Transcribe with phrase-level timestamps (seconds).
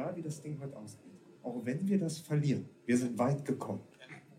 [0.00, 1.10] egal wie das Ding heute ausgeht,
[1.42, 3.80] auch wenn wir das verlieren, wir sind weit gekommen.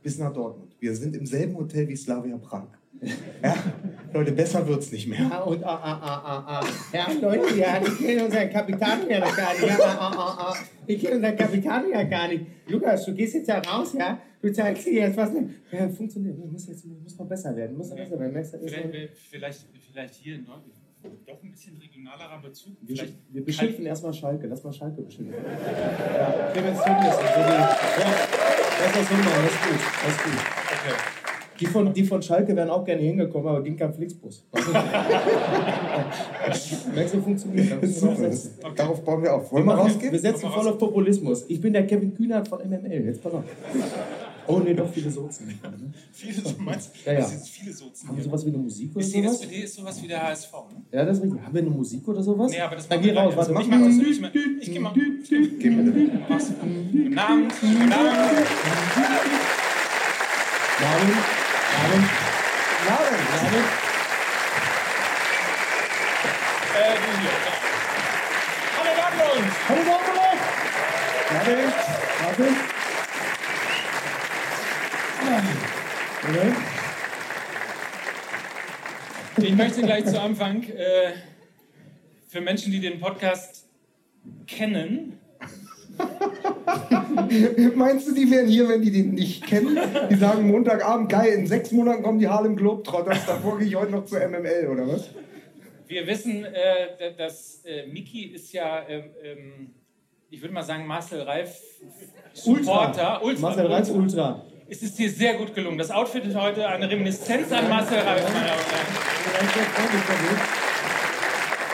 [0.03, 0.75] Bis nach Dortmund.
[0.79, 2.67] Wir sind im selben Hotel wie Slavia Prag.
[3.43, 3.55] Ja,
[4.13, 5.27] Leute, besser wird's nicht mehr.
[5.31, 6.67] Ah, und ah, ah, ah, ah, ah.
[6.93, 9.65] Ja, Leute, ja, ich kenne unseren Kapitän ja noch gar nicht.
[9.65, 10.55] Ja, ah, ah, ah, ah.
[10.85, 12.45] Ich kenne unseren Kapitän ja gar nicht.
[12.67, 14.21] Lukas, du gehst jetzt ja raus, ja?
[14.41, 15.31] Du zeigst dir jetzt was.
[15.71, 16.37] Ja, funktioniert.
[16.37, 17.75] Muss jetzt muss noch besser werden.
[17.77, 19.09] Muss noch besser werden.
[19.29, 20.80] Vielleicht, vielleicht hier in Deutschland
[21.25, 22.73] doch ein bisschen regionalerer Bezug.
[22.81, 24.47] wir, Vielleicht wir beschimpfen erstmal Schalke.
[24.47, 25.35] Lass mal Schalke beschimpfen.
[25.43, 27.15] Ja, Clemens Tönnies.
[27.15, 27.75] Also die, ja,
[28.81, 29.43] lass das hinmachen.
[29.43, 29.79] Das ist gut.
[30.03, 30.33] Das ist gut.
[30.33, 30.95] Okay.
[31.59, 34.43] Die von, die von Schalke wären auch gerne hingekommen, aber ging kein Flixbus.
[36.95, 37.71] Merkst du, funktioniert.
[37.71, 38.31] Da Das müssen ist wir noch super.
[38.31, 38.59] setzen.
[38.61, 39.51] Das, Darauf bauen wir auf.
[39.51, 40.11] Wollen Wir, wir rausgehen?
[40.11, 41.45] wir setzen voll auf Populismus.
[41.49, 43.05] Ich bin der Kevin Kühnert von MML.
[43.05, 43.43] Jetzt pass auf.
[44.47, 45.47] Oh nee, doch viele Sozen.
[45.47, 45.53] Ne?
[46.13, 47.19] Viele, du meinst, Ja, ja.
[47.19, 49.41] das ist viele Sozen Haben wir sowas wie eine Musik oder Ist die sowas?
[49.41, 50.83] SPD ist sowas wie der HSV, ne?
[50.91, 51.41] Ja, das ist richtig.
[51.43, 52.51] Haben wir eine Musik oder sowas?
[52.51, 53.35] Nee, aber das Dann machen geh wir raus.
[53.37, 53.89] Warte, Ich mach mal.
[53.89, 54.93] Ich mach- ich geh mal.
[54.93, 55.69] Geh.
[56.29, 56.51] Mach's.
[56.59, 57.53] Guten Abend.
[57.61, 58.47] Guten Abend.
[66.73, 67.29] Äh, du hier.
[67.29, 67.53] Ja.
[68.77, 69.51] Hallo Dortmund.
[69.67, 70.39] Hallo Dortmund!
[71.29, 71.53] Warte,
[72.23, 72.70] warte.
[76.31, 76.55] Moment.
[79.37, 81.13] Ich möchte gleich zu Anfang äh,
[82.27, 83.67] für Menschen, die den Podcast
[84.47, 85.17] kennen,
[87.75, 89.77] Meinst du, die wären hier, wenn die den nicht kennen?
[90.09, 93.91] Die sagen Montagabend, geil, in sechs Monaten kommen die Harlem Globetrotters, davor gehe ich heute
[93.91, 95.09] noch zur MML, oder was?
[95.87, 96.53] wir wissen, äh,
[96.97, 99.73] da- dass äh, Miki ist ja, ähm, ähm,
[100.29, 101.59] ich würde mal sagen, Marcel Reif
[102.33, 103.21] Supporter.
[103.21, 103.41] Ultra.
[103.41, 104.45] Marcel Reitz Ultra.
[104.71, 105.77] Es ist dir sehr gut gelungen.
[105.77, 108.87] Das Outfit ist heute eine Reminiszenz an Marcel Reif, meine Damen und Herren.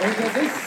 [0.01, 0.57] Und das ist,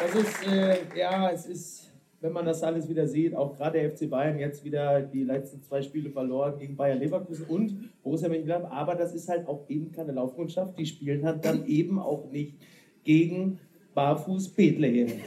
[0.00, 3.92] das ist, äh, ja, es ist, wenn man das alles wieder sieht, auch gerade der
[3.92, 8.72] FC Bayern jetzt wieder die letzten zwei Spiele verloren gegen Bayern Leverkusen und Borussia Mönchengladbach,
[8.72, 10.76] aber das ist halt auch eben keine Laufkundschaft.
[10.80, 12.56] Die spielen halt dann eben auch nicht
[13.04, 13.60] gegen
[14.00, 15.08] Barfuß Bethlehem.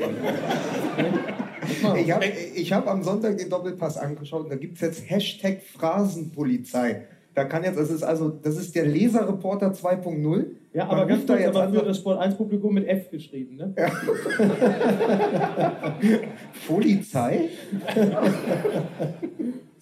[1.98, 2.26] Ich habe
[2.56, 7.06] ich hab am Sonntag den Doppelpass angeschaut und da gibt es jetzt Hashtag Phrasenpolizei.
[7.36, 10.46] Da kann jetzt, das ist also, das ist der Leserreporter 2.0.
[10.74, 12.86] Ja, Man aber ganz ruft da kurz, jetzt aber für das Sport 1 Publikum mit
[12.86, 13.74] F geschrieben, ne?
[16.68, 17.50] Polizei?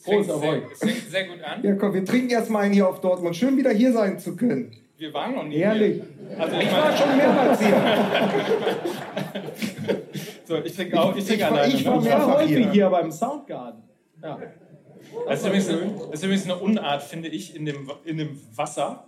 [0.04, 1.64] Prost sehr, fängt sehr gut an.
[1.64, 3.36] Ja, komm, wir trinken erstmal einen hier auf Dortmund.
[3.36, 4.72] Schön wieder hier sein zu können.
[5.02, 5.96] Wir waren noch nie Ehrlich.
[5.96, 6.06] hier.
[6.40, 7.74] Also ich Ich war meine, schon mehrmals hier.
[10.46, 11.74] so, ich trinke auch, ich trinke ich war- alleine.
[11.74, 12.02] ich war ne?
[12.04, 12.72] Ich war mehrfach häufig hier.
[12.72, 13.82] hier beim Soundgarden.
[14.22, 14.38] Ja.
[15.28, 15.80] Das ist, übrigens eine,
[16.12, 19.06] das ist übrigens eine Unart, finde ich, in dem, in dem Wasser.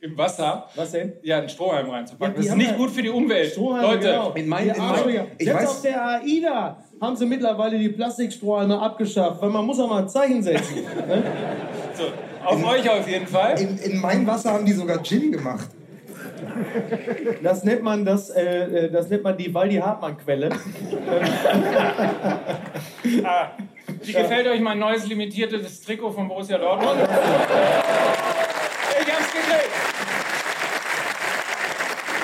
[0.00, 0.66] Im Wasser.
[0.76, 1.12] Was denn?
[1.22, 2.36] Ja, einen Strohhalm reinzupacken.
[2.36, 3.52] Ja, das ist nicht gut für die Umwelt.
[3.52, 4.30] Strohhalme, Leute, genau.
[4.32, 5.26] in mein- Die in mein- Arschlöcher.
[5.36, 9.78] ich Selbst weiß- auf der AIDA haben sie mittlerweile die Plastikstrohhalme abgeschafft, weil man muss
[9.78, 10.76] auch mal ein Zeichen setzen.
[11.06, 11.22] ne?
[11.92, 12.04] so,
[12.48, 13.60] auf euch auf jeden Fall.
[13.60, 15.68] In, in mein Wasser haben die sogar Gin gemacht.
[17.42, 20.50] Das nennt man das, äh, äh, das nennt man die Waldi Hartmann Quelle.
[23.24, 23.52] Ah,
[24.02, 26.98] wie gefällt euch mein neues limitiertes Trikot von Borussia Dortmund?
[29.00, 29.70] Ich hab's gekriegt.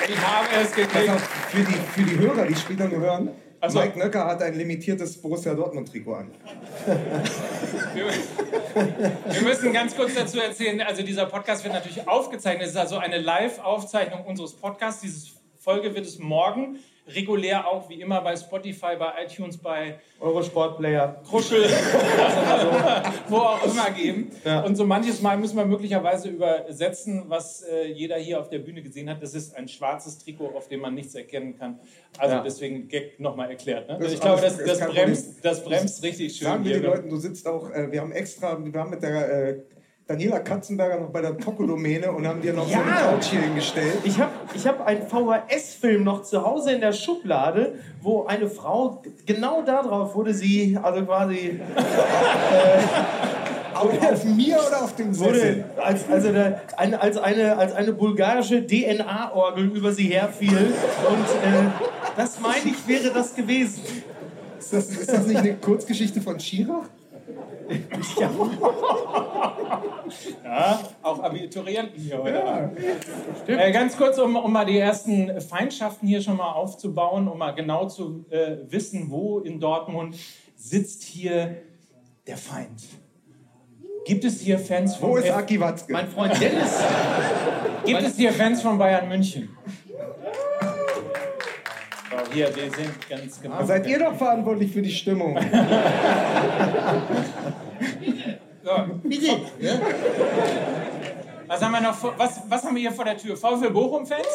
[0.08, 1.08] Ich habe es gekriegt.
[1.08, 3.30] auf, für die, für die Hörer, die später nur hören,
[3.68, 3.80] so.
[3.80, 6.30] Mike Nöcker hat ein limitiertes Borussia Dortmund-Trikot an.
[7.94, 12.64] Wir, müssen ganz kurz dazu erzählen, also dieser Podcast wird natürlich aufgezeichnet.
[12.64, 15.02] Es ist also eine Live-Aufzeichnung unseres Podcasts.
[15.02, 20.42] Diese Folge wird es morgen regulär auch wie immer bei Spotify, bei iTunes, bei Eure
[20.42, 21.20] Sportplayer.
[21.28, 21.64] Kruschel,
[23.28, 24.30] wo auch immer geben.
[24.44, 24.62] Ja.
[24.62, 28.80] Und so manches Mal müssen wir möglicherweise übersetzen, was äh, jeder hier auf der Bühne
[28.82, 29.22] gesehen hat.
[29.22, 31.78] Das ist ein schwarzes Trikot, auf dem man nichts erkennen kann.
[32.16, 32.42] Also Ja.
[32.42, 33.88] deswegen Gag nochmal erklärt.
[33.88, 33.98] Ne?
[33.98, 36.46] Ist ich glaube, das, das, bremst, das bremst richtig schön.
[36.48, 36.90] Sagen wir den hier.
[36.90, 39.62] Leuten, du sitzt auch, äh, wir haben extra, wir waren mit der äh,
[40.06, 42.96] Daniela Katzenberger noch bei der Tokodomäne und haben dir noch so eine Ja.
[43.12, 43.96] Couch hier hingestellt.
[44.04, 49.02] Ich habe ich hab einen VHS-Film noch zu Hause in der Schublade, wo eine Frau,
[49.24, 51.58] genau darauf wurde sie, also quasi,
[53.74, 55.64] Auf, auf mir oder auf dem wurde Sessel?
[55.82, 60.50] als, also der, eine, als, eine, als eine bulgarische DNA-Orgel über sie herfiel.
[60.56, 61.64] Und äh,
[62.16, 63.82] das meine ich, wäre das gewesen.
[64.60, 66.88] Ist das, ist das nicht eine Kurzgeschichte von Schirach?
[68.18, 68.30] Ja.
[70.44, 72.70] Ja, auch Abiturienten hier heute.
[73.46, 77.52] Äh, ganz kurz, um, um mal die ersten Feindschaften hier schon mal aufzubauen, um mal
[77.52, 80.16] genau zu äh, wissen, wo in Dortmund
[80.56, 81.56] sitzt hier
[82.26, 82.82] der Feind.
[84.04, 85.92] Gibt es hier Fans von Wo ist Aki Watzke?
[85.92, 86.78] Mein Freund Dennis,
[87.86, 89.48] Gibt es hier Fans von Bayern München?
[92.14, 93.58] So, hier, wir sind ganz genau.
[93.58, 95.36] Da seid ihr doch verantwortlich für die Stimmung.
[98.62, 98.70] so.
[101.46, 103.36] Was haben wir noch vor, was, was haben wir hier vor der Tür?
[103.36, 104.26] VfL Bochum-Fans?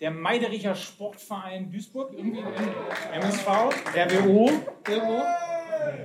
[0.00, 2.42] Der Meidericher Sportverein Duisburg, irgendwie
[3.12, 3.46] MSV.
[3.94, 4.50] RWO.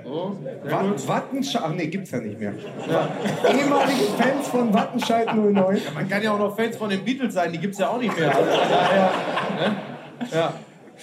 [0.05, 0.31] Oh,
[1.07, 2.53] Wattenscheid, ach nee, gibt's ja nicht mehr.
[2.87, 3.09] Ja.
[3.49, 5.55] Ehemalige Fans von Wattenscheid 09.
[5.55, 7.97] Ja, man kann ja auch noch Fans von den Beatles sein, die gibt's ja auch
[7.97, 8.35] nicht mehr.
[8.35, 9.11] Also daher,
[9.59, 9.75] ne?
[10.31, 10.53] ja.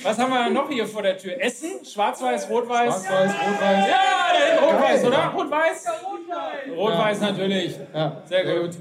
[0.03, 1.41] Was haben wir noch hier vor der Tür?
[1.41, 1.85] Essen?
[1.85, 3.07] Schwarz-Weiß, Rot-Weiß?
[3.07, 3.89] Schwarz-Weiß, Rot-Weiß.
[3.89, 5.27] Ja, Rot-Weiß, oder?
[5.35, 5.87] Rot-Weiß?
[6.05, 6.77] Rot-Weiß.
[6.77, 7.79] Rot-Weiß natürlich.
[7.95, 8.23] Ja.
[8.27, 8.77] Sehr gut.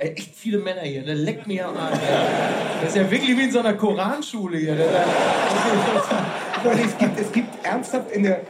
[0.00, 1.12] Ey, echt viele Männer hier, ne?
[1.14, 1.98] Leck mir am Arsch.
[2.80, 4.76] Das ist ja wirklich wie in so einer Koranschule hier.
[6.84, 8.42] es, gibt, es gibt ernsthaft in der,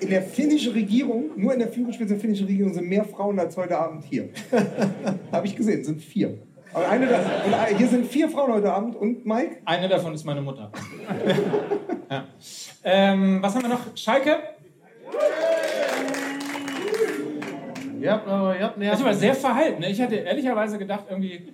[0.00, 3.54] in der finnischen Regierung, nur in der Führungsspitze der finnischen Regierung sind mehr Frauen als
[3.58, 4.30] heute Abend hier.
[5.32, 6.38] Habe ich gesehen, sind vier.
[6.72, 9.58] Aber eine das, und hier sind vier Frauen heute Abend und Mike?
[9.66, 10.72] Eine davon ist meine Mutter.
[12.10, 12.24] ja.
[12.82, 13.94] ähm, was haben wir noch?
[13.94, 14.38] Schalke?
[18.02, 19.80] Ihr habt, aber, ihr habt das ist aber sehr verhalten.
[19.80, 19.90] Ne?
[19.90, 21.48] Ich hatte ehrlicherweise gedacht, irgendwie.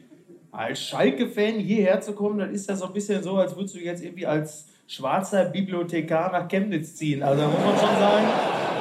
[0.50, 3.80] Als Schalke-Fan hierher zu kommen, das ist ja so ein bisschen so, als würdest du
[3.80, 7.22] jetzt irgendwie als schwarzer Bibliothekar nach Chemnitz ziehen.
[7.22, 8.26] Also da muss man schon sagen,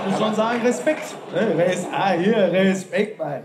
[0.09, 1.15] muss schon sagen, Respekt.
[1.33, 1.75] Ne?
[1.91, 3.43] Ah, hier, Respekt, Mann.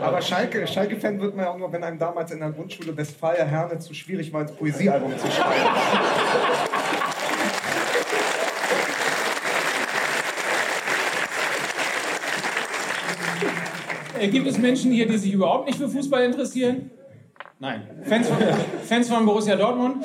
[0.00, 3.44] Aber Schalke, Schalke-Fan wird man ja auch nur, wenn einem damals in der Grundschule Westfalia
[3.44, 5.70] Herne zu schwierig war, ins Poesiealbum zu schreiben.
[14.28, 16.90] gibt es Menschen hier, die sich überhaupt nicht für Fußball interessieren?
[17.58, 17.82] Nein.
[18.04, 18.36] Fans von,
[18.88, 20.04] Fans von Borussia Dortmund?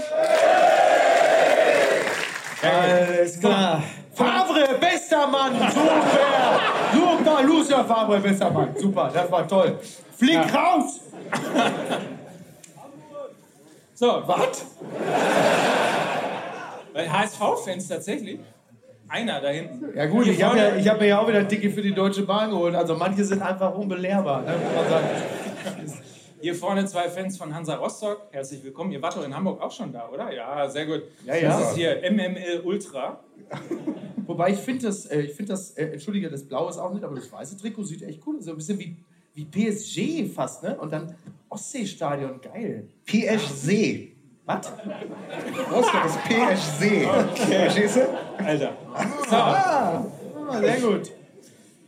[2.61, 3.83] Alles klar.
[4.13, 6.59] Favre, bester Mann, super.
[6.93, 8.75] Super, Lucia Favre, bester Mann.
[8.75, 9.79] Super, das war toll.
[10.17, 10.41] Flieg ja.
[10.41, 10.99] raus!
[13.93, 14.65] so, was?
[16.95, 18.39] HSV-Fans tatsächlich?
[19.09, 19.95] Einer da hinten.
[19.95, 22.23] Ja gut, ich habe ja, hab mir ja auch wieder ein Ticket für die Deutsche
[22.23, 22.75] Bahn geholt.
[22.75, 24.55] Also manche sind einfach unbelehrbar, ne.
[26.39, 28.27] Hier vorne zwei Fans von Hansa Rostock.
[28.31, 28.91] Herzlich willkommen.
[28.91, 30.31] Ihr wart doch in Hamburg auch schon da, oder?
[30.31, 31.03] Ja, sehr gut.
[31.25, 31.49] Ja, ja.
[31.49, 33.23] Das ist hier MML Ultra.
[34.27, 37.03] Wobei ich finde das, äh, ich finde das, äh, entschuldige, das Blaue ist auch nicht,
[37.03, 38.45] aber das weiße Trikot sieht echt cool aus.
[38.45, 38.97] So ein bisschen wie,
[39.33, 40.77] wie PSG fast, ne?
[40.77, 41.15] Und dann
[41.49, 42.87] Ostseestadion, geil.
[43.05, 44.16] PSG.
[44.47, 44.71] Was?
[45.69, 47.05] Rostock ist PSG.
[47.05, 47.59] Okay.
[47.63, 48.43] Verstehst du?
[48.45, 48.71] Alter.
[49.29, 49.35] So.
[49.35, 50.05] Ah,
[50.61, 51.11] sehr gut.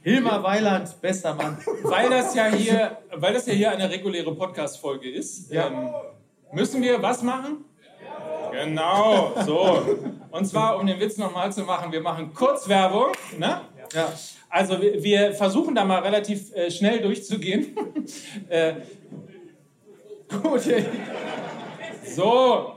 [0.01, 1.57] Hilmar Weiland, bester Mann.
[1.83, 5.67] Weil das ja hier, weil das ja hier eine reguläre Podcast-Folge ist, ja.
[5.67, 5.89] ähm,
[6.51, 7.63] müssen wir was machen?
[8.51, 9.81] Genau, so.
[10.31, 13.13] Und zwar, um den Witz nochmal zu machen, wir machen Kurzwerbung.
[13.37, 13.61] Ne?
[13.93, 14.11] Ja.
[14.49, 17.73] Also wir, wir versuchen da mal relativ äh, schnell durchzugehen.
[18.49, 18.73] äh,
[20.41, 20.63] gut.
[22.15, 22.75] So,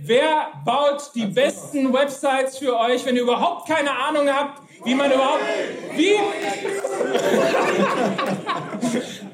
[0.00, 5.10] wer baut die besten Websites für euch, wenn ihr überhaupt keine Ahnung habt, wie man
[5.10, 5.42] überhaupt.
[5.96, 6.14] Wie?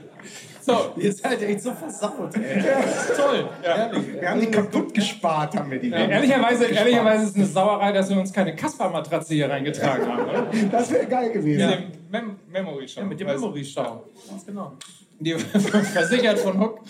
[0.68, 0.92] So.
[0.96, 2.62] Ihr seid echt so versaut, ey.
[3.16, 3.48] Toll.
[3.64, 3.90] Ja.
[4.20, 5.88] Wir haben die kaputt gespart, haben wir die.
[5.88, 10.28] Ja, ehrlicherweise, ehrlicherweise ist es eine Sauerei, dass wir uns keine Kasper-Matratze hier reingetragen haben.
[10.28, 10.46] Oder?
[10.70, 11.90] Das wäre geil gewesen.
[12.10, 13.00] Mit dem Mem Memory-Show.
[13.00, 14.04] Ja, mit dem Memory-Show.
[14.28, 14.72] Ganz genau.
[15.20, 15.32] Die
[15.92, 16.80] versichert von Hook.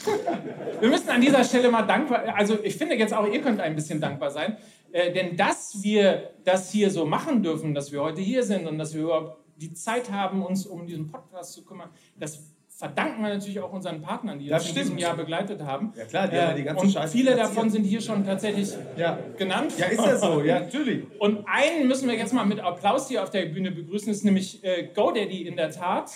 [0.80, 3.74] Wir müssen an dieser Stelle mal dankbar, also ich finde jetzt auch, ihr könnt ein
[3.74, 4.56] bisschen dankbar sein,
[4.92, 8.78] äh, denn dass wir das hier so machen dürfen, dass wir heute hier sind und
[8.78, 12.42] dass wir überhaupt die Zeit haben, uns um diesen Podcast zu kümmern, das
[12.78, 15.92] verdanken wir natürlich auch unseren Partnern, die uns in diesem Jahr begleitet haben.
[15.96, 18.72] Ja klar, die äh, haben die ganze Und Scheiße viele davon sind hier schon tatsächlich
[18.96, 19.18] ja.
[19.36, 19.72] genannt.
[19.76, 21.04] Ja, ist ja so, ja, natürlich.
[21.18, 24.24] Und einen müssen wir jetzt mal mit Applaus hier auf der Bühne begrüßen, das ist
[24.24, 26.12] nämlich äh, GoDaddy in der Tat.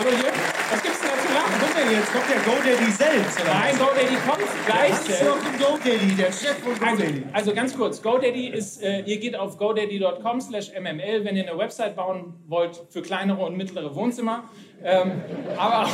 [0.00, 0.32] Hallo hier.
[0.70, 1.52] Was gibt's denn da zu lachen?
[1.60, 3.38] Guck mal, jetzt kommt der GoDaddy selbst.
[3.38, 4.90] Oder Nein, GoDaddy kommt gleich.
[4.92, 7.24] Das ist doch GoDaddy, der Chef von GoDaddy.
[7.32, 11.46] Also, also ganz kurz, GoDaddy ist, äh, ihr geht auf godaddy.com slash mml, wenn ihr
[11.46, 14.44] eine Website bauen wollt für kleinere und mittlere Wohnzimmer.
[14.82, 15.20] Ähm,
[15.58, 15.86] aber,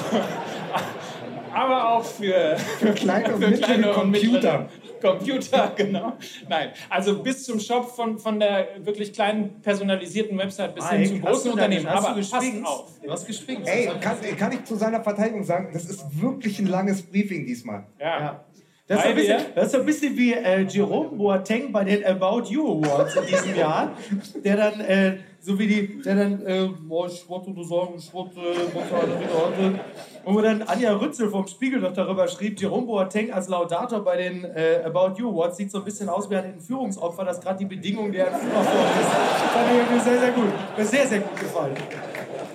[1.53, 4.69] aber auch für, für kleine und, für kleine und Computer.
[5.00, 6.15] Computer, genau.
[6.49, 11.09] Nein, also bis zum Shop von, von der wirklich kleinen personalisierten Website bis ah, hin
[11.09, 11.87] zum großen Unternehmen.
[11.87, 13.00] Aber passt auf.
[13.03, 13.69] Du hast gespinkt.
[13.69, 17.87] Ey, kann, kann ich zu seiner Verteidigung sagen, das ist wirklich ein langes Briefing diesmal.
[17.99, 18.21] ja.
[18.21, 18.45] ja.
[18.88, 22.05] Das ist, ein bisschen, das ist so ein bisschen wie äh, Jerome Boateng bei den
[22.05, 23.97] About You Awards in diesem Jahr,
[24.45, 28.12] der dann, äh, so wie die, der dann, äh, boah, ich wollte nur sagen, ich
[28.12, 29.79] wollte, wollte
[30.25, 34.17] und wo dann Anja Rützel vom Spiegel noch darüber schrieb, Jerome Boateng als Laudator bei
[34.17, 37.61] den äh, About You Awards sieht so ein bisschen aus wie ein Entführungsopfer, das gerade
[37.61, 38.67] die Bedingungen der Entführer ist.
[38.67, 40.53] Das fand ich mir sehr, sehr gut.
[40.76, 41.76] Mir sehr, sehr gut gefallen.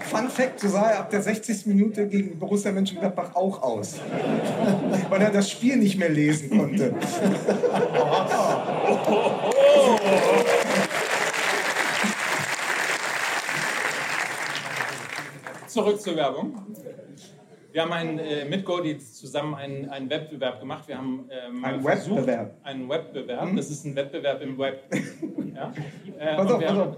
[0.02, 1.68] Fun Fact, so sah er ab der 60.
[1.68, 4.02] Minute gegen Borussia Mönchengladbach auch aus.
[5.10, 6.94] Weil er das Spiel nicht mehr lesen konnte.
[15.72, 16.54] Zurück zur Werbung.
[17.72, 20.86] Wir haben ein, äh, mit Godi zusammen einen, einen Wettbewerb gemacht.
[20.90, 22.58] Wir haben ähm, Ein versucht, Wettbewerb?
[22.64, 23.56] Einen Wettbewerb.
[23.56, 24.84] Das ist ein Wettbewerb im Web.
[25.56, 25.72] ja?
[26.20, 26.98] äh, Pass auf, pass auf.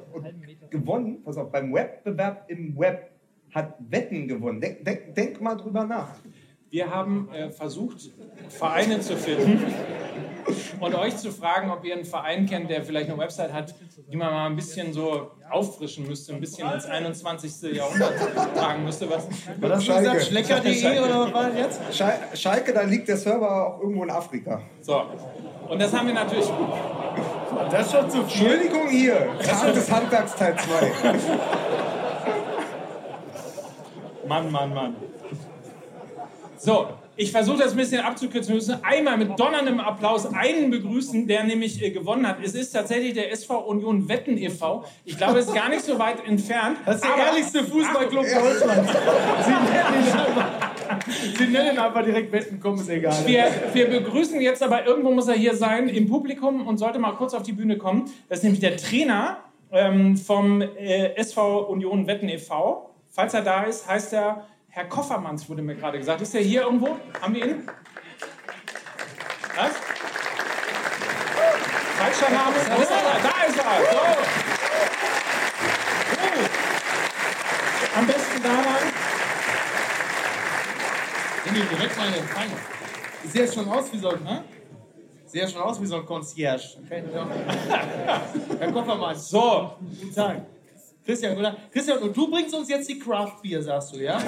[0.71, 3.11] Gewonnen, pass auf, beim Wettbewerb im Web
[3.53, 4.59] hat Wetten gewonnen.
[4.59, 6.15] Denk, denk, denk mal drüber nach.
[6.73, 8.09] Wir haben äh, versucht,
[8.49, 9.71] Vereine zu finden
[10.79, 13.75] und euch zu fragen, ob ihr einen Verein kennt, der vielleicht eine Website hat,
[14.11, 17.75] die man mal ein bisschen so auffrischen müsste, ein bisschen ins 21.
[17.75, 18.13] Jahrhundert
[18.55, 19.07] tragen müsste.
[19.07, 19.27] Was,
[19.61, 20.19] War das Schalke.
[20.19, 21.95] schlecker.de oder was war das jetzt?
[21.95, 24.59] Schal Schalke, da liegt der Server auch irgendwo in Afrika.
[24.81, 24.99] so.
[25.69, 26.51] Und das haben wir natürlich.
[27.69, 28.47] Das ist schon zu viel.
[28.47, 31.13] Entschuldigung hier, Tag des Handwerks Teil 2.
[34.27, 34.95] Mann, Mann, Mann.
[36.65, 38.53] So, ich versuche das ein bisschen abzukürzen.
[38.53, 42.37] Wir müssen einmal mit donnerndem Applaus einen begrüßen, der nämlich äh, gewonnen hat.
[42.41, 44.85] Es ist tatsächlich der SV Union Wetten e.V.
[45.03, 46.77] Ich glaube, es ist gar nicht so weit entfernt.
[46.85, 48.91] Das ist der Aber- ehrlichste Fußballclub Deutschlands.
[49.45, 50.99] Sie nennen, ihn einfach,
[51.37, 53.13] Sie nennen einfach direkt Wetten, komm, ist egal.
[53.25, 57.11] Wir, wir begrüßen jetzt aber, irgendwo muss er hier sein, im Publikum und sollte mal
[57.11, 58.05] kurz auf die Bühne kommen.
[58.29, 59.39] Das ist nämlich der Trainer
[59.69, 62.89] ähm, vom äh, SV Union Wetten e.V.
[63.11, 66.21] Falls er da ist, heißt er Herr Koffermanns, wurde mir gerade gesagt.
[66.21, 66.97] Ist er hier irgendwo?
[67.21, 67.67] Haben wir ihn?
[69.55, 69.71] Was?
[71.99, 72.55] Falscher Name?
[72.55, 72.97] Wo ist er?
[73.21, 73.63] Da ist er!
[73.91, 73.99] So.
[77.99, 78.93] Am besten da rein.
[81.45, 82.47] Nimm ihn direkt mal in Empfang.
[83.25, 84.43] Sieht jetzt schon aus wie so ein, ne?
[85.27, 86.79] Sieht ja schon aus wie so ein Concierge.
[86.83, 87.27] Okay, ja.
[88.59, 90.41] Herr Koffermann, So, guten Tag.
[91.05, 91.55] Christian, oder?
[91.71, 94.17] Christian, und du bringst uns jetzt die Craft Beer, sagst du, ja?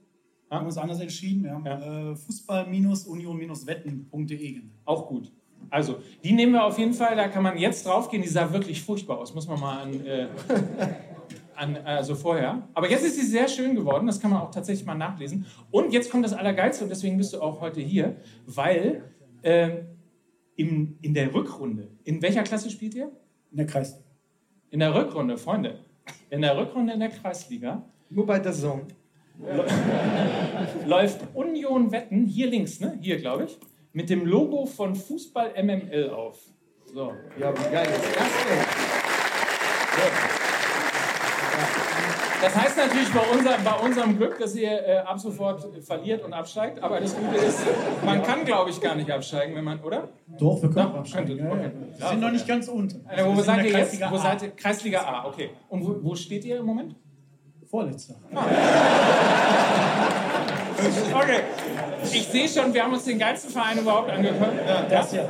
[0.53, 1.45] wir haben uns anders entschieden.
[1.45, 2.11] Wir haben Ja.
[2.11, 4.71] äh, Fußball-Union-wetten.de genannt.
[4.85, 5.33] Auch gut.
[5.71, 8.23] Also, die nehmen wir auf jeden Fall, da kann man jetzt draufgehen.
[8.23, 10.27] Die sah wirklich furchtbar aus, muss man mal an, äh,
[11.57, 12.69] an also vorher.
[12.75, 15.47] Aber jetzt ist sie sehr schön geworden, das kann man auch tatsächlich mal nachlesen.
[15.71, 19.05] Und jetzt kommt das Allergeilste und deswegen bist du auch heute hier, weil
[19.43, 19.87] ähm,
[20.57, 23.11] im, in der Rückrunde, in welcher Klasse spielt ihr?
[23.53, 23.99] In der Kreis.
[24.69, 25.79] In der Rückrunde, Freunde.
[26.29, 28.83] In der Rückrunde in der Kreisliga Nur bei der Zone.
[30.87, 32.99] läuft Union Wetten, hier links, ne?
[33.01, 33.59] Hier, glaube ich,
[33.93, 36.39] mit dem Logo von Fußball MML auf.
[36.93, 37.13] So.
[37.39, 38.05] Ja, wie geil ist
[42.43, 46.33] das heißt natürlich bei, unser, bei unserem Glück, dass ihr äh, ab sofort verliert und
[46.33, 46.83] absteigt.
[46.83, 47.61] Aber das Gute ist,
[48.05, 50.09] man kann, glaube ich, gar nicht absteigen, wenn man, oder?
[50.39, 51.39] Doch, wir können Doch, absteigen.
[51.39, 51.71] könntet, okay.
[51.99, 53.07] Wir sind noch nicht ganz unten.
[53.09, 53.75] Äh, wo seid ihr jetzt?
[53.75, 54.19] Kreisliga Wo A.
[54.19, 54.51] seid ihr?
[54.51, 55.51] Kreisliga A, okay.
[55.69, 56.97] Und wo, wo steht ihr im Moment?
[57.73, 58.15] Vorletzter.
[61.15, 61.43] Okay.
[62.13, 64.59] Ich sehe schon, wir haben uns den geilsten Verein überhaupt angeguckt.
[64.91, 65.29] Das ja.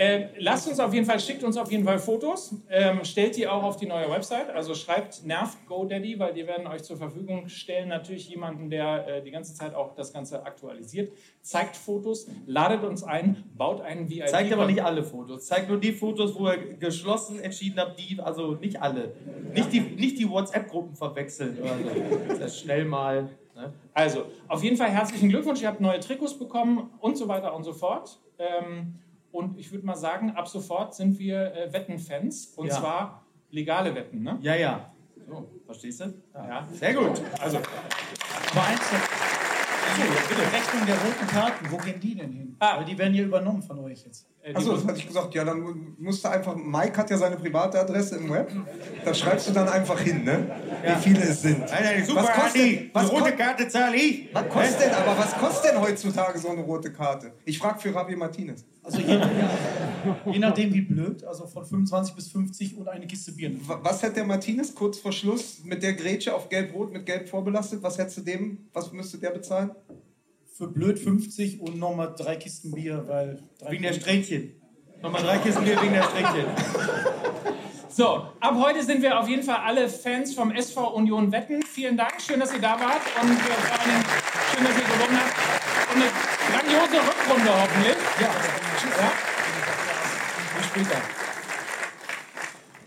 [0.00, 3.46] Äh, lasst uns auf jeden Fall, schickt uns auf jeden Fall Fotos, ähm, stellt die
[3.46, 7.50] auch auf die neue Website, also schreibt nervt GoDaddy, weil die werden euch zur Verfügung
[7.50, 12.82] stellen, natürlich jemanden, der äh, die ganze Zeit auch das Ganze aktualisiert, zeigt Fotos, ladet
[12.82, 14.26] uns ein, baut einen VIP.
[14.28, 15.44] Zeigt aber nicht alle Fotos.
[15.44, 19.12] Zeigt nur die Fotos, wo ihr geschlossen entschieden habt, die, also nicht alle.
[19.52, 21.76] Nicht die, nicht die WhatsApp-Gruppen verwechseln oder
[22.28, 22.38] so.
[22.38, 23.28] Das ist schnell mal.
[23.54, 23.74] Ne?
[23.92, 27.64] Also, auf jeden Fall herzlichen Glückwunsch, ihr habt neue Trikots bekommen und so weiter und
[27.64, 28.18] so fort.
[28.38, 28.94] Ähm,
[29.32, 32.74] und ich würde mal sagen, ab sofort sind wir äh, Wettenfans und Ja.
[32.78, 34.38] zwar legale Wetten, ne?
[34.42, 34.92] Ja, ja.
[35.26, 36.14] So, verstehst du?
[36.34, 36.66] Ja.
[36.72, 37.20] Sehr gut.
[37.40, 38.98] Also, Aber eins noch.
[39.96, 40.42] So, bitte.
[40.52, 42.56] Rechnung der roten Karten, wo gehen die denn hin?
[42.60, 42.78] Ah.
[42.78, 44.28] Weil die werden ja übernommen von euch jetzt.
[44.42, 45.34] Äh, Achso, das hatte ich gesagt.
[45.34, 46.56] Ja, dann musst du einfach.
[46.56, 48.50] Mike hat ja seine private Adresse im Web.
[49.04, 50.50] Da schreibst du dann einfach hin, ne?
[50.82, 51.60] Wie viele es sind.
[51.60, 52.90] Nein, nein, super, Was kostet- Adi.
[52.92, 54.28] was Die rote Karte zahle ich.
[54.32, 57.32] Was kostet denn, aber was kostet denn heutzutage so eine rote Karte?
[57.44, 58.64] Ich frage für Ravi Martinez.
[58.82, 59.20] Also je,
[60.32, 63.52] je nachdem wie blöd, also von 25 bis 50 und eine Kiste Bier.
[63.68, 67.28] Wa- Was hätte der Martinez kurz vor Schluss mit der Grätsche auf Gelb-Rot mit Gelb
[67.28, 67.82] vorbelastet?
[67.82, 69.72] Was hättest du dem, was müsste der bezahlen?
[70.60, 73.42] Für blöd 50 und nochmal drei Kisten Bier, weil...
[73.58, 74.60] Drei Wegen der Strähnchen.
[75.00, 76.44] Nochmal drei Kisten Bier wegen der Strähnchen.
[77.88, 78.06] So,
[78.38, 81.62] ab heute sind wir auf jeden Fall alle Fans vom SV Union Wetten.
[81.62, 84.04] Vielen Dank, schön, dass ihr da wart und äh, vor allem
[84.54, 85.92] schön, dass ihr gewonnen habt.
[85.92, 86.10] Und eine
[86.52, 87.96] grandiose Rückrunde hoffentlich.
[88.20, 88.28] Ja,
[89.02, 89.12] ja.
[90.56, 91.00] Bis später.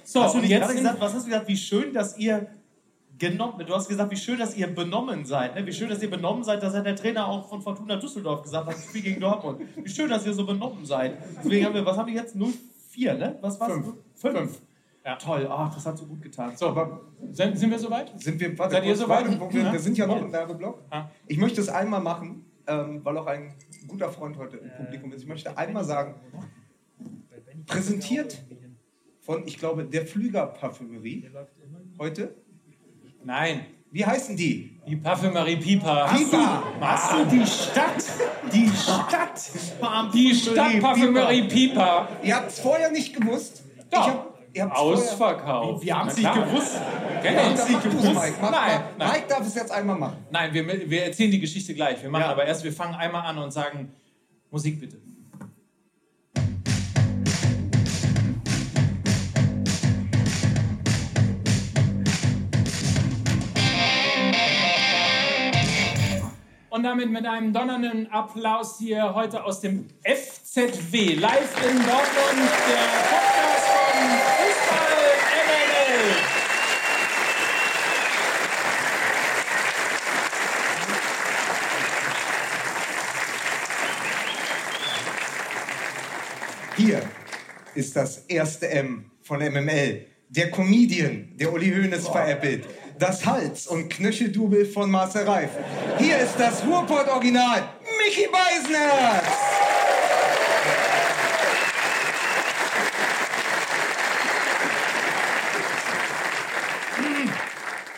[0.05, 2.47] So, hast du nicht gerade gesagt, was hast du gesagt, wie schön, dass ihr
[3.31, 5.55] genommen, du hast gesagt, wie schön, dass ihr benommen seid.
[5.55, 5.65] Ne?
[5.65, 8.65] Wie schön, dass ihr benommen seid, das hat der Trainer auch von Fortuna Düsseldorf gesagt,
[8.67, 9.61] beim Spiel gegen Dortmund.
[9.75, 11.17] Wie schön, dass ihr so benommen seid.
[11.37, 12.35] Deswegen haben wir, was haben wir jetzt?
[12.35, 13.37] 0-4, ne?
[13.41, 13.73] Was war's?
[13.73, 13.93] 5.
[14.15, 14.61] 5.
[15.05, 15.15] Ja.
[15.17, 16.55] Toll, ach, das hat so gut getan.
[16.55, 17.01] So,
[17.31, 18.11] sind, sind wir soweit?
[18.21, 19.27] Sind wir, warte, Seid ihr soweit?
[19.53, 20.81] Wir, wir, sind ja noch im Werbeblock.
[21.27, 23.53] Ich möchte es einmal machen, ähm, weil auch ein
[23.87, 25.23] guter Freund heute im Publikum ist.
[25.23, 26.15] Ich möchte einmal sagen,
[27.65, 28.41] präsentiert
[29.19, 31.29] von, ich glaube, der Flüger Parfümerie
[31.99, 32.35] heute.
[33.23, 33.65] Nein.
[33.91, 34.79] Wie heißen die?
[34.87, 36.07] Die Parfümerie Pipa.
[36.07, 36.63] Pipa.
[36.81, 38.03] Hast du die Stadt?
[38.51, 40.13] Die Stadt.
[40.13, 42.07] Die Stadt Parfümerie Pipa.
[42.23, 43.63] Ihr habt es vorher nicht gewusst.
[43.91, 44.07] Doch.
[44.07, 45.85] Hab, ihr Ausverkauft.
[45.85, 46.81] Wir haben es nicht gewusst.
[47.21, 48.13] Wir haben es nicht gewusst.
[48.13, 48.33] Mike.
[48.41, 49.11] Mach, nein, nein.
[49.11, 50.17] Mike darf es jetzt einmal machen.
[50.31, 52.01] Nein, wir, wir erzählen die Geschichte gleich.
[52.01, 52.31] Wir machen ja.
[52.31, 53.93] aber erst, wir fangen einmal an und sagen,
[54.51, 54.97] Musik bitte.
[66.73, 72.87] Und damit mit einem donnernden Applaus hier heute aus dem FZW, live in Dortmund, der
[73.11, 73.93] Podcast von
[74.39, 75.05] Fußball
[75.45, 76.15] MML.
[86.75, 87.03] Hier
[87.75, 90.07] ist das erste M von MML.
[90.29, 92.65] Der Comedian, der Uli Hoeneß veräppelt
[93.03, 95.49] das Hals- und Knöcheldubel von Marcel Reif.
[95.97, 97.63] Hier ist das Ruhrpott-Original,
[97.97, 99.25] Michi Beisenherz.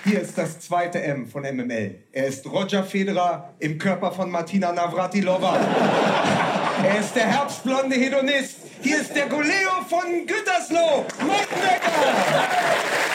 [0.06, 2.00] Hier ist das zweite M von MML.
[2.12, 5.56] Er ist Roger Federer im Körper von Martina Navratilova.
[6.84, 8.58] er ist der herbstblonde Hedonist.
[8.82, 13.15] Hier ist der Goleo von Gütersloh, Mottenbecker.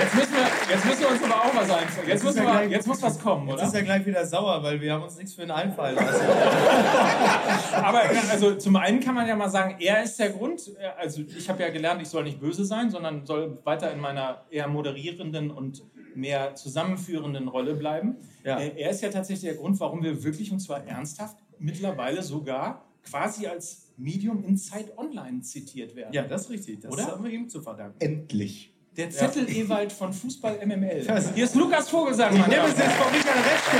[0.00, 2.08] Jetzt müssen, wir, jetzt müssen wir uns aber auch was einfallen.
[2.08, 3.58] Jetzt, muss, ja jetzt muss was kommen, oder?
[3.58, 6.24] Jetzt ist er gleich wieder sauer, weil wir haben uns nichts für einen Einfall lassen.
[7.74, 10.70] aber also zum einen kann man ja mal sagen, er ist der Grund.
[10.98, 14.42] Also ich habe ja gelernt, ich soll nicht böse sein, sondern soll weiter in meiner
[14.50, 15.82] eher moderierenden und
[16.14, 18.16] mehr zusammenführenden Rolle bleiben.
[18.44, 18.58] Ja.
[18.58, 22.84] Äh, er ist ja tatsächlich der Grund, warum wir wirklich und zwar ernsthaft mittlerweile sogar
[23.04, 26.12] quasi als Medium in Zeit Online zitiert werden.
[26.12, 26.80] Ja, das ist richtig.
[26.80, 27.06] Das Oder?
[27.06, 27.96] haben wir ihm zu verdanken.
[28.00, 28.72] Endlich.
[29.00, 29.64] Der Zettel ja.
[29.64, 31.06] Ewald von Fußball MML.
[31.34, 32.36] Hier ist Lukas Vogelsang.
[32.36, 33.78] Ich nehme es jetzt von Michael Reschke.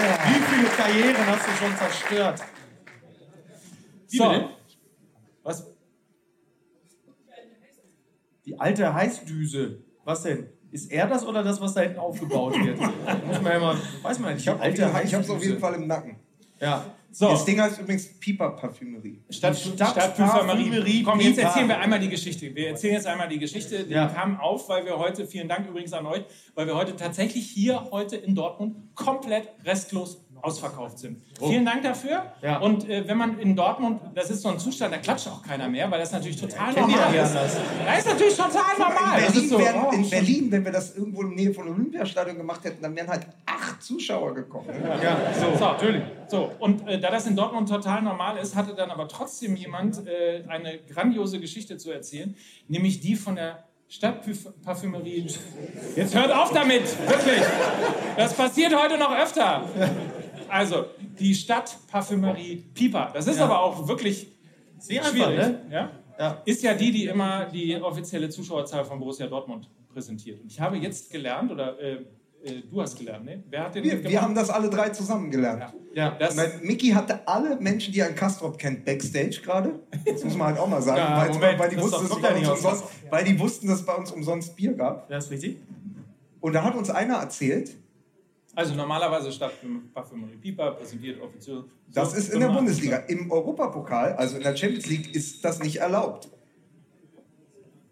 [0.00, 0.18] Ja.
[0.24, 2.40] Wie viele Karrieren hast du schon zerstört?
[4.08, 4.48] Wie so.
[5.42, 5.66] Was?
[8.46, 9.82] Die alte Heißdüse.
[10.04, 10.48] Was denn?
[10.70, 12.80] Ist er das oder das, was da hinten aufgebaut wird?
[13.26, 14.46] Muss man ja mal, weiß man nicht.
[14.46, 16.16] Ich habe es auf jeden Fall im Nacken.
[16.58, 16.95] Ja.
[17.10, 17.30] So.
[17.30, 19.22] Das Ding heißt übrigens Piper Parfümerie.
[19.30, 21.02] Stadt, Stadt, Stadt Parfümerie.
[21.02, 22.54] Komm, jetzt erzählen wir einmal die Geschichte.
[22.54, 23.84] Wir erzählen jetzt einmal die Geschichte.
[23.84, 24.06] Die ja.
[24.08, 27.88] kam auf, weil wir heute, vielen Dank übrigens an euch, weil wir heute tatsächlich hier
[27.90, 31.20] heute in Dortmund komplett restlos ausverkauft sind.
[31.40, 31.48] Oh.
[31.48, 32.22] Vielen Dank dafür.
[32.40, 32.58] Ja.
[32.58, 35.68] Und äh, wenn man in Dortmund, das ist so ein Zustand, da klatscht auch keiner
[35.68, 37.34] mehr, weil das natürlich total ja, normal ist.
[37.34, 37.56] Das.
[37.84, 39.18] das ist natürlich total normal.
[39.18, 41.68] In Berlin, so, wären, oh, in Berlin, wenn wir das irgendwo in der Nähe von
[41.68, 44.68] Olympiastadion gemacht hätten, dann wären halt acht Zuschauer gekommen.
[44.82, 46.02] Ja, ja so, so, natürlich.
[46.28, 50.06] So, und äh, da das in Dortmund total normal ist, hatte dann aber trotzdem jemand
[50.06, 52.36] äh, eine grandiose Geschichte zu erzählen,
[52.68, 55.26] nämlich die von der Stadtparfümerie.
[55.94, 57.40] Jetzt hört auf damit, wirklich.
[58.16, 59.64] Das passiert heute noch öfter.
[60.48, 60.86] Also,
[61.18, 63.10] die Stadtparfümerie Pipa.
[63.12, 63.44] Das ist ja.
[63.44, 64.28] aber auch wirklich
[64.78, 65.38] Sehr schwierig.
[65.38, 65.72] Einfach, ne?
[65.72, 65.90] ja?
[66.18, 66.42] Ja.
[66.44, 70.40] Ist ja die, die immer die offizielle Zuschauerzahl von Borussia Dortmund präsentiert.
[70.40, 71.98] Und ich habe jetzt gelernt, oder äh,
[72.46, 73.42] äh, du hast gelernt, ne?
[73.48, 75.74] Wer hat den wir, wir haben das alle drei zusammen gelernt.
[75.94, 76.10] Ja.
[76.10, 79.80] ja das Mickey hatte alle Menschen, die ein Kastrop kennt, Backstage gerade.
[80.04, 80.98] Das muss man halt auch mal sagen.
[80.98, 83.86] Ja, weil, Moment, weil, die wussten, dass bei uns umsonst, weil die wussten, dass es
[83.86, 85.10] bei uns umsonst Bier gab.
[85.10, 85.56] Ja, ist richtig.
[86.40, 87.76] Und da hat uns einer erzählt,
[88.56, 89.52] also normalerweise statt
[89.92, 91.64] Parfümerie Pipa präsentiert offiziell.
[91.92, 92.96] Das ist in der Bundesliga.
[93.06, 96.28] Im Europapokal, also in der Champions League, ist das nicht erlaubt.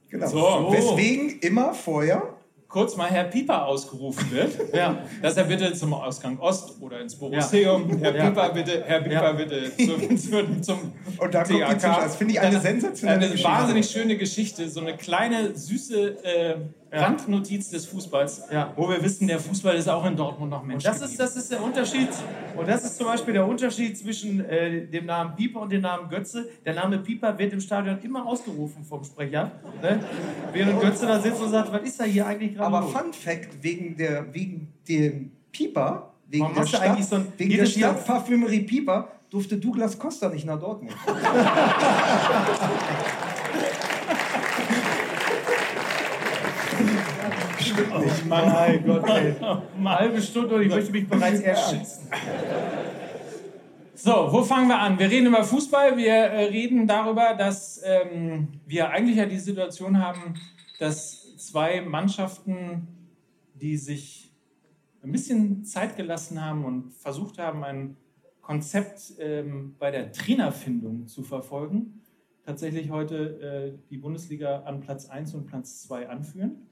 [0.09, 0.27] Genau.
[0.27, 0.73] So.
[0.73, 2.35] Weswegen immer vorher
[2.75, 5.05] kurz mal Herr Pieper ausgerufen wird, ja.
[5.23, 8.11] dass er bitte zum Ausgang Ost oder ins Borusseum, ja.
[8.11, 9.33] Herr Pieper bitte, Herr Pieper ja.
[9.33, 13.89] bitte zum, zum, zum Und da kommt die Das finde ich eine sensationelle Eine wahnsinnig
[13.89, 16.57] schöne Geschichte, so eine kleine, süße äh,
[17.01, 18.73] Randnotiz des Fußballs, Ja.
[18.77, 20.85] wo wir wissen, der Fußball ist auch in Dortmund noch Mensch.
[20.85, 22.09] Und das ist, das ist der Unterschied.
[22.57, 26.09] Und das ist zum Beispiel der Unterschied zwischen äh, dem Namen Pieper und dem Namen
[26.09, 26.49] Götze.
[26.65, 29.51] Der Name Pieper wird im Stadion immer ausgerufen vom Sprecher.
[29.83, 30.01] Ne?
[30.53, 32.93] Während Götze da sitzt und sagt, was ist da hier eigentlich gerade Aber los?
[32.93, 37.57] Fun Fact, wegen, der, wegen dem Pieper, wegen Warum der, Stadt, eigentlich so ein- wegen
[37.57, 40.95] der Stadtparfümerie Pieper durfte Douglas Costa nicht nach Dortmund.
[47.77, 49.35] Oh mein Gott, ey.
[49.41, 52.09] Eine halbe Stunde und ich möchte mich bereits erschießen.
[53.97, 54.99] So, wo fangen wir an?
[54.99, 55.97] Wir reden über Fußball.
[55.97, 60.35] Wir äh, reden darüber, dass ähm, wir eigentlich ja die Situation haben,
[60.79, 62.89] dass zwei Mannschaften,
[63.55, 64.33] die sich
[65.03, 67.97] ein bisschen Zeit gelassen haben und versucht haben, ein
[68.41, 72.03] Konzept ähm, bei der Trainerfindung zu verfolgen,
[72.45, 76.69] tatsächlich heute äh, die Bundesliga an Platz 1 und Platz 2 anführen.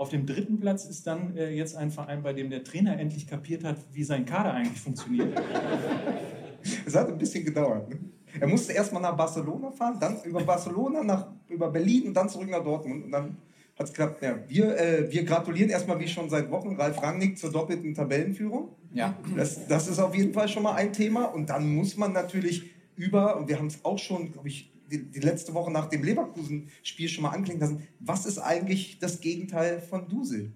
[0.00, 3.26] Auf dem dritten Platz ist dann äh, jetzt ein Verein, bei dem der Trainer endlich
[3.26, 5.38] kapiert hat, wie sein Kader eigentlich funktioniert.
[6.86, 7.88] Es hat ein bisschen gedauert.
[7.90, 7.98] Ne?
[8.38, 12.48] Er musste erstmal nach Barcelona fahren, dann über Barcelona nach über Berlin und dann zurück
[12.50, 13.04] nach Dortmund.
[13.04, 13.36] Und dann
[13.78, 14.22] hat es geklappt.
[14.22, 18.70] Ja, wir, äh, wir gratulieren erstmal wie schon seit Wochen Ralf Rangnick zur doppelten Tabellenführung.
[18.94, 19.14] Ja.
[19.36, 21.24] Das, das ist auf jeden Fall schon mal ein Thema.
[21.24, 25.10] Und dann muss man natürlich über, und wir haben es auch schon, glaube ich, die,
[25.10, 29.80] die letzte Woche nach dem Leverkusen-Spiel schon mal anklingen lassen, was ist eigentlich das Gegenteil
[29.80, 30.52] von Dusel?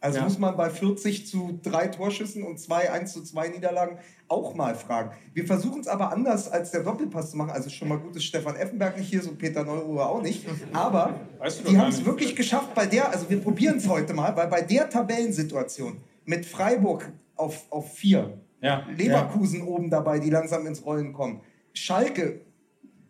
[0.00, 0.24] Also Ja.
[0.24, 3.96] muss man bei 40 zu 3 Torschüssen und 2 1 zu 2 Niederlagen
[4.28, 5.12] auch mal fragen.
[5.32, 7.50] Wir versuchen es aber anders als der Doppelpass zu machen.
[7.52, 10.44] Also schon mal gut, dass Stefan Effenberg nicht hier ist und Peter Neuruhr auch nicht.
[10.74, 14.12] Aber Weißt du die haben es wirklich geschafft bei der, also wir probieren es heute
[14.12, 15.96] mal, weil bei der Tabellensituation
[16.26, 18.86] mit Freiburg auf, auf 4, Ja.
[18.96, 21.40] Leverkusen oben dabei, die langsam ins Rollen kommen,
[21.72, 22.42] Schalke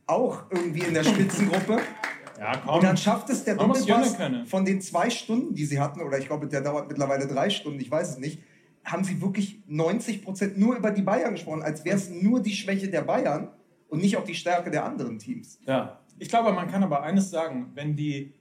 [0.07, 1.81] auch irgendwie in der Spitzengruppe.
[2.38, 2.77] Ja, komm.
[2.77, 6.27] Und dann schafft es der Doppelpass von den zwei Stunden, die sie hatten, oder ich
[6.27, 8.40] glaube, der dauert mittlerweile drei Stunden, ich weiß es nicht,
[8.85, 12.53] haben sie wirklich 90 Prozent nur über die Bayern gesprochen, als wäre es nur die
[12.53, 13.49] Schwäche der Bayern
[13.88, 15.59] und nicht auch die Stärke der anderen Teams.
[15.67, 16.01] Ja.
[16.19, 18.35] Ich glaube, man kann aber eines sagen, wenn die,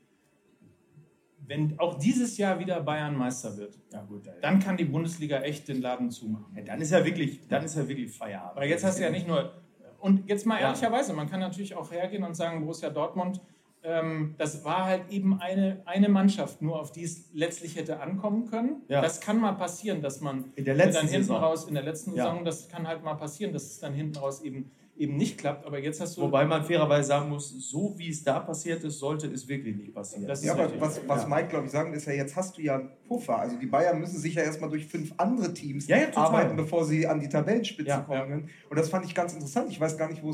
[1.45, 5.67] wenn auch dieses Jahr wieder Bayern Meister wird, Ja, gut, dann kann die Bundesliga echt
[5.67, 6.55] den Laden zumachen.
[6.55, 8.57] Ja, dann ist ja wirklich, dann ist ja wirklich Feierabend.
[8.57, 9.62] Weil jetzt hast du ja nicht nur,
[10.03, 10.67] und jetzt mal Ja.
[10.67, 13.41] ehrlicherweise, man kann natürlich auch hergehen und sagen, Borussia Dortmund,
[13.85, 18.45] ähm, das war halt eben eine, eine Mannschaft, nur auf die es letztlich hätte ankommen
[18.49, 18.81] können.
[18.87, 19.01] Ja.
[19.01, 21.37] Das kann mal passieren, dass man In der letzten dann hinten Saison.
[21.43, 22.11] raus, in der letzten.
[22.11, 25.65] Saison, das kann halt mal passieren, dass es dann hinten raus eben, eben nicht klappt.
[25.65, 26.21] Aber jetzt hast du.
[26.21, 29.93] Wobei man fairerweise sagen muss, so wie es da passiert ist, sollte es wirklich nicht
[29.93, 30.27] passieren.
[30.27, 30.81] Das Ja, aber richtig.
[30.81, 31.27] was, was Ja.
[31.29, 33.39] Mike, glaube ich, sagen will, ist ja, jetzt hast du ja einen Puffer.
[33.39, 36.85] Also die Bayern müssen sich ja erstmal durch fünf andere Teams Ja, ja, arbeiten, bevor
[36.85, 38.49] sie an die Tabellenspitze Ja, kommen können.
[38.69, 39.69] Und das fand ich ganz interessant.
[39.71, 40.29] Ich weiß gar nicht, wo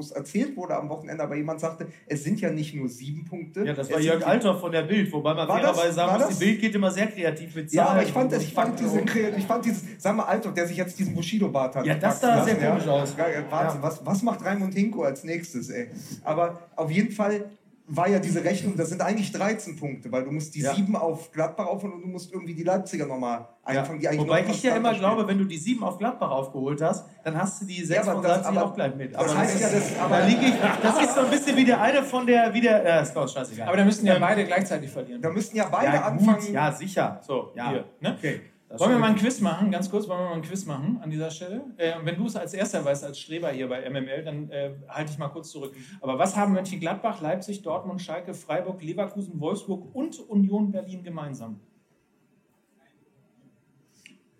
[0.00, 3.64] es erzählt wurde am Wochenende, aber jemand sagte, es sind ja nicht nur sieben Punkte.
[3.64, 6.28] ja, das war Jörg Althoff von der Bild, wobei man War das- fairerweise sagen muss,
[6.28, 6.38] das?
[6.38, 7.98] die Bild geht immer sehr kreativ mit Ja, Zahlen.
[7.98, 9.00] aber ich fand, das, ich fand, diese,
[9.36, 11.86] ich fand dieses, sag mal, Alter, der sich jetzt diesen Bushido-Bart hat.
[11.86, 13.16] Ja, das sah sehr lassen, komisch aus.
[13.18, 13.93] Wahnsinn, Ja.
[14.00, 15.88] Was, was macht Raimund Hinko als nächstes, ey?
[16.24, 17.46] Aber auf jeden Fall
[17.86, 20.74] war ja diese Rechnung, das sind eigentlich 13 Punkte, weil du musst die Ja.
[20.74, 24.40] sieben auf Gladbach aufholen und du musst irgendwie die Leipziger nochmal einfangen, die eigentlich Wobei
[24.40, 25.28] noch ich ja immer konstanter glaube, spielen.
[25.28, 28.22] wenn du die sieben auf Gladbach aufgeholt hast, dann hast du die sechs aber von
[28.22, 29.14] das- Leipzig aber- auch gleich mit.
[29.14, 31.78] das heißt ja, das- aber- da liege ich, das ist so ein bisschen wie der
[31.82, 33.68] eine von der, wie der, ja, ist doch scheißegal.
[33.68, 35.20] aber da müssen ja Ähm, beide gleichzeitig verlieren.
[35.20, 36.52] Da müssten ja beide ja, anfangen.
[36.54, 37.20] ja, sicher.
[37.26, 37.68] So, ja.
[37.68, 37.84] hier.
[38.00, 38.14] Ne?
[38.16, 38.40] Okay.
[38.78, 41.10] Wollen wir mal ein Quiz machen, ganz kurz, wollen wir mal ein Quiz machen an
[41.10, 41.64] dieser Stelle?
[41.76, 45.12] Äh, wenn du es als erster weißt, als Streber hier bei MML, dann äh, halte
[45.12, 45.74] ich mal kurz zurück.
[46.00, 51.60] Aber was haben Mönchengladbach, Leipzig, Dortmund, Schalke, Freiburg, Leverkusen, Wolfsburg und Union Berlin gemeinsam?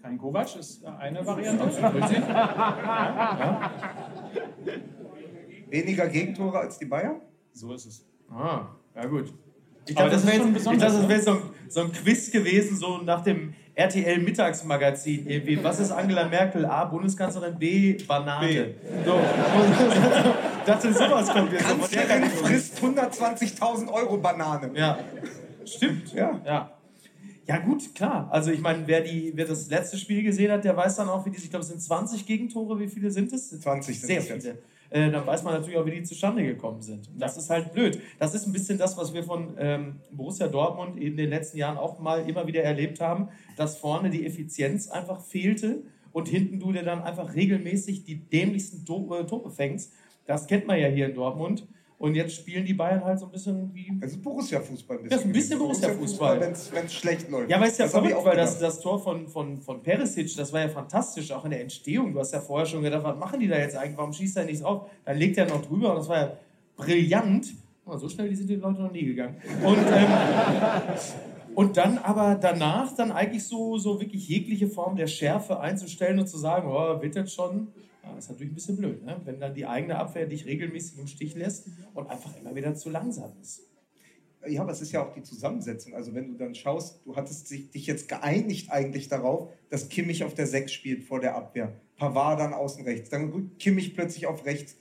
[0.02, 1.64] Kein Kovac ist eine Variante.
[1.94, 2.22] Richtig.
[5.70, 7.20] Weniger Gegentore als die Bayern?
[7.52, 8.06] So ist es.
[8.30, 9.32] Ah, ja gut.
[9.86, 11.14] Ich Aber dachte, das das ist wäre schon jetzt, dachte, ne?
[11.14, 15.26] jetzt so, ein, so ein Quiz gewesen, so nach dem RTL-Mittagsmagazin.
[15.28, 15.62] Irgendwie.
[15.62, 16.64] Was ist Angela Merkel?
[16.64, 16.84] A.
[16.84, 17.94] Bundeskanzlerin, B.
[18.06, 18.46] Banane.
[18.46, 18.64] B.
[19.04, 19.20] So.
[20.66, 21.66] Ich dachte, sowas kommt jetzt.
[21.66, 24.70] Kanzlerin frisst 120.000 Euro Banane.
[24.74, 24.98] Ja,
[25.66, 26.14] stimmt.
[26.14, 26.40] Ja.
[26.46, 26.70] Ja.
[27.46, 28.28] Ja, gut, klar.
[28.30, 31.26] Also, ich meine, wer, die, wer das letzte Spiel gesehen hat, der weiß dann auch,
[31.26, 32.80] wie die, ich glaube, es sind 20 Gegentore.
[32.80, 33.50] Wie viele sind es?
[33.60, 34.58] 20 sind Sehr es jetzt.
[34.94, 37.08] Äh, dann weiß man natürlich auch, wie die zustande gekommen sind.
[37.08, 38.00] Und das ist halt blöd.
[38.20, 41.78] Das ist ein bisschen das, was wir von ähm, Borussia Dortmund in den letzten Jahren
[41.78, 46.70] auch mal immer wieder erlebt haben, dass vorne die Effizienz einfach fehlte und hinten du
[46.70, 49.92] dir dann einfach regelmäßig die dämlichsten äh, Tore fängst.
[50.26, 51.66] Das kennt man ja hier in Dortmund.
[51.98, 54.98] Und jetzt spielen die Bayern halt so ein bisschen wie Also Borussia-Fußball.
[55.08, 56.40] Das ist ein bisschen Borussia-Fußball.
[56.40, 56.52] Wenn
[56.86, 57.50] es schlecht läuft.
[57.50, 60.52] Ja, aber ist ja verrückt, auch weil das, das Tor von, von, von Perisic, das
[60.52, 62.12] war ja fantastisch, auch in der Entstehung.
[62.12, 63.96] Du hast ja vorher schon gedacht, was machen die da jetzt eigentlich?
[63.96, 64.90] Warum schießt er nichts auf?
[65.04, 66.36] Dann legt er noch drüber und das war ja
[66.76, 67.54] brillant.
[67.86, 69.36] so schnell sind die Leute noch nie gegangen.
[69.62, 70.08] Und, ähm,
[71.54, 76.26] und dann aber danach dann eigentlich so, so wirklich jegliche Form der Schärfe einzustellen und
[76.26, 77.68] zu sagen, oh, wird das schon?
[78.14, 79.20] Das ist natürlich ein bisschen blöd, ne?
[79.24, 82.90] wenn dann die eigene Abwehr dich regelmäßig im Stich lässt und einfach immer wieder zu
[82.90, 83.62] langsam ist.
[84.46, 85.94] Ja, aber es ist ja auch die Zusammensetzung.
[85.94, 90.34] Also wenn du dann schaust, du hattest dich jetzt geeinigt eigentlich darauf, dass Kimmich auf
[90.34, 91.72] der 6 spielt vor der Abwehr.
[91.96, 93.08] Pavard dann außen rechts.
[93.08, 94.76] Dann rückt Kimmich plötzlich auf rechts.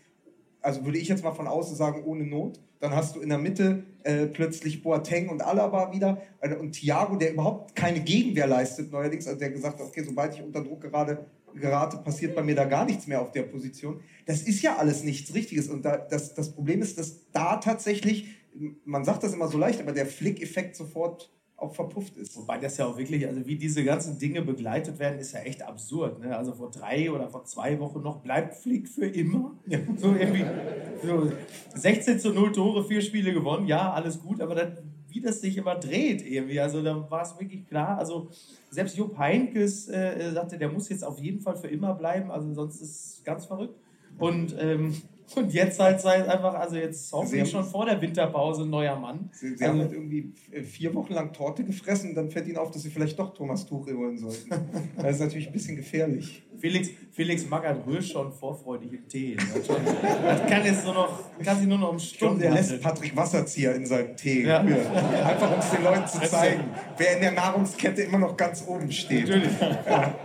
[0.61, 2.59] Also würde ich jetzt mal von außen sagen, ohne Not.
[2.79, 7.15] Dann hast du in der Mitte äh, plötzlich Boateng und Alaba wieder äh, und Thiago,
[7.15, 9.25] der überhaupt keine Gegenwehr leistet neuerdings.
[9.27, 12.65] Also der gesagt hat, okay, sobald ich unter Druck gerade gerate, passiert bei mir da
[12.65, 14.01] gar nichts mehr auf der Position.
[14.25, 15.67] Das ist ja alles nichts Richtiges.
[15.69, 18.27] Und da, das, das Problem ist, dass da tatsächlich
[18.85, 22.35] man sagt das immer so leicht, aber der Flick-Effekt sofort auch verpufft ist.
[22.35, 25.61] Wobei das ja auch wirklich, also wie diese ganzen Dinge begleitet werden, ist ja echt
[25.61, 26.19] absurd.
[26.19, 26.35] Ne?
[26.35, 29.57] Also vor drei oder vor zwei Wochen noch bleibt Flick für immer.
[29.67, 29.79] Ja.
[29.95, 30.45] So irgendwie
[31.03, 31.31] so
[31.75, 34.77] 16 zu 0 Tore, vier Spiele gewonnen, ja, alles gut, aber dann,
[35.13, 36.59] wie das sich immer dreht irgendwie.
[36.59, 37.97] Also da war es wirklich klar.
[37.97, 38.29] Also
[38.69, 42.53] selbst Jupp Heinkes äh, sagte, der muss jetzt auf jeden Fall für immer bleiben, also
[42.53, 43.79] sonst ist es ganz verrückt.
[44.17, 44.95] Und ähm,
[45.35, 49.29] und jetzt halt sei einfach, also jetzt hoffentlich schon vor der Winterpause ein neuer Mann.
[49.31, 52.47] Sie, sie also, haben halt irgendwie äh, vier Wochen lang Torte gefressen und dann fällt
[52.47, 54.49] ihnen auf, dass sie vielleicht doch Thomas Tuchel holen sollten.
[54.97, 56.43] das ist natürlich ein bisschen gefährlich.
[56.59, 59.35] Felix, Felix Magath rührt schon vorfreudig im Tee.
[59.35, 62.81] Das, schon, das kann jetzt nur noch, kann sich nur noch um Stunden Der lässt
[62.81, 64.43] Patrick Wasserzieher in seinem Tee.
[64.43, 64.59] Ja.
[64.59, 66.63] Einfach um es den Leuten zu zeigen,
[66.97, 69.27] wer in der Nahrungskette immer noch ganz oben steht.
[69.27, 69.59] Natürlich.
[69.59, 70.15] Ja.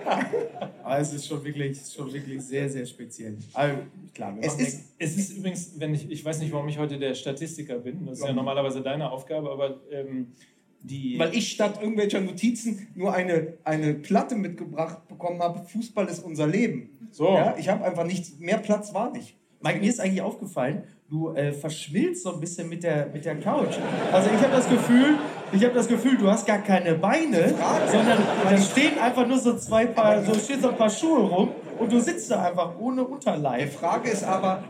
[0.82, 3.36] Aber es ist schon wirklich, schon wirklich sehr, sehr speziell.
[3.52, 3.76] Also,
[4.18, 7.14] klar, es, ist, es ist übrigens, wenn ich, ich weiß nicht, warum ich heute der
[7.14, 10.32] Statistiker bin, das ist ja normalerweise deine Aufgabe, aber ähm,
[10.80, 11.18] die.
[11.18, 16.48] Weil ich statt irgendwelcher Notizen nur eine, eine Platte mitgebracht bekommen habe, Fußball ist unser
[16.48, 17.08] Leben.
[17.12, 17.28] So.
[17.28, 19.36] Ja, ich habe einfach nichts, mehr Platz war nicht.
[19.60, 23.36] Mike, mir ist eigentlich aufgefallen, du äh, verschmilzt so ein bisschen mit der, mit der
[23.36, 23.76] Couch.
[24.12, 25.16] Also ich habe das Gefühl,
[25.52, 27.54] ich habe das Gefühl, du hast gar keine Beine,
[27.90, 28.18] sondern
[28.48, 31.90] da stehen einfach nur so zwei Paar, so stehen so ein paar Schuhe rum und
[31.90, 33.70] du sitzt da einfach ohne Unterleib.
[33.70, 34.64] Die Frage ist aber,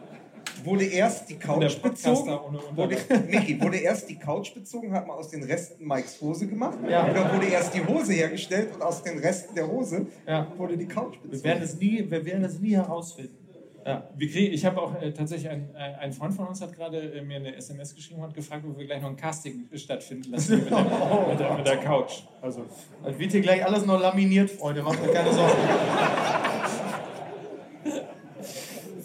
[0.63, 2.39] wurde erst die Couch bezogen?
[2.75, 2.97] Wurde,
[3.29, 6.79] Micky, wurde erst die Couch bezogen, hat man aus den Resten Mikes Hose gemacht?
[6.89, 7.11] Ja.
[7.11, 10.47] Oder wurde erst die Hose hergestellt und aus den Resten der Hose ja.
[10.57, 11.33] wurde die Couch bezogen?
[11.33, 13.48] Wir werden es nie, wir werden es nie herausfinden.
[13.85, 16.99] Ja, kriegen, ich habe auch äh, tatsächlich, ein, äh, ein Freund von uns hat gerade
[16.99, 20.59] äh, mir eine SMS geschrieben und gefragt, ob wir gleich noch ein Casting stattfinden lassen
[20.59, 20.79] mit der,
[21.31, 22.23] mit der, mit der Couch.
[22.43, 22.67] Also,
[23.03, 25.53] also wird hier gleich alles noch laminiert, Freunde, macht euch keine Sorgen.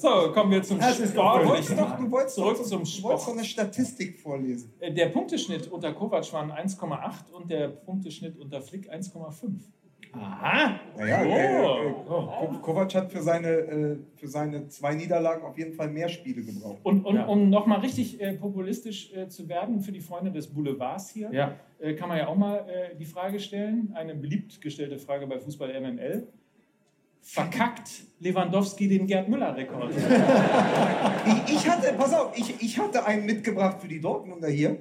[0.04, 1.44] So, kommen wir zum das Sport.
[1.44, 3.22] Du wolltest doch, du wolltest zurück doch, zum Sport.
[3.22, 4.74] So eine Statistik vorlesen.
[4.82, 9.62] Äh, der Punkteschnitt unter Kovac waren 1,8 und der Punkteschnitt unter Flick 1,5.
[10.16, 10.80] Aha.
[10.96, 12.46] Naja, oh.
[12.46, 16.08] äh, äh, Kovac hat für seine, äh, für seine zwei Niederlagen auf jeden Fall mehr
[16.08, 16.80] Spiele gebraucht.
[16.84, 17.26] Und, und ja.
[17.26, 21.56] um nochmal richtig äh, populistisch äh, zu werden für die Freunde des Boulevards hier, ja.
[21.80, 22.66] Äh, kann man ja auch mal
[23.00, 26.28] die Frage stellen, eine beliebt gestellte Frage bei Fußball MML.
[27.22, 29.92] Verkackt Lewandowski den Gerd Müller-Rekord?
[29.96, 34.78] ich, ich, hatte, pass auf, ich, ich hatte einen mitgebracht für die Dortmunder hier.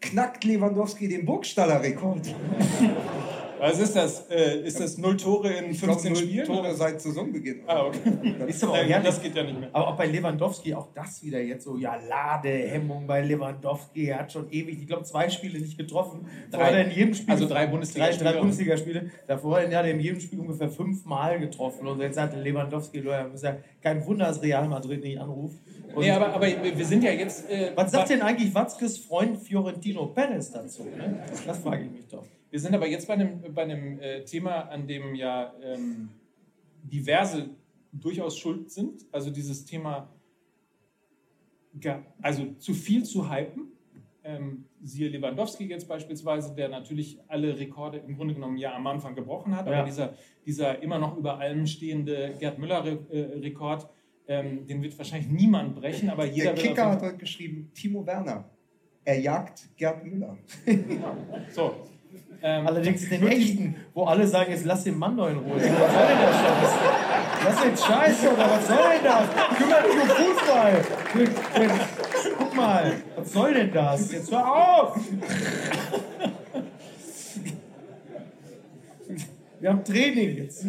[0.00, 2.34] Knackt Lewandowski den Burgstaller-Rekord?
[3.60, 4.28] Was ist das?
[4.30, 6.46] Äh, ist das null Tore in 15 glaub, Spielen?
[6.46, 7.62] Tore seit Saisonbeginn.
[7.66, 8.34] Ah, okay.
[8.46, 9.68] Das, aber ja, das geht ja nicht mehr.
[9.72, 14.06] Aber auch bei Lewandowski, auch das wieder jetzt so, ja, Ladehemmung bei Lewandowski.
[14.06, 16.26] Er hat schon ewig, ich glaube, zwei Spiele nicht getroffen.
[16.50, 18.24] Drei, er in jedem Spiel, also drei Bundesligaspiele.
[18.24, 19.10] Drei, drei Bundesligaspiele.
[19.26, 21.86] Davor hat er in jedem Spiel ungefähr fünfmal getroffen.
[21.86, 25.58] Und jetzt hat Lewandowski, ist ja kein Wunder, dass Real Madrid nicht anruft.
[25.94, 27.50] Und nee, aber, aber wir sind ja jetzt.
[27.50, 30.84] Äh, was sagt denn eigentlich Watzkes Freund Fiorentino Perez dazu?
[30.84, 31.18] Ne?
[31.46, 32.24] Das frage ich mich doch.
[32.50, 36.10] Wir sind aber jetzt bei einem, bei einem äh, Thema, an dem ja ähm,
[36.82, 37.50] diverse
[37.92, 39.06] durchaus schuld sind.
[39.12, 40.08] Also dieses Thema,
[42.20, 43.68] also zu viel zu hypen.
[44.22, 49.14] Ähm, siehe Lewandowski jetzt beispielsweise, der natürlich alle Rekorde im Grunde genommen ja am Anfang
[49.14, 49.72] gebrochen hat, ja.
[49.72, 53.88] aber dieser, dieser immer noch über allem stehende Gerd Müller-Rekord,
[54.26, 58.06] äh, ähm, den wird wahrscheinlich niemand brechen, aber jeder Der Kicker hat heute geschrieben, Timo
[58.06, 58.44] Werner,
[59.04, 60.36] er jagt Gerd Müller.
[61.50, 61.74] so,
[62.42, 65.56] ähm, Allerdings den echten, wo alle sagen, jetzt lass den Mann doch in Ruhe.
[65.56, 66.74] Was soll denn das Scheiß?
[67.44, 69.24] Lass den Scheiß oder was soll denn das?
[69.56, 70.84] Kümmere dich um Fußball.
[72.38, 74.12] Guck mal, was soll denn das?
[74.12, 74.98] Jetzt hör auf!
[79.60, 80.62] Wir haben Training jetzt.
[80.62, 80.68] So!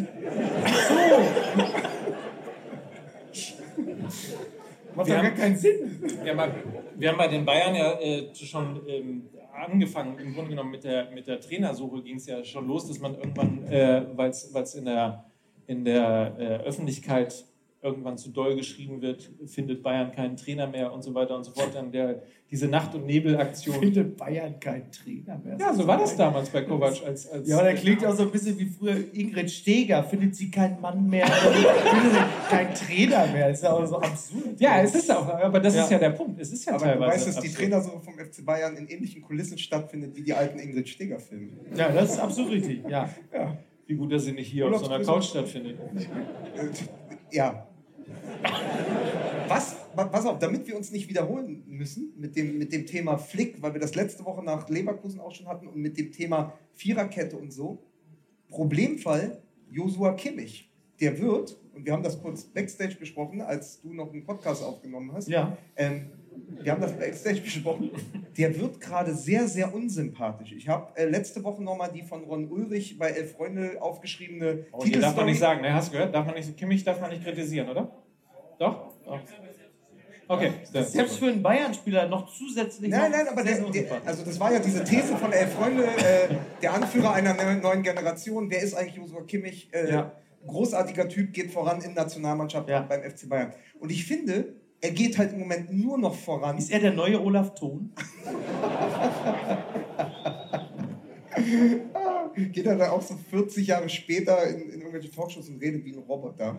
[4.94, 6.02] Macht doch gar keinen Sinn.
[6.24, 6.48] Ja,
[6.96, 11.10] wir haben bei den Bayern ja äh, schon ähm, angefangen, im Grunde genommen mit der,
[11.10, 14.84] mit der Trainersuche ging es ja schon los, dass man irgendwann, äh, weil es in
[14.84, 15.24] der,
[15.66, 17.44] in der äh, Öffentlichkeit
[17.82, 21.50] irgendwann zu doll geschrieben wird, findet Bayern keinen Trainer mehr und so weiter und so
[21.50, 21.70] fort.
[21.74, 23.74] Dann der, diese Nacht- und Nebel-Aktion.
[23.80, 25.56] Findet Bayern keinen Trainer mehr.
[25.58, 27.02] Ja, so war das damals bei Kovac.
[27.04, 30.04] Als, als ja, aber der klingt auch so ein bisschen wie früher Ingrid Steger.
[30.04, 33.48] Findet sie keinen Mann mehr, findet sie keinen Trainer mehr.
[33.48, 34.60] Das ist ja auch so absurd.
[34.60, 35.82] Ja, es ist auch, aber das Ja.
[35.82, 36.40] ist ja der Punkt.
[36.40, 37.14] Es ist ja Aber du teilweise.
[37.14, 37.56] weißt, dass die absurd.
[37.58, 41.48] Trainersuche vom FC Bayern in ähnlichen Kulissen stattfindet wie die alten Ingrid Steger-Filme.
[41.74, 42.84] Ja, das ist absolut richtig.
[42.88, 43.08] Ja.
[43.34, 43.56] Ja.
[43.86, 45.04] Wie gut, dass sie nicht hier auf so einer.
[45.04, 45.76] Couch stattfindet.
[47.32, 47.66] Ja.
[49.48, 53.18] Was, wa- pass auf, damit wir uns nicht wiederholen müssen mit dem, mit dem Thema
[53.18, 56.52] Flick, weil wir das letzte Woche nach Leverkusen auch schon hatten und mit dem Thema
[56.72, 57.78] Viererkette und so.
[58.48, 60.70] Problemfall Josua Kimmich.
[61.00, 65.12] Der wird, und wir haben das kurz backstage besprochen, als du noch einen Podcast aufgenommen
[65.12, 65.28] hast.
[65.28, 65.56] Ja.
[65.76, 66.10] Ähm,
[66.62, 67.90] wir haben das backstage besprochen.
[68.36, 70.52] Der wird gerade sehr, sehr unsympathisch.
[70.52, 74.84] Ich habe äh, letzte Woche nochmal die von Ron Ulrich bei Elf Freunde aufgeschriebene Oh,
[74.84, 75.74] hier darf man Titelstory- nicht sagen, ne?
[75.74, 76.14] Hast du gehört?
[76.14, 77.90] Darf man nicht, Kimmich darf man nicht kritisieren, oder?
[78.58, 78.92] Doch?
[79.04, 79.20] Doch.
[80.28, 80.50] Okay.
[80.72, 82.88] Selbst für einen Bayern-Spieler noch zusätzlich.
[82.90, 86.34] Nein, nein, aber der, der, also das war ja diese These von Elf Freunde, äh,
[86.62, 88.48] der Anführer einer neu- neuen Generation.
[88.50, 89.68] Wer ist eigentlich Josua Kimmich?
[89.72, 90.12] Äh, Ja.
[90.46, 92.80] Großartiger Typ, geht voran in Nationalmannschaft Ja.
[92.80, 93.52] beim FC Bayern.
[93.78, 96.58] Und ich finde, er geht halt im Moment nur noch voran.
[96.58, 97.92] Ist er der neue Olaf Thon?
[102.34, 105.92] Geht er da auch so 40 Jahre später in, in irgendwelche Talkshows und redet wie
[105.92, 106.58] ein Roboter?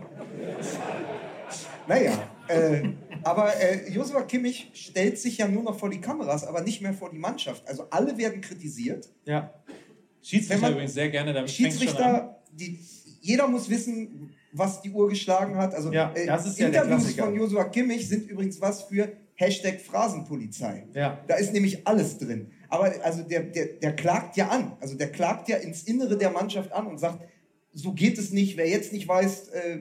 [1.87, 2.13] Naja,
[2.47, 2.89] äh,
[3.23, 6.93] aber äh, Joshua Kimmich stellt sich ja nur noch vor die Kameras, aber nicht mehr
[6.93, 7.67] vor die Mannschaft.
[7.67, 9.09] Also alle werden kritisiert.
[9.25, 9.53] Ja.
[10.21, 11.49] Schiedsrichter man- übrigens sehr gerne, damit.
[11.49, 12.79] Schiedsrichter, die,
[13.23, 15.73] jeder muss wissen, was die Uhr geschlagen hat.
[15.73, 17.25] Also Ja, äh, das ist ja der Interviews Klassiker.
[17.25, 20.85] von Joshua Kimmich sind übrigens was für Hashtag Phrasenpolizei.
[20.93, 21.19] Ja.
[21.27, 22.51] Da ist nämlich alles drin.
[22.69, 24.73] Aber also der, der, der klagt ja an.
[24.79, 27.19] Also der klagt ja ins Innere der Mannschaft an und sagt,
[27.73, 28.57] so geht es nicht.
[28.57, 29.79] Wer jetzt nicht weiß, äh,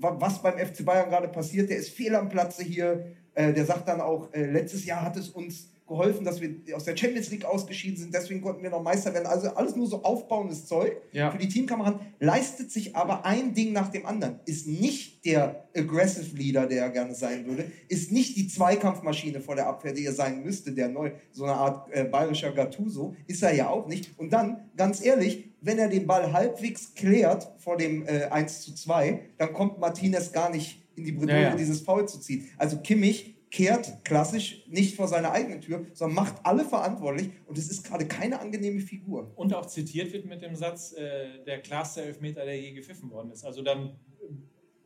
[0.00, 3.12] wa- was beim FC Bayern gerade passiert, der ist fehl am Platze hier.
[3.34, 6.84] Äh, der sagt dann auch, äh, letztes Jahr hat es uns geholfen, dass wir aus
[6.84, 9.26] der Champions League ausgeschieden sind, deswegen konnten wir noch Meister werden.
[9.26, 11.30] Also alles nur so aufbauendes Zeug Ja.
[11.30, 14.40] für die Teamkameraden, leistet sich aber ein Ding nach dem anderen.
[14.46, 19.56] Ist nicht der Aggressive Leader, der er gerne sein würde, ist nicht die Zweikampfmaschine vor
[19.56, 23.42] der Abwehr, die er sein müsste, der neu, so eine Art äh, bayerischer Gattuso, ist
[23.42, 24.16] er ja auch nicht.
[24.18, 28.74] Und dann, ganz ehrlich, wenn er den Ball halbwegs klärt vor dem äh, 1 zu
[28.74, 31.56] 2, dann kommt Martinez gar nicht in die Bredouille, Ja, ja.
[31.56, 32.48] dieses Foul zu ziehen.
[32.56, 37.70] Also Kimmich kehrt klassisch nicht vor seine eigene Tür, sondern macht alle verantwortlich und es
[37.70, 39.32] ist gerade keine angenehme Figur.
[39.34, 43.32] Und auch zitiert wird mit dem Satz, äh, der klarste Elfmeter, der je gepfiffen worden
[43.32, 43.44] ist.
[43.44, 43.92] Also dann äh,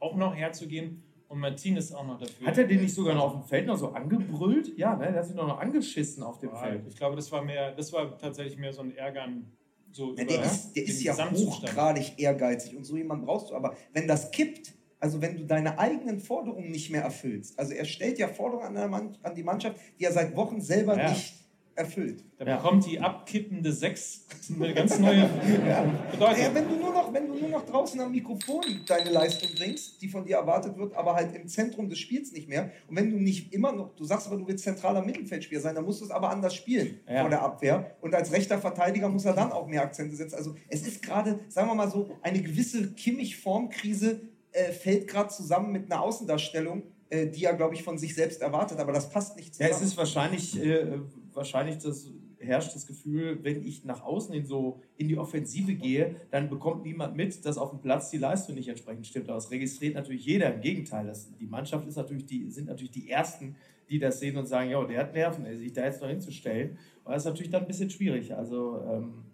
[0.01, 2.47] auch noch herzugehen und Martinez auch noch dafür.
[2.47, 4.79] Hat er den nicht sogar noch auf dem Feld noch so angebrüllt?
[4.79, 5.07] Ja, ne?
[5.13, 6.87] Der hat sich noch angeschissen auf dem Ja, Feld.
[6.89, 9.53] Ich glaube, das war mehr, das war tatsächlich mehr so ein Ärgern.
[9.91, 13.55] So Ja, über der ist, der ist ja hochgradig ehrgeizig und so jemand brauchst du.
[13.55, 17.85] Aber wenn das kippt, also wenn du deine eigenen Forderungen nicht mehr erfüllst, also er
[17.85, 18.77] stellt ja Forderungen
[19.23, 21.11] an, die Mannschaft, die er seit Wochen selber Ja.
[21.11, 21.35] nicht
[21.77, 22.23] erfüllt.
[22.39, 22.57] Da Ja.
[22.57, 25.25] bekommt die abkippende Sechs eine ganz neue
[26.13, 26.39] Bedeutung.
[26.41, 30.01] Ja, wenn, du nur noch, wenn du nur noch draußen am Mikrofon deine Leistung bringst,
[30.01, 32.71] die von dir erwartet wird, aber halt im Zentrum des Spiels nicht mehr.
[32.89, 35.85] Und wenn du nicht immer noch, du sagst aber, du willst zentraler Mittelfeldspieler sein, dann
[35.85, 37.23] musst du es aber anders spielen Ja.
[37.23, 37.97] vor der Abwehr.
[38.01, 40.37] Und als rechter Verteidiger muss er dann auch mehr Akzente setzen.
[40.37, 44.21] Also es ist gerade, sagen wir mal so, eine gewisse Kimmich-Formkrise
[44.55, 48.41] äh, fällt gerade zusammen mit einer Außendarstellung, äh, die er, glaube ich, von sich selbst
[48.41, 48.79] erwartet.
[48.79, 49.73] Aber das passt nicht Ja, zusammen.
[49.75, 50.99] es ist wahrscheinlich, äh,
[51.33, 56.17] wahrscheinlich das herrscht das Gefühl, wenn ich nach außen hin so in die Offensive gehe,
[56.31, 59.29] dann bekommt niemand mit, dass auf dem Platz die Leistung nicht entsprechend stimmt.
[59.29, 60.55] Aber das registriert natürlich jeder.
[60.55, 63.57] Im Gegenteil, das, die Mannschaft ist natürlich die, sind natürlich die Ersten,
[63.89, 66.79] die das sehen und sagen, ja, der hat Nerven, sich da jetzt noch hinzustellen.
[67.05, 68.35] Und das ist natürlich dann ein bisschen schwierig.
[68.35, 69.25] Also ähm,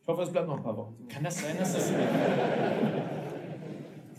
[0.00, 0.96] ich hoffe, es bleibt noch ein paar Wochen.
[1.08, 1.92] Kann das sein, dass das.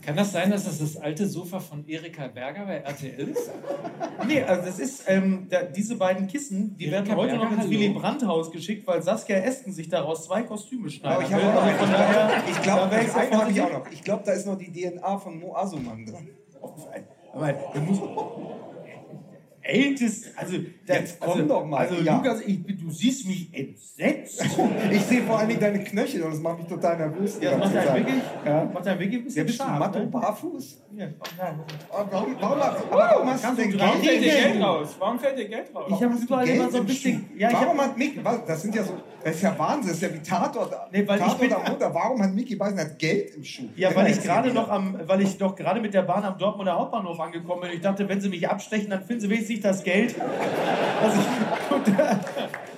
[0.04, 3.50] Kann das sein, dass das das alte Sofa von Erika Berger bei RTL ist?
[4.26, 7.54] Nee, also das ist, ähm, da, diese beiden Kissen, die Erika werden heute noch Berger,
[7.56, 7.70] ins hallo.
[7.70, 11.16] Willy Brandt-Haus geschickt, weil Saskia Esken sich daraus zwei Kostüme schneidet.
[11.16, 13.72] Aber ich habe auch noch, von daher, ich glaube, da ich einen habe ich auch
[13.72, 13.90] noch.
[13.90, 16.30] Ich glaube, da ist noch die DNA von Mo Asuman drin.
[17.32, 17.98] Aber der muss.
[19.66, 22.16] Ältest, also das, Jetzt komm also, doch mal, Also ja.
[22.16, 24.44] Lukas, ich, bin- du siehst mich entsetzt.
[24.92, 27.38] Ich sehe vor allen Dingen deine Knöchel und das macht mich total nervös.
[27.40, 27.88] Ja, macht Zeit.
[27.88, 28.64] einen wirklich, Ja.
[28.72, 29.78] macht einen wirklich ein Ja, bisschen bist du scharf.
[29.78, 30.06] Matto ne?
[30.06, 30.82] barfuß?
[30.96, 31.06] Ja.
[31.18, 31.94] Oh.
[31.96, 33.82] Aber warum, warum, aber warum hast Kannst du denn Geld?
[34.02, 34.62] Fällt dir Geld.
[34.62, 34.96] Raus?
[34.98, 35.84] Warum fällt dir Geld raus?
[35.88, 37.30] Ich habe überall Geld immer so ein bisschen.
[37.36, 38.92] Ja, ich warum hat Mickey, das sind ja so,
[39.24, 41.62] das ist ja Wahnsinn, das ist ja wie Tatort, Nee, weil ich Tatort bin- am
[41.66, 41.94] Montag.
[41.94, 43.62] Warum hat Mickey Beisenherz Geld im Schuh?
[43.76, 46.74] ja, weil ich gerade noch am, weil ich doch gerade mit der Bahn am Dortmunder
[46.78, 47.70] Hauptbahnhof angekommen bin.
[47.72, 50.14] Ich dachte, wenn sie mich abstechen, dann finden sie wenigstens nicht das Geld,
[51.02, 52.20] was ich unter,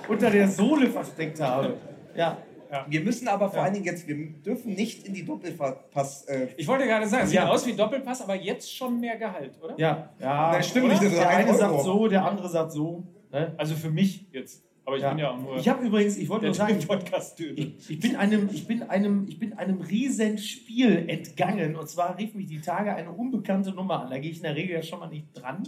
[0.08, 1.74] unter der Sohle versteckt habe.
[2.14, 2.38] Ja.
[2.70, 2.84] Ja.
[2.88, 6.24] Wir müssen aber vor allen Dingen jetzt, wir dürfen nicht in die Doppelpass.
[6.24, 7.48] Äh, Ich wollte gerade sagen, sieht Ja.
[7.48, 9.74] aus wie Doppelpass, aber jetzt schon mehr Gehalt, oder?
[9.78, 10.52] Ja, ja.
[10.52, 11.82] Das stimmt nicht, der ein eine sagt Euro.
[11.82, 13.04] so, der andere sagt so.
[13.30, 13.54] Ne?
[13.56, 14.64] Also für mich jetzt.
[14.84, 18.00] Aber ich bin ja auch nur Ich habe übrigens, ich wollte nur sagen, ich, ich
[18.00, 21.76] bin einem, ich bin einem, ich bin einem riesen Spiel entgangen.
[21.76, 24.10] Und zwar rief mich die Tage eine unbekannte Nummer an.
[24.10, 25.62] Da gehe ich in der Regel ja schon mal nicht dran.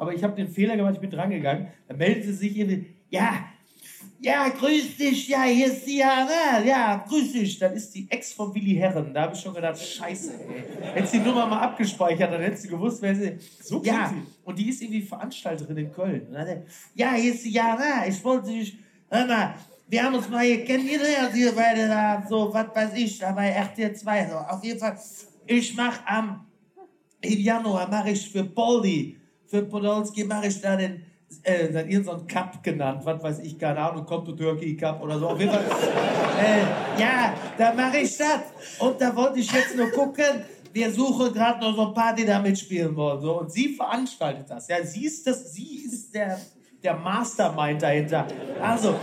[0.00, 1.68] Aber ich habe den Fehler gemacht, ich bin dran gegangen.
[1.86, 3.44] Da meldete sich irgendwie, ja,
[4.18, 7.58] ja, grüß dich, ja, hier ist die Jana, ja, grüß dich.
[7.58, 9.12] Dann ist die Ex von Willi Herren.
[9.12, 10.94] Da habe ich schon gedacht, scheiße, ey.
[10.94, 14.58] Hättest die Nummer mal abgespeichert, dann hättest du gewusst, wer sie So Ja, klingt und
[14.58, 16.28] die ist irgendwie Veranstalterin in Köln.
[16.32, 16.62] Dann
[16.94, 18.78] ja, hier ist die Jana, ich wollte dich,
[19.10, 19.54] hör mal,
[19.86, 23.50] wir haben uns mal hier kennengelernt, hier beide da, so, was weiß ich, da bei
[23.50, 24.28] RTL 2.
[24.30, 24.36] So.
[24.36, 24.98] Auf jeden Fall,
[25.46, 26.46] ich mache am,
[27.20, 29.19] im Januar mache ich für Poldi,
[29.50, 31.02] für Podolski mache ich da den,
[31.42, 35.18] äh, dann irgendeinen Cup genannt, was weiß ich, keine Ahnung, kommt to Turkey Cup oder
[35.18, 35.28] so.
[35.28, 35.64] Auf jeden Fall,
[36.40, 38.40] äh, ja, da mache ich das.
[38.78, 42.24] Und da wollte ich jetzt nur gucken, wir suchen gerade noch so ein paar, die
[42.24, 43.20] da mitspielen wollen.
[43.20, 43.40] So.
[43.40, 44.68] Und sie veranstaltet das.
[44.68, 46.38] Ja, sie ist, das, sie ist der,
[46.80, 48.28] der Mastermind dahinter.
[48.62, 48.94] Also,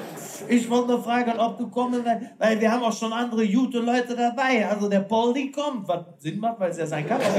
[0.47, 3.79] ich wollte nur fragen, ob du kommen willst, weil wir haben auch schon andere gute
[3.79, 4.65] Leute dabei.
[4.65, 7.19] Also der Poldi kommt, was Sinn macht, weil es ja sein kann.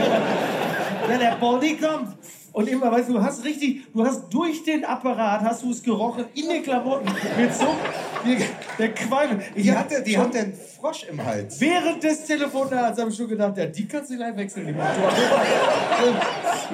[1.09, 2.18] Ja, der Poldi kommt.
[2.59, 5.80] Und immer, weißt du, du hast richtig, du hast durch den Apparat, hast du es
[5.80, 7.06] gerochen, in den Klamotten,
[7.38, 7.68] mit so,
[8.24, 8.44] die-
[8.76, 9.40] der Qualm.
[9.54, 11.61] Ich die hatte, die hatte einen Frosch im Hals.
[11.61, 15.12] Während des Telefonats habe ich schon gedacht, ja, die kannst du gleich wechseln, die Motor.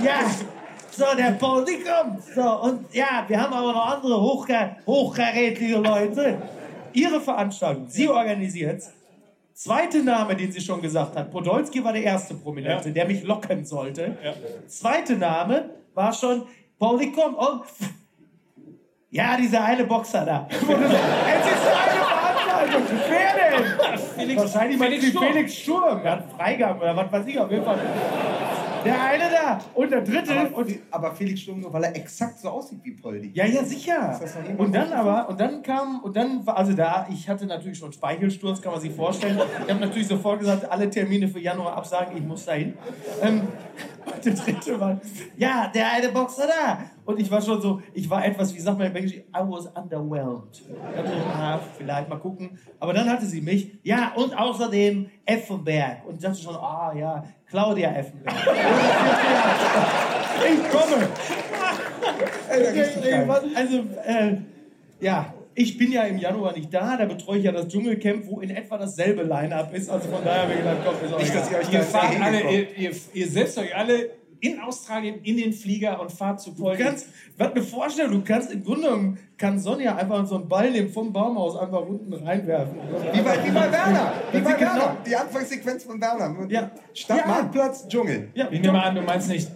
[0.02, 0.20] ja,
[0.90, 2.22] so, der Paul, die kommt.
[2.34, 6.38] So, und ja, wir haben aber noch andere hochka hochkarätige Leute.
[6.94, 8.84] Ihre Veranstaltung, sie organisiert
[9.54, 11.30] Zweite Name, den sie schon gesagt hat.
[11.30, 12.94] Podolski war der erste Prominente, Ja.
[12.94, 14.16] der mich locken sollte.
[14.22, 14.32] Ja.
[14.66, 16.42] Zweite Name war schon
[16.78, 17.62] Pauli komm und
[19.10, 20.48] ja, dieser eine Boxer da.
[20.50, 20.80] es ist eine
[22.04, 22.82] Veranstaltung.
[23.08, 23.98] Wer denn?
[24.16, 25.24] Felix, Wahrscheinlich Felix Sturm.
[25.32, 26.02] Felix Sturm.
[26.02, 27.78] Der hat Freigang oder was weiß ich auf jeden Fall.
[28.84, 30.38] Der eine da und der dritte.
[30.38, 33.30] Aber, und aber Felix Sturm nur, weil er exakt so aussieht wie Poldi.
[33.34, 34.20] ja, ja, sicher.
[34.58, 37.92] Und dann aber, und dann kam, und dann war, also da, ich hatte natürlich schon
[37.92, 39.40] Speichelsturz, kann man sich vorstellen.
[39.64, 42.74] Ich habe natürlich sofort gesagt, alle Termine für Januar absagen, ich muss dahin.
[43.22, 43.42] Ähm,
[44.04, 45.00] und der dritte war,
[45.36, 46.78] ja, der eine Boxer da.
[47.04, 49.66] Und ich war schon so, ich war etwas, wie sagt man im Englischen, I was
[49.66, 50.62] underwhelmed.
[50.62, 52.58] Ich dachte, ah, vielleicht mal gucken.
[52.80, 56.06] Aber dann hatte sie mich, ja, und außerdem Effenberg.
[56.06, 57.24] Und ich dachte schon, ah, ja,
[57.54, 58.34] Claudia Effenberg.
[60.50, 61.08] ich komme.
[63.54, 64.38] Also, äh,
[65.00, 68.40] ja, ich bin ja im Januar nicht da, da betreue ich ja das Dschungelcamp, wo
[68.40, 69.88] in etwa dasselbe Line-Up ist.
[69.88, 72.40] Also von daher habe ich gedacht, komm, ist auch Nicht, dass ihr euch Ihr alle,
[72.76, 74.10] ihr, ihr setzt euch alle
[74.44, 76.82] in Australien in den Flieger und fahrt zu Du Poldi.
[76.82, 80.70] kannst, was eine Vorstellung, du kannst im Grunde genommen, kann Sonja einfach so einen Ball
[80.70, 82.76] nehmen vom Baumhaus einfach unten reinwerfen.
[83.12, 84.12] Wie bei, wie bei Werner.
[84.32, 84.74] Wie bei Werner.
[84.74, 86.46] genau- Die Anfangssequenz von Werner.
[86.50, 86.70] Ja.
[86.92, 87.26] Stadt Ja.
[87.26, 88.28] Marktplatz, Dschungel.
[88.34, 89.48] Ja, Ich nehme an, du meinst nicht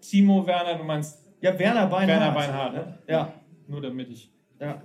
[0.00, 2.08] Timo Werner, du meinst ja Werner Beinhardt.
[2.20, 2.74] Werner Beinhardt.
[2.74, 2.98] Ne?
[3.08, 3.32] Ja,
[3.68, 4.30] Nur damit ich.
[4.60, 4.80] ja.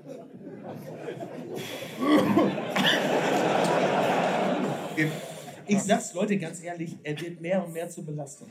[5.68, 8.50] Ich sag's Leute ganz ehrlich, er wird mehr und mehr zur Belastung.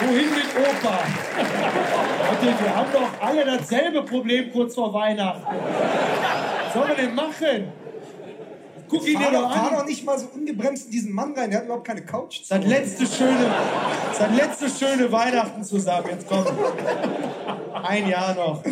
[0.00, 0.98] Wohin mit Opa?
[2.30, 5.42] Leute, wir haben doch alle dasselbe Problem kurz vor Weihnachten.
[5.44, 7.72] Was sollen wir denn machen?
[8.88, 9.78] Guck ihn dir doch doch, fahr an.
[9.78, 11.50] doch nicht mal so ungebremst in diesen Mann rein.
[11.50, 12.42] Der hat überhaupt keine Couch.
[12.44, 13.52] Sein letzte schöne,
[14.12, 16.06] sein letzte schöne Weihnachten zusammen.
[16.10, 16.46] Jetzt komm.
[17.82, 18.62] Ein Jahr noch.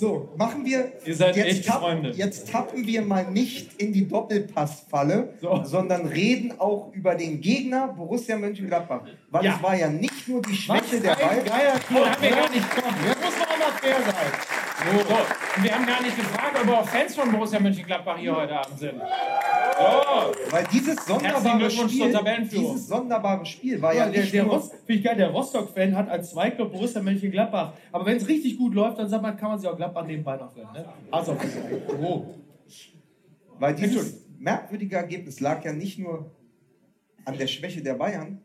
[0.00, 0.92] So, machen wir.
[1.04, 2.08] Ihr seid jetzt echt tapp- Freunde.
[2.12, 5.62] Jetzt tappen wir mal nicht in die Doppelpassfalle, So.
[5.64, 9.02] sondern reden auch über den Gegner Borussia Mönchengladbach.
[9.30, 9.56] Weil Ja.
[9.56, 12.06] es war ja nicht nur die Schwäche der geiler Club.
[12.06, 12.96] haben wir gar nicht kommen.
[13.06, 14.32] Jetzt muss man auch mal fair sein.
[14.90, 14.98] So,
[15.56, 18.78] und wir haben gar nicht gefragt, ob auch Fans von Borussia Mönchengladbach hier heute Abend
[18.78, 18.94] sind.
[19.80, 22.12] So, Weil dieses sonderbare Spiel,
[22.50, 26.72] dieses sonderbare Spiel war ja, Ja, der, der, Rost, geil, der Rostock-Fan hat als Zweitclub
[26.72, 27.72] Borussia Mönchengladbach.
[27.92, 30.36] Aber wenn es richtig gut läuft, dann sagt man, kann man sich auch Gladbach nebenbei
[30.36, 30.72] noch gönnen.
[30.74, 30.84] Ne?
[31.10, 31.36] Also,
[32.00, 32.26] oh.
[33.58, 36.30] weil dieses merkwürdige Ergebnis lag ja nicht nur
[37.24, 38.40] an der Schwäche der Bayern,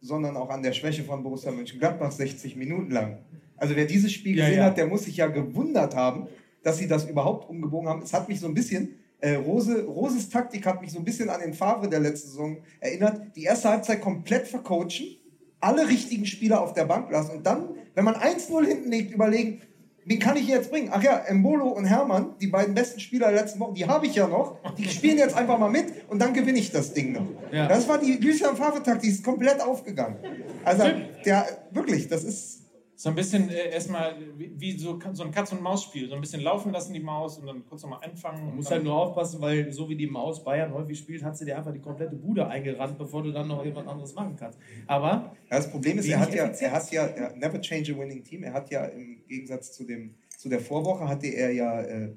[0.00, 3.18] sondern auch an der Schwäche von Borussia Mönchengladbach 60 Minuten lang.
[3.56, 4.66] Also wer dieses Spiel Ja, gesehen ja.
[4.66, 6.28] hat, der muss sich ja gewundert haben,
[6.62, 8.02] dass sie das überhaupt umgebogen haben.
[8.02, 11.28] Es hat mich so ein bisschen, äh, Rose, Roses Taktik hat mich so ein bisschen
[11.28, 13.36] an den Favre der letzten Saison erinnert.
[13.36, 15.16] Die erste Halbzeit komplett vercoachen,
[15.60, 19.60] alle richtigen Spieler auf der Bank lassen und dann, wenn man 1-0 hinten liegt, überlegen,
[20.04, 20.90] wen kann ich jetzt bringen?
[20.92, 24.14] Ach ja, Embolo und Hermann, die beiden besten Spieler der letzten Wochen, die habe ich
[24.14, 24.56] ja noch.
[24.76, 27.26] Die spielen jetzt einfach mal mit und dann gewinne ich das Ding noch.
[27.52, 27.66] Ja.
[27.66, 30.16] Das war die Lucien Favre-Taktik, die ist komplett aufgegangen.
[30.64, 30.84] Also,
[31.24, 32.67] der, wirklich, das ist
[33.00, 36.08] So ein bisschen äh, erstmal wie, wie so, so ein Katz-und-Maus-Spiel.
[36.08, 38.40] So ein bisschen laufen lassen die Maus und dann kurz nochmal anfangen.
[38.40, 41.22] Man und muss dann- halt nur aufpassen, weil so wie die Maus Bayern häufig spielt,
[41.22, 44.34] hat sie dir einfach die komplette Bude eingerannt, bevor du dann noch irgendwas anderes machen
[44.36, 44.58] kannst.
[44.88, 47.96] Aber Ja, das Problem ist, er hat ja, er hat ja, er, never change a
[47.96, 48.42] winning team.
[48.42, 52.10] Er hat ja im Gegensatz zu, dem, zu der Vorwoche, hatte er ja äh,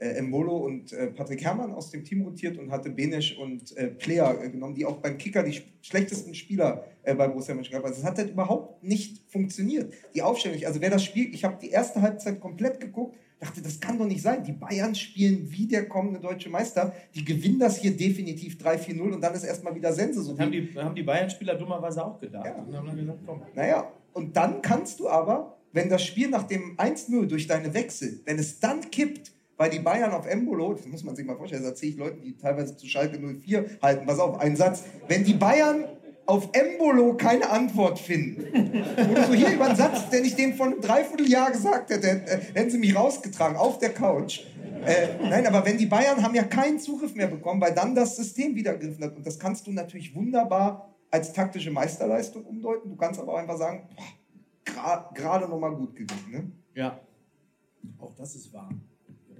[0.00, 3.88] äh, Mbolo und äh, Patrick Herrmann aus dem Team rotiert und hatte Benesch und äh,
[3.88, 7.90] Player äh, genommen, die auch beim Kicker die sch- schlechtesten Spieler äh, bei Borussia Mönchengladbach.
[7.90, 9.92] Also es hat halt überhaupt nicht funktioniert.
[10.14, 10.66] Die Aufstellung nicht.
[10.66, 14.06] Also wer das Spiel, ich habe die erste Halbzeit komplett geguckt, dachte, das kann doch
[14.06, 14.44] nicht sein.
[14.44, 16.92] Die Bayern spielen wie der kommende deutsche Meister.
[17.14, 20.22] Die gewinnen das hier definitiv 3-4-0 und dann ist erstmal wieder Sense.
[20.22, 22.44] So das haben die, haben die Bayern-Spieler dummerweise auch gedacht.
[22.46, 22.54] Ja.
[22.56, 23.42] Und haben dann gesagt, komm.
[23.54, 28.20] naja, und dann kannst du aber, wenn das Spiel nach dem 1-0 durch deine Wechsel,
[28.26, 31.62] wenn es dann kippt, weil die Bayern auf Embolo, das muss man sich mal vorstellen,
[31.62, 35.22] das erzähle ich Leuten, die teilweise zu Schalke 04 halten, pass auf, ein Satz, wenn
[35.22, 35.84] die Bayern
[36.24, 38.46] auf Embolo keine Antwort finden,
[39.10, 42.40] oder so hier über einen Satz, den ich dem vor einem Dreivierteljahr gesagt hätte, äh,
[42.54, 44.44] hätten sie mich rausgetragen, auf der Couch.
[44.86, 48.16] Äh, nein, aber wenn die Bayern haben ja keinen Zugriff mehr bekommen, weil dann das
[48.16, 49.14] System wieder gegriffen hat.
[49.14, 52.88] Und das kannst du natürlich wunderbar als taktische Meisterleistung umdeuten.
[52.88, 53.86] Du kannst aber auch einfach sagen,
[55.14, 56.30] gerade noch mal gut gewesen.
[56.30, 56.50] Ne?
[56.74, 56.98] Ja.
[57.98, 58.70] Auch das ist wahr.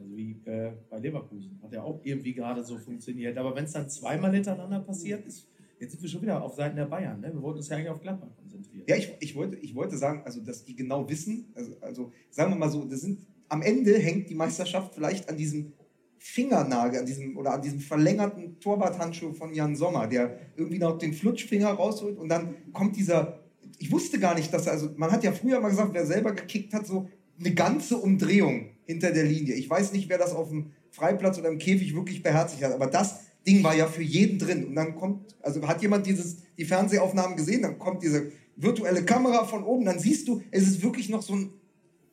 [0.00, 1.58] Also wie äh, bei Leverkusen.
[1.62, 3.36] Hat ja auch irgendwie gerade so funktioniert.
[3.36, 5.46] Aber wenn es dann zweimal hintereinander passiert, ist.
[5.78, 7.20] Jetzt sind wir schon wieder auf Seiten der Bayern.
[7.20, 7.32] Ne?
[7.32, 8.84] Wir wollten uns ja eigentlich auf Gladbach konzentrieren.
[8.86, 12.52] Ja, ich, ich, wollte, ich wollte sagen, also dass die genau wissen, also, also sagen
[12.52, 15.72] wir mal so, das sind, am Ende hängt die Meisterschaft vielleicht an diesem
[16.18, 21.14] Fingernagel, an diesem oder an diesem verlängerten Torwarthandschuh von Jan Sommer, der irgendwie noch den
[21.14, 23.40] Flutschfinger rausholt und dann kommt dieser,
[23.78, 26.34] ich wusste gar nicht, dass er, also man hat ja früher mal gesagt, wer selber
[26.34, 29.54] gekickt hat, so eine ganze Umdrehung hinter der Linie.
[29.54, 32.86] Ich weiß nicht, wer das auf dem Freiplatz oder im Käfig wirklich beherzigt hat, aber
[32.86, 34.66] das Ding war ja für jeden drin.
[34.66, 39.44] Und dann kommt, also hat jemand dieses, die Fernsehaufnahmen gesehen, dann kommt diese virtuelle Kamera
[39.44, 41.50] von oben, dann siehst du, es ist wirklich noch so ein,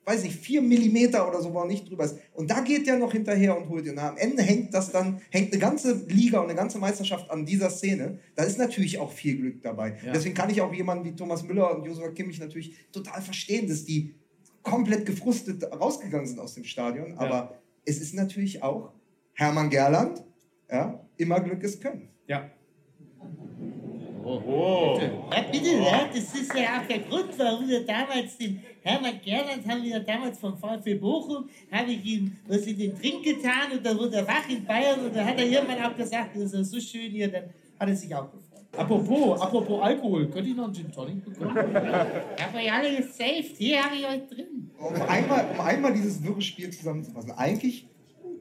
[0.06, 2.16] weiß nicht, vier Millimeter oder so, wo er nicht drüber ist.
[2.34, 4.00] Und da geht der noch hinterher und holt ihn.
[4.00, 7.70] Am Ende hängt das dann, hängt eine ganze Liga und eine ganze Meisterschaft an dieser
[7.70, 8.20] Szene.
[8.36, 9.98] Da ist natürlich auch viel Glück dabei.
[10.06, 10.14] Ja.
[10.14, 13.84] Deswegen kann ich auch jemanden wie Thomas Müller und Joshua Kimmich natürlich total verstehen, dass
[13.84, 14.14] die
[14.68, 17.18] komplett gefrustet rausgegangen sind aus dem Stadion.
[17.18, 17.56] Aber
[17.86, 18.92] es ist natürlich auch
[19.34, 20.24] Hermann Gerland,
[20.70, 22.10] ja, immer Glück ist Können.
[22.28, 22.50] Ja.
[24.24, 25.00] Oh.
[25.32, 29.66] Ja, bitte, ja, das ist ja auch der Grund, warum wir damals den Hermann Gerland
[29.66, 33.72] haben wir ja damals vom VfB Bochum, habe ich ihm was in den Trink getan
[33.72, 36.52] und da wurde er wach in Bayern und da hat er irgendwann auch gesagt, das
[36.52, 37.46] ist so schön hier, dann
[37.80, 38.47] hat er sich auch gefreut.
[38.78, 41.56] Apropos, apropos Alkohol, könnte ich noch einen Gin Tonic bekommen?
[41.58, 44.72] Ich habe euch alle gesaved, hier habe ich euch drin.
[44.80, 47.32] Um einmal, um einmal dieses wirre Spiel zusammenzufassen.
[47.32, 47.88] Eigentlich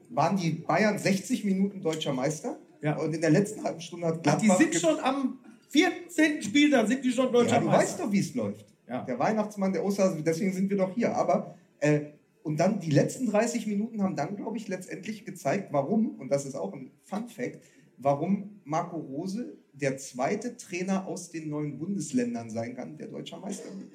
[0.09, 2.57] waren die Bayern 60 Minuten deutscher Meister.
[2.81, 2.97] Ja.
[2.97, 4.57] Und in der letzten halben Stunde hat Ach, Gladbach...
[4.57, 6.41] die sind schon am 14.
[6.43, 7.81] Spieltag, sind die schon deutscher Ja, du Meister.
[7.81, 8.65] weißt doch, wie es läuft.
[8.87, 9.03] Ja.
[9.03, 11.15] Der Weihnachtsmann, der Osterhase, deswegen sind wir doch hier.
[11.15, 12.01] Aber, äh,
[12.43, 16.45] und dann die letzten 30 Minuten haben dann, glaube ich, letztendlich gezeigt, warum, und das
[16.45, 17.59] ist auch ein Fun Fact,
[17.97, 23.69] warum Marco Rose der zweite Trainer aus den neuen Bundesländern sein kann, der deutscher Meister
[23.77, 23.91] wird.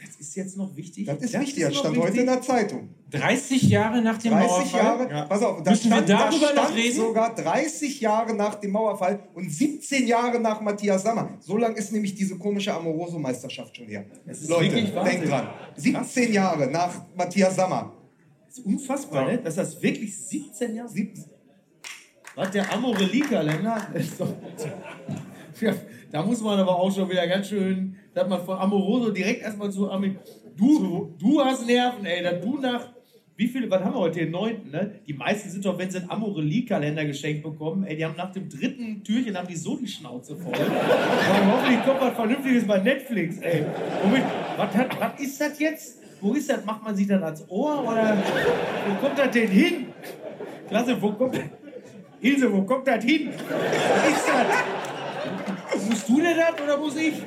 [0.00, 1.06] Das ist jetzt noch wichtig.
[1.06, 2.90] Das ist wichtig, das stand heute in der Zeitung.
[3.10, 4.80] 30 Jahre nach dem 30 Mauerfall.
[4.80, 5.24] Jahre, Ja.
[5.24, 6.96] pass auf, da Müssen wir stand, da darüber noch stand reden?
[6.96, 11.36] sogar 30 Jahre nach dem Mauerfall und 17 Jahre nach Matthias Sammer.
[11.40, 14.04] So lang ist nämlich diese komische Amoroso-Meisterschaft schon her.
[14.24, 15.48] Das ist Leute, denkt dran.
[15.74, 17.92] 17 Jahre nach Matthias Sammer.
[18.46, 19.38] Das ist unfassbar, ne?
[19.38, 21.14] dass das wirklich 17 Jahre Sieb-
[22.36, 23.88] Was, der Amorelie-Kalender?
[26.12, 29.70] da muss man aber auch schon wieder ganz schön, dass man von Amoroso direkt erstmal
[29.70, 30.16] zu Ami.
[30.56, 32.92] Du, du hast Nerven, ey, dass du nach.
[33.36, 34.98] Wie viele, was haben wir heute, den neunten, ne?
[35.06, 38.48] Die meisten sind doch, wenn sie einen Amorelie-Kalender geschenkt bekommen, ey, die haben nach dem
[38.48, 40.52] dritten Türchen haben die so die Schnauze voll.
[40.56, 43.64] Sagen, hoffentlich kommt was Vernünftiges bei Netflix, ey.
[44.02, 44.24] Womit,
[44.56, 46.00] was, hat, was ist das jetzt?
[46.20, 46.64] Wo ist das?
[46.64, 48.16] Macht man sich das ans Ohr oder
[48.88, 49.86] wo kommt das denn hin?
[50.68, 51.44] Klasse, wo kommt das?
[52.20, 53.28] Ilse, wo kommt das hin?
[53.28, 54.77] Was ist das?
[56.08, 57.22] Du denn das oder muss ich?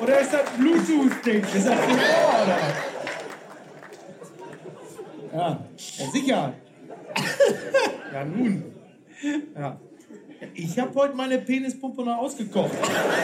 [0.00, 1.44] Oder ist das Bluetooth-Ding?
[1.44, 2.58] Ist das Ohr, oder?
[5.34, 5.58] Ja,
[5.98, 6.52] ja sicher.
[8.14, 8.64] Ja, nun.
[9.54, 9.76] Ja.
[10.54, 12.72] Ich habe heute meine Penispumpe noch ausgekocht.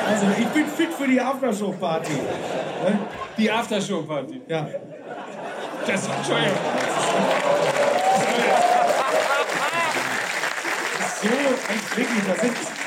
[0.07, 2.13] Also, ich bin fit für die Aftershow-Party.
[2.13, 2.99] Ne?
[3.39, 4.43] Die Aftershow-Party.
[4.49, 4.69] Ja.
[5.87, 6.59] Das, Entschuldigung.
[11.21, 12.78] So, echt wirklich, das sind.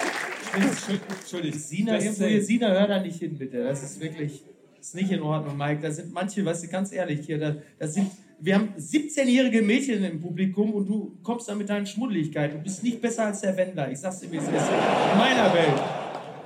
[0.53, 1.59] Entschuldigung.
[1.59, 3.63] Sina, Sina, hör da nicht hin, bitte.
[3.63, 4.43] Das ist wirklich,
[4.79, 5.81] ist nicht in Ordnung, Mike.
[5.81, 10.03] Da sind manche, weißt du, ganz ehrlich hier, da, das sind, wir haben 17-jährige Mädchen
[10.03, 12.57] im Publikum und du kommst da mit deinen Schmuddeligkeiten.
[12.57, 13.91] Du bist nicht besser als der Wendler.
[13.91, 14.51] Ich sag's dir, wie es ist.
[14.51, 15.81] In meiner Welt.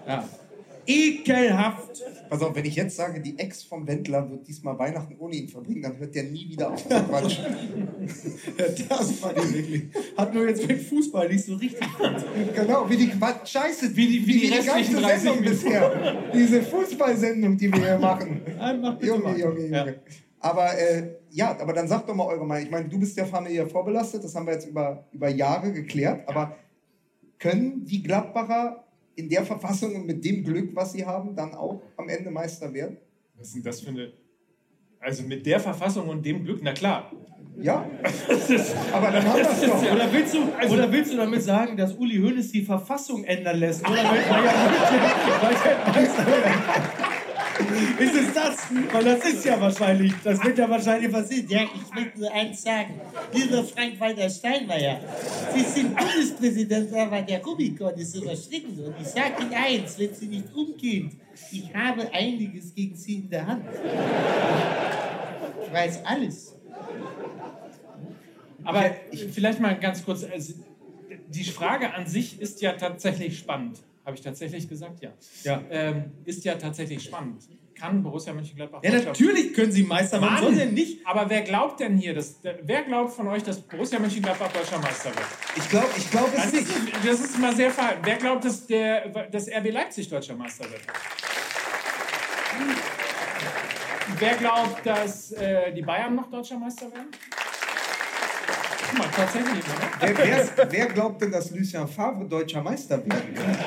[0.07, 0.27] Ja.
[0.87, 2.03] Ekelhaft.
[2.29, 5.47] Pass auf, wenn ich jetzt sage, die Ex vom Wendler wird diesmal Weihnachten ohne ihn
[5.49, 6.87] verbringen, dann hört der nie wieder auf.
[6.87, 7.39] Quatsch.
[8.89, 9.83] Das war die wirklich.
[10.15, 11.87] Hat nur jetzt mit Fußball nicht so richtig.
[12.55, 16.15] genau, wie die Quatsch, Scheiße, Wie die- wie die restlichen ganze 30 Sendung bisher.
[16.33, 18.41] Diese Fußballsendung, die wir hier machen.
[19.01, 19.37] Junge.
[19.37, 19.67] Junge, Junge.
[19.69, 19.85] Ja.
[20.39, 22.65] Aber äh, ja, aber dann sag doch mal eure Meinung.
[22.65, 26.27] Ich meine, du bist ja familiär vorbelastet, das haben wir jetzt über, über Jahre geklärt.
[26.29, 26.55] Aber
[27.39, 28.84] können die Gladbacher
[29.15, 32.73] in der Verfassung und mit dem Glück, was sie haben, dann auch am Ende Meister
[32.73, 32.97] werden?
[33.37, 34.13] Was ist denn das für eine.
[34.99, 37.11] Also mit der Verfassung und dem Glück, na klar.
[37.61, 37.85] Ja.
[38.91, 39.91] aber dann haben wir es doch.
[39.93, 43.81] Oder willst, du, oder willst du damit sagen, dass Uli Hoeneß die Verfassung ändern lässt?
[43.81, 47.14] Oder weil weil ja München Meister wird?
[47.99, 48.57] Ist es das?
[48.91, 51.47] Weil das ist ja wahrscheinlich, das wird ja wahrscheinlich passieren.
[51.49, 52.99] Ja, ich möchte nur eins sagen.
[53.33, 54.99] Lieber Frank-Walter Steinmeier,
[55.53, 58.79] Sie sind Bundespräsident, aber der Rubikon ist überschritten.
[58.79, 61.19] Und ich sage Ihnen eins, wenn Sie nicht umgehen,
[61.51, 63.65] ich habe einiges gegen Sie in der Hand.
[65.65, 66.55] Ich weiß alles.
[68.63, 68.95] Aber
[69.31, 70.23] vielleicht mal ganz kurz.
[70.23, 70.53] Also,
[71.27, 73.79] die Frage an sich ist ja tatsächlich spannend.
[74.05, 75.01] Habe ich tatsächlich gesagt?
[75.01, 75.11] Ja.
[75.43, 75.63] Ja.
[75.69, 77.41] Ähm, ist ja tatsächlich spannend.
[77.73, 80.37] Kann Borussia Mönchengladbach Ja, natürlich können sie Meister werden.
[80.37, 81.05] Soll denn nicht?
[81.05, 85.09] Aber wer glaubt denn hier, dass, wer glaubt von euch, dass Borussia Mönchengladbach Deutscher Meister
[85.09, 85.25] wird?
[85.57, 86.69] Ich glaube ich glaub es Das nicht.
[86.69, 88.01] ist, das ist mal sehr verhalten.
[88.05, 90.81] Wer glaubt, dass, der, dass RB Leipzig Deutscher Meister wird?
[94.19, 97.07] Wer glaubt, dass äh, die Bayern noch Deutscher Meister werden?
[98.89, 99.87] Guck mal, tatsächlich, oder?
[99.99, 103.57] Wer, wer, wer glaubt denn, dass Lucien Favre deutscher Meister werden kann?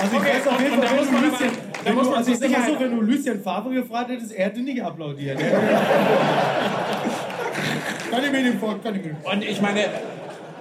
[0.00, 1.38] Also ich Okay, weiß auf und- jeden und Fall, da muss wenn man du aber-
[1.44, 2.44] Lucien, da wenn muss du, man also ich so,
[2.80, 5.38] wenn du Lucien Favre gefragt hättest, er hätte nicht applaudiert.
[8.10, 9.84] kann ich mir den vor, kann ich mir den Und ich meine,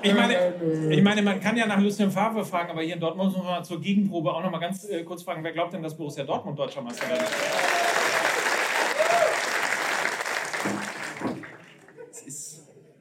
[0.02, 0.36] ich meine,
[0.90, 3.54] ich meine, man kann ja nach Lucien Favre fragen, aber hier in Dortmund muss man
[3.54, 6.24] mal zur Gegenprobe auch noch mal ganz äh, kurz fragen, wer glaubt denn, dass Borussia
[6.24, 7.20] Dortmund Deutscher Meister wird?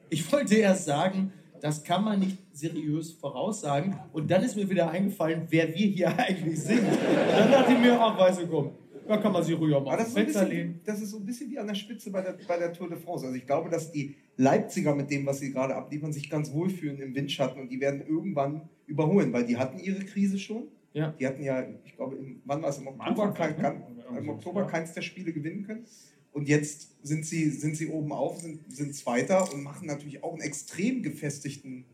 [0.09, 1.31] Ich wollte erst sagen,
[1.61, 3.99] das kann man nicht seriös voraussagen.
[4.13, 6.79] Und dann ist mir wieder eingefallen, wer wir hier eigentlich sind.
[6.79, 6.97] Und
[7.37, 8.71] dann dachte ich mir, ach, weißt du, komm,
[9.07, 10.81] da kann man sich ruhig auch mal Aber aufs das ist, so ein Fenster bisschen,
[10.85, 12.97] das ist so ein bisschen wie an der Spitze bei der, bei der Tour de
[12.97, 13.25] France.
[13.25, 17.01] Also ich glaube, dass die Leipziger mit dem, was sie gerade abliefern, sich ganz wohlfühlen
[17.01, 20.67] im Windschatten und die werden irgendwann überholen, weil die hatten ihre Krise schon.
[20.93, 21.13] Ja.
[21.19, 22.79] Die hatten ja, ich glaube, im, wann war es?
[22.79, 23.85] Im Oktober, Anfang kein, kein, ne?
[24.03, 24.67] Irgendwie im Oktober ja.
[24.67, 25.85] keins der Spiele gewinnen können.
[26.31, 30.41] Und jetzt sind sie, sind sie oben auf, sind, Zweiter und machen natürlich auch einen
[30.41, 31.85] extrem gefestigten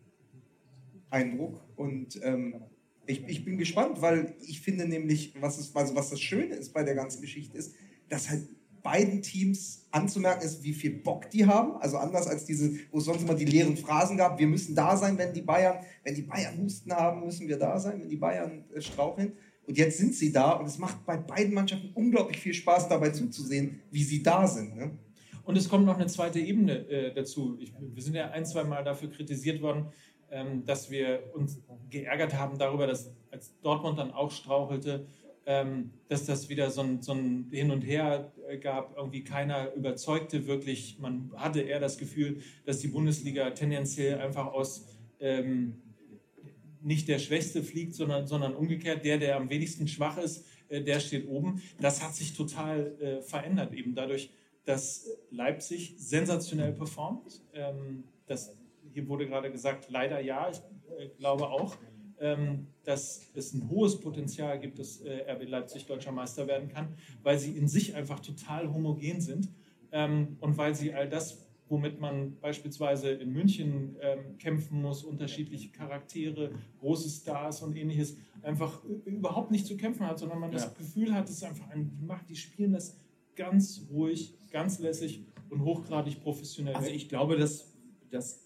[1.09, 1.63] Eindruck.
[1.75, 2.55] Und ähm,
[3.05, 6.73] ich, ich bin gespannt, weil ich finde nämlich, was, ist, also was das Schöne ist
[6.73, 7.75] bei der ganzen Geschichte ist,
[8.09, 8.47] dass halt
[8.86, 11.75] beiden Teams anzumerken ist, wie viel Bock die haben.
[11.77, 14.95] Also anders als diese, wo es sonst immer die leeren Phrasen gab, wir müssen da
[14.95, 18.15] sein, wenn die Bayern, wenn die Bayern Husten haben, müssen wir da sein, wenn die
[18.15, 19.33] Bayern äh, straucheln.
[19.68, 23.09] Und jetzt sind sie da und es macht bei beiden Mannschaften unglaublich viel Spaß, dabei
[23.09, 24.76] zuzusehen, wie sie da sind.
[24.76, 24.91] Ne?
[25.43, 27.57] Und es kommt noch eine zweite Ebene äh, dazu.
[27.59, 29.88] Ich, wir sind ja ein, zwei Mal dafür kritisiert worden,
[30.32, 35.05] ähm, dass wir uns geärgert haben darüber, dass als Dortmund dann auch strauchelte,
[35.45, 38.97] ähm, dass das wieder so ein, so ein Hin und Her äh, gab.
[38.97, 40.97] Irgendwie keiner überzeugte wirklich.
[40.99, 44.88] Man hatte eher das Gefühl, dass die Bundesliga tendenziell einfach aus
[45.20, 45.82] ähm,
[46.86, 50.99] nicht der Schwächste fliegt, sondern, sondern umgekehrt, der, der am wenigsten schwach ist, äh, der
[50.99, 51.61] steht oben.
[51.79, 54.29] Das hat sich total äh, verändert, eben dadurch,
[54.65, 57.41] dass Leipzig sensationell performt.
[57.53, 58.55] Ähm, das,
[58.93, 60.57] hier wurde gerade gesagt, leider ja, ich
[60.97, 61.75] äh, glaube auch,
[62.19, 67.38] ähm, dass es ein hohes Potenzial gibt, dass RB Leipzig deutscher Meister werden kann, weil
[67.39, 69.49] sie in sich einfach total homogen sind
[69.91, 75.70] ähm, und weil sie all das, womit man beispielsweise in München ähm, kämpfen muss, unterschiedliche
[75.72, 80.59] Charaktere, große Stars und ähnliches, einfach ü- überhaupt nicht zu kämpfen hat, sondern man Ja.
[80.59, 82.99] das Gefühl hat, es ist einfach ein, die, macht, die spielen das
[83.36, 86.76] ganz ruhig, ganz lässig und hochgradig professionell.
[86.76, 87.74] Also ich glaube, dass
[88.11, 88.41] das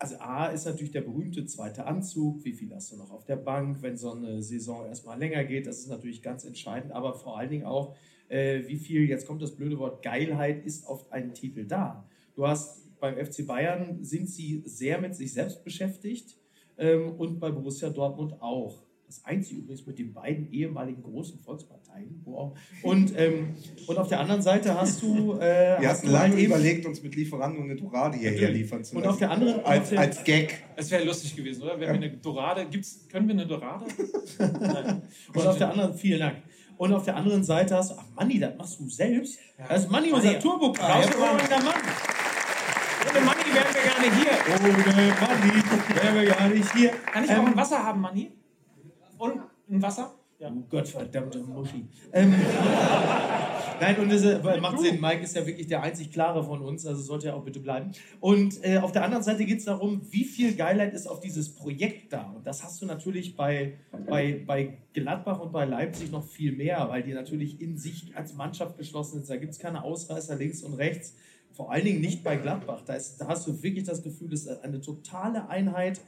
[0.00, 2.44] also A ist natürlich der berühmte zweite Anzug.
[2.44, 5.66] Wie viel hast du noch auf der Bank, wenn so eine Saison erstmal länger geht?
[5.66, 6.92] Das ist natürlich ganz entscheidend.
[6.92, 7.96] Aber vor allen Dingen auch,
[8.28, 12.08] äh, wie viel, jetzt kommt das blöde Wort, Geilheit ist auf einen Titel da.
[12.38, 16.36] Du hast beim FC Bayern sind sie sehr mit sich selbst beschäftigt
[16.78, 18.84] ähm, und bei Borussia Dortmund auch.
[19.08, 22.20] Das Einzige übrigens mit den beiden ehemaligen großen Volksparteien.
[22.24, 22.56] Wow.
[22.84, 23.56] Und, ähm,
[23.88, 25.32] und auf der anderen Seite hast du.
[25.40, 28.84] Äh, Wir hast hatten lange halt überlegt, uns mit Lieferanten und eine Dorade hierher liefern
[28.84, 29.12] zu Und lassen.
[29.14, 30.62] auf der anderen als, der- als Gag.
[30.76, 31.72] Es wäre lustig gewesen, oder?
[31.80, 33.86] Wenn wir eine Dorade, gibt's, können wir eine Dorade?
[34.38, 35.02] Nein.
[35.34, 36.36] Und auf der anderen, vielen Dank.
[36.76, 39.40] Und auf der anderen Seite hast du, ach Manni, das machst du selbst.
[39.58, 39.66] Ja.
[39.68, 40.88] Das ist Manni, unser Turbo-Car.
[40.96, 41.74] Raus, Hervorragender Mann.
[44.00, 44.30] Nicht hier.
[44.54, 46.90] Ohne Manni wären wir gar nicht hier.
[47.12, 48.32] Kann ich auch Ähm, ein Wasser haben, Manni?
[49.18, 49.40] Und
[49.70, 50.14] ein Wasser?
[50.38, 50.50] Ja.
[50.50, 51.88] Du Gottverdammte Muschi.
[52.12, 52.32] Ähm,
[53.80, 55.00] Nein, und das äh, macht Sinn.
[55.00, 57.90] Mike ist ja wirklich der einzig Klare von uns, also sollte er auch bitte bleiben.
[58.20, 61.54] Und äh, auf der anderen Seite geht es darum, wie viel Geilheit ist auf dieses
[61.54, 62.32] Projekt da.
[62.36, 63.74] Und das hast du natürlich bei,
[64.06, 68.34] bei, bei Gladbach und bei Leipzig noch viel mehr, weil die natürlich in sich als
[68.34, 69.30] Mannschaft geschlossen sind.
[69.30, 71.14] Da gibt es keine Ausreißer links und rechts.
[71.58, 72.82] Vor allen Dingen nicht bei Gladbach.
[72.86, 76.00] Da, ist, da hast du wirklich das Gefühl, es ist eine totale Einheit.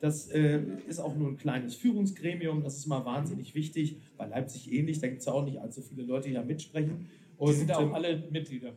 [0.00, 3.98] Das äh, ist auch nur ein kleines Führungsgremium, das ist mal wahnsinnig wichtig.
[4.16, 7.10] Bei Leipzig ähnlich, da gibt es ja auch nicht allzu viele Leute, die da mitsprechen.
[7.36, 8.72] Und die sind ja auch ähm, alle Mitglieder.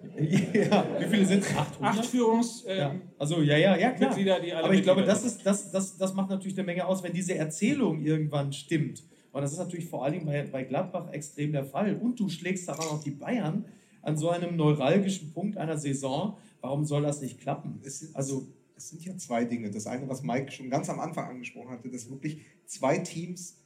[0.16, 1.52] ja, wie viele sind es?
[1.56, 2.64] Acht Führungs.
[2.68, 2.94] Ähm, ja.
[3.18, 4.10] Also ja, ja, ja, klar.
[4.10, 6.86] Mitglieder, die alle Aber ich glaube, das, ist, das, das, das macht natürlich eine Menge
[6.86, 9.02] aus, wenn diese Erzählung irgendwann stimmt.
[9.32, 11.96] Und das ist natürlich vor allem bei, bei Gladbach extrem der Fall.
[11.96, 13.64] Und du schlägst dann auch die Bayern
[14.08, 16.36] an so einem neuralgischen Punkt einer Saison.
[16.60, 17.80] Warum soll das nicht klappen?
[18.14, 19.70] Also es sind ja zwei Dinge.
[19.70, 23.56] Das eine, was Mike schon ganz am Anfang angesprochen hatte, dass wirklich zwei Teams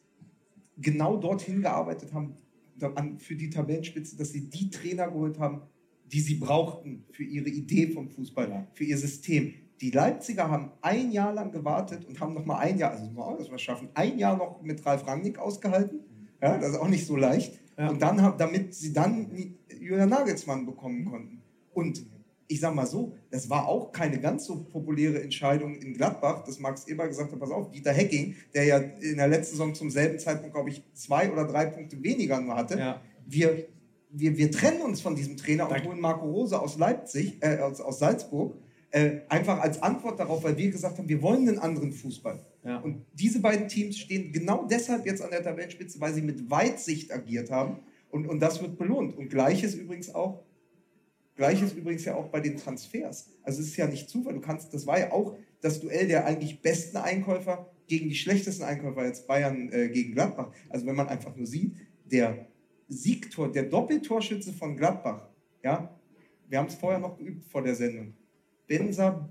[0.76, 2.36] genau dorthin gearbeitet haben
[3.18, 5.62] für die Tabellenspitze, dass sie die Trainer geholt haben,
[6.06, 9.54] die sie brauchten für ihre Idee vom Fußball, für ihr System.
[9.80, 13.16] Die Leipziger haben ein Jahr lang gewartet und haben noch mal ein Jahr, also das
[13.16, 16.00] auch das was schaffen, ein Jahr noch mit Ralf Rangnick ausgehalten.
[16.40, 17.58] Ja, das ist auch nicht so leicht.
[17.78, 17.88] Ja.
[17.88, 21.42] Und dann, damit sie dann Julian Nagelsmann bekommen konnten.
[21.74, 22.04] Und
[22.48, 26.58] ich sag mal so, das war auch keine ganz so populäre Entscheidung in Gladbach, dass
[26.58, 29.90] Max Eber gesagt hat, pass auf, Dieter Hecking, der ja in der letzten Saison zum
[29.90, 33.00] selben Zeitpunkt, glaube ich, zwei oder drei Punkte weniger nur hatte, ja.
[33.26, 33.66] wir,
[34.10, 37.80] wir, wir trennen uns von diesem Trainer und holen Marco Rose aus Leipzig, äh, aus,
[37.80, 38.54] aus Salzburg,
[38.90, 42.44] äh, einfach als Antwort darauf, weil wir gesagt haben, wir wollen einen anderen Fußball.
[42.64, 42.78] Ja.
[42.80, 47.10] Und diese beiden Teams stehen genau deshalb jetzt an der Tabellenspitze, weil sie mit Weitsicht
[47.10, 47.78] agiert haben.
[48.12, 49.16] Und, und das wird belohnt.
[49.16, 50.44] Und gleiches übrigens auch
[51.34, 53.30] Gleiches übrigens ja auch bei den Transfers.
[53.42, 54.34] Also es ist ja nicht Zufall.
[54.34, 58.64] Du kannst, das war ja auch das Duell der eigentlich besten Einkäufer gegen die schlechtesten
[58.64, 60.52] Einkäufer, jetzt Bayern äh, gegen Gladbach.
[60.68, 62.46] Also wenn man einfach nur sieht, der
[62.88, 65.28] Siegtor, der Doppeltorschütze von Gladbach,
[65.62, 65.98] ja,
[66.48, 68.14] wir haben es vorher noch geübt vor der Sendung.
[68.66, 69.28] Benza,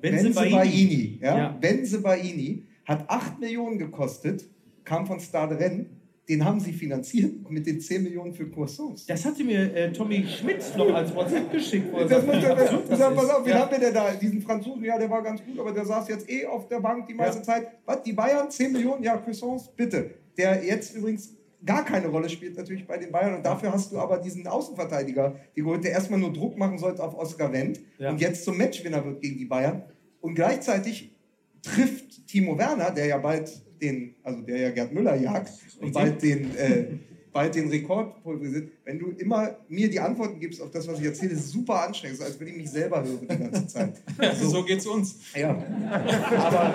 [0.00, 1.48] Benzebaini, ja, ja.
[1.50, 4.48] Benzebaini hat 8 Millionen gekostet,
[4.84, 5.86] kam von Stade Rennes
[6.28, 9.06] den haben sie finanziert mit den 10 Millionen für Croissants.
[9.06, 11.86] Das hatte mir äh, Tommy Schmidt noch als WhatsApp geschickt.
[12.08, 13.60] Das muss der, das das pass auf, wen ja.
[13.60, 14.12] haben wir denn da?
[14.12, 17.06] Diesen Franzosen, ja, der war ganz gut, aber der saß jetzt eh auf der Bank
[17.06, 17.44] die meiste ja.
[17.44, 17.68] Zeit.
[17.86, 19.02] Was, die Bayern, 10 Millionen?
[19.02, 20.10] Ja, Croissants, bitte.
[20.36, 23.98] Der jetzt übrigens gar keine Rolle spielt natürlich bei den Bayern und dafür hast du
[23.98, 28.10] aber diesen Außenverteidiger, die geholt, der erstmal nur Druck machen sollte auf Oskar Wendt ja.
[28.10, 29.82] und jetzt zum Matchwinner wird gegen die Bayern
[30.20, 31.16] und gleichzeitig
[31.62, 36.22] trifft Timo Werner, der ja bald den, also der ja Gerd Müller jagt und bald
[36.22, 36.86] den, äh,
[37.32, 41.06] bald den Rekord pulverisiert, wenn du immer mir die Antworten gibst auf das, was ich
[41.06, 44.02] erzähle, ist super anstrengend, als wenn ich mich selber höre die ganze Zeit.
[44.18, 45.16] Also, so geht's uns.
[45.34, 45.50] Ja.
[45.50, 46.74] Aber,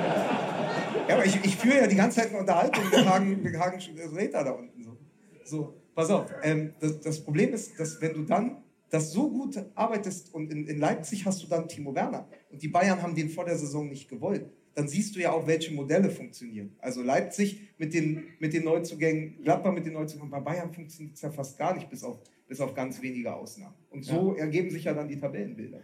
[1.08, 3.80] ja, aber ich, ich führe ja die ganze Zeit eine Unterhaltung mit Hagen, mit Hagen
[4.16, 4.84] Räter da unten.
[4.84, 4.98] So,
[5.44, 6.32] so pass auf.
[6.44, 10.68] Ähm, das, das Problem ist, dass wenn du dann das so gut arbeitest und in,
[10.68, 13.90] in Leipzig hast du dann Timo Werner und die Bayern haben den vor der Saison
[13.90, 14.46] nicht gewollt
[14.76, 16.76] dann siehst du ja auch, welche Modelle funktionieren.
[16.80, 21.22] Also Leipzig mit den, mit den Neuzugängen, Gladbach mit den Neuzugängen, bei Bayern funktioniert es
[21.22, 23.76] ja fast gar nicht, bis auf, bis auf ganz wenige Ausnahmen.
[23.90, 24.44] Und so ja.
[24.44, 25.82] ergeben sich ja dann die Tabellenbilder.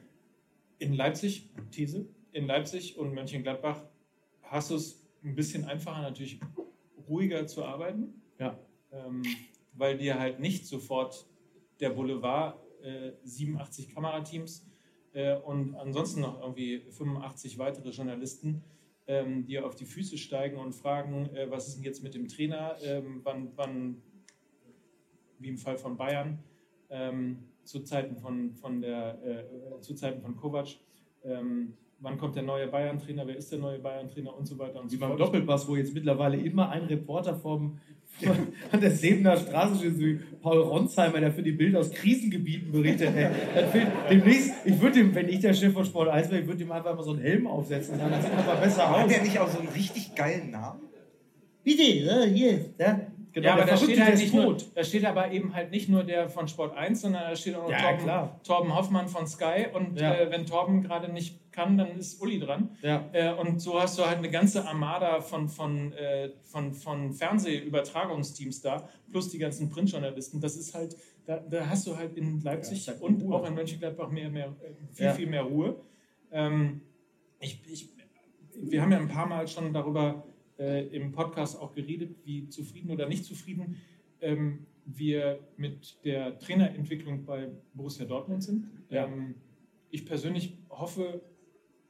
[0.79, 3.85] In Leipzig, These, in Leipzig und Mönchengladbach
[4.43, 6.39] hast du es ein bisschen einfacher, natürlich
[7.07, 8.13] ruhiger zu arbeiten.
[8.39, 8.57] Ja.
[8.91, 9.23] Ähm,
[9.73, 11.25] weil dir halt nicht sofort
[11.79, 14.65] der Boulevard äh, 87 Kamerateams
[15.13, 18.63] äh, und ansonsten noch irgendwie 85 weitere Journalisten
[19.09, 22.27] ähm, die auf die Füße steigen und fragen, äh, was ist denn jetzt mit dem
[22.27, 24.01] Trainer, ähm, wann, wann,
[25.39, 26.37] wie im Fall von Bayern,
[26.91, 30.67] ähm, zu Zeiten von, von, der, äh, zu Zeiten von Kovac,
[31.23, 34.35] ähm, wann kommt der neue Bayern-Trainer, wer ist der neue Bayern-Trainer?
[34.35, 35.17] Und so weiter und Wie so fort.
[35.17, 37.79] beim Doppelpass, wo jetzt mittlerweile immer ein Reporter vom,
[38.71, 43.09] an der Sebener Straße steht, wie Paul Ronsheimer, der für die Bild aus Krisengebieten berichtet.
[43.15, 43.29] Ey,
[44.09, 46.71] demnächst, ich würde ihm, wenn ich der Chef von Sport 1 wäre, ich würde ihm
[46.71, 49.01] einfach mal so einen Helm aufsetzen, dann sieht man besser aus.
[49.01, 50.81] Hat der nicht auch so einen richtig geilen Namen?
[51.63, 52.99] Bitte, ja, hier, ja.
[53.31, 56.03] Genau, ja, aber da steht, halt nicht nur, da steht aber eben halt nicht nur
[56.03, 59.67] der von Sport 1, sondern da steht auch noch ja, Torben, Torben, Hoffmann von Sky.
[59.71, 60.15] Und ja.
[60.15, 62.75] äh, wenn Torben gerade nicht kann, dann ist Uli dran.
[62.81, 63.07] Ja.
[63.11, 68.61] Äh, und so hast du halt eine ganze Armada von, von, äh, von, von Fernsehübertragungsteams
[68.61, 70.41] da, plus die ganzen Printjournalisten.
[70.41, 73.35] Das ist halt, da, da hast du halt in Leipzig ja, und Ruhe.
[73.35, 75.75] auch in Mönchengladbach mehr, mehr, äh, viel, viel mehr Ruhe.
[76.31, 76.81] Ähm,
[77.39, 77.89] ich, ich,
[78.55, 80.23] wir haben ja ein paar Mal schon darüber
[80.59, 83.77] äh, im Podcast auch geredet, wie zufrieden oder nicht zufrieden
[84.21, 88.65] ähm, wir mit der Trainerentwicklung bei Borussia Dortmund sind.
[88.89, 89.05] Ja.
[89.05, 89.35] Ähm,
[89.89, 91.21] ich persönlich hoffe,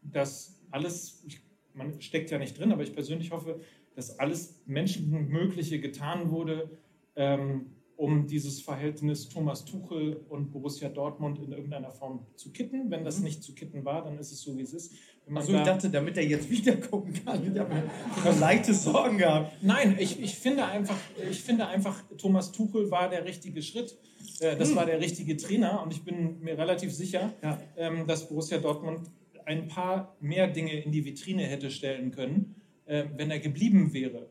[0.01, 1.41] dass alles, ich,
[1.73, 3.59] man steckt ja nicht drin, aber ich persönlich hoffe,
[3.95, 6.77] dass alles Menschenmögliche getan wurde,
[7.15, 12.89] ähm, um dieses Verhältnis Thomas Tuchel und Borussia Dortmund in irgendeiner Form zu kitten.
[12.89, 14.93] Wenn das nicht zu kitten war, dann ist es so, wie es ist.
[15.37, 17.51] Achso, ich da- dachte, damit er jetzt wiederkommen kann.
[17.53, 19.53] Ich habe mir leichte Sorgen gehabt.
[19.61, 20.97] Nein, ich, ich, finde einfach,
[21.29, 23.97] ich finde einfach, Thomas Tuchel war der richtige Schritt.
[24.39, 27.59] Äh, Das war der richtige Trainer und ich bin mir relativ sicher, Ja.
[27.77, 29.09] ähm, dass Borussia Dortmund
[29.45, 32.55] ein paar mehr Dinge in die Vitrine hätte stellen können,
[32.85, 34.29] äh, wenn er geblieben wäre.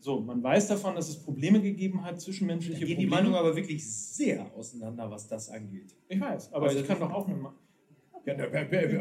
[0.00, 3.10] So, man weiß davon, dass es Probleme gegeben hat, Da zwischenmenschliche gehen die Probleme.
[3.16, 5.94] Meinungen aber wirklich sehr auseinander, was das angeht.
[6.08, 7.36] ich weiß, aber Also ich kann doch auch eine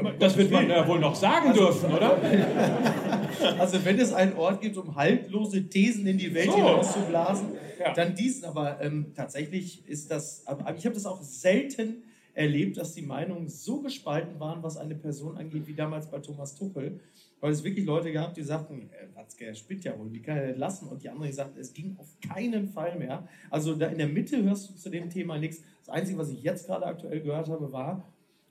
[0.04, 2.18] Ma- Das wird man ja wohl noch sagen dürfen, oder?
[3.60, 6.56] Also wenn es einen Ort gibt, um haltlose Thesen in die Welt So.
[6.56, 7.48] hinauszublasen,
[7.80, 7.94] Ja.
[7.94, 8.46] dann diesen.
[8.46, 10.46] Aber ähm, tatsächlich ist das,
[10.78, 12.04] ich habe das auch selten
[12.34, 16.56] erlebt, dass die Meinungen so gespalten waren, was eine Person angeht, wie damals bei Thomas
[16.56, 17.00] Tuchel.
[17.42, 20.38] Weil es wirklich Leute gab, die sagten, äh, Watzke, er spinnt ja wohl, wie kann
[20.38, 20.88] er das lassen?
[20.88, 23.28] Und die anderen, die sagten, es ging auf keinen Fall mehr.
[23.50, 25.62] Also da in der Mitte hörst du zu dem Thema nichts.
[25.86, 28.04] Das Einzige, was ich jetzt gerade aktuell gehört habe, war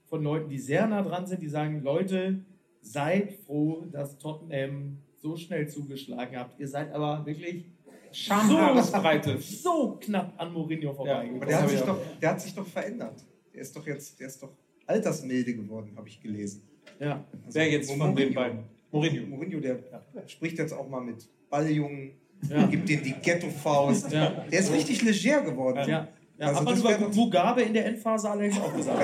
[0.06, 2.40] von Leuten, die sehr nah dran sind, die sagen, Leute,
[2.80, 6.60] seid froh, dass Tottenham so schnell zugeschlagen habt.
[6.60, 7.64] Ihr seid aber wirklich
[8.12, 9.38] Schamhaaresbreite.
[9.40, 11.36] so knapp an Mourinho vorbeigekommen.
[11.42, 13.24] Aber der hat, sich ich doch, der hat sich doch verändert.
[13.52, 14.50] Der ist doch jetzt, der ist doch
[14.86, 16.62] altersmilde geworden, habe ich gelesen.
[17.00, 17.24] ja.
[17.44, 18.60] Also Wer jetzt von den beiden?
[18.92, 19.26] Mourinho.
[19.26, 19.78] Mourinho, der
[20.26, 22.12] spricht jetzt auch mal mit Balljungen,
[22.48, 22.66] Ja.
[22.66, 24.12] gibt denen die Ghetto-Faust.
[24.12, 24.44] Ja.
[24.50, 25.88] Der ist richtig leger geworden.
[25.88, 26.08] Ja.
[26.38, 29.00] Ja, Also hat man über Mugabe in der Endphase allerdings auch gesagt.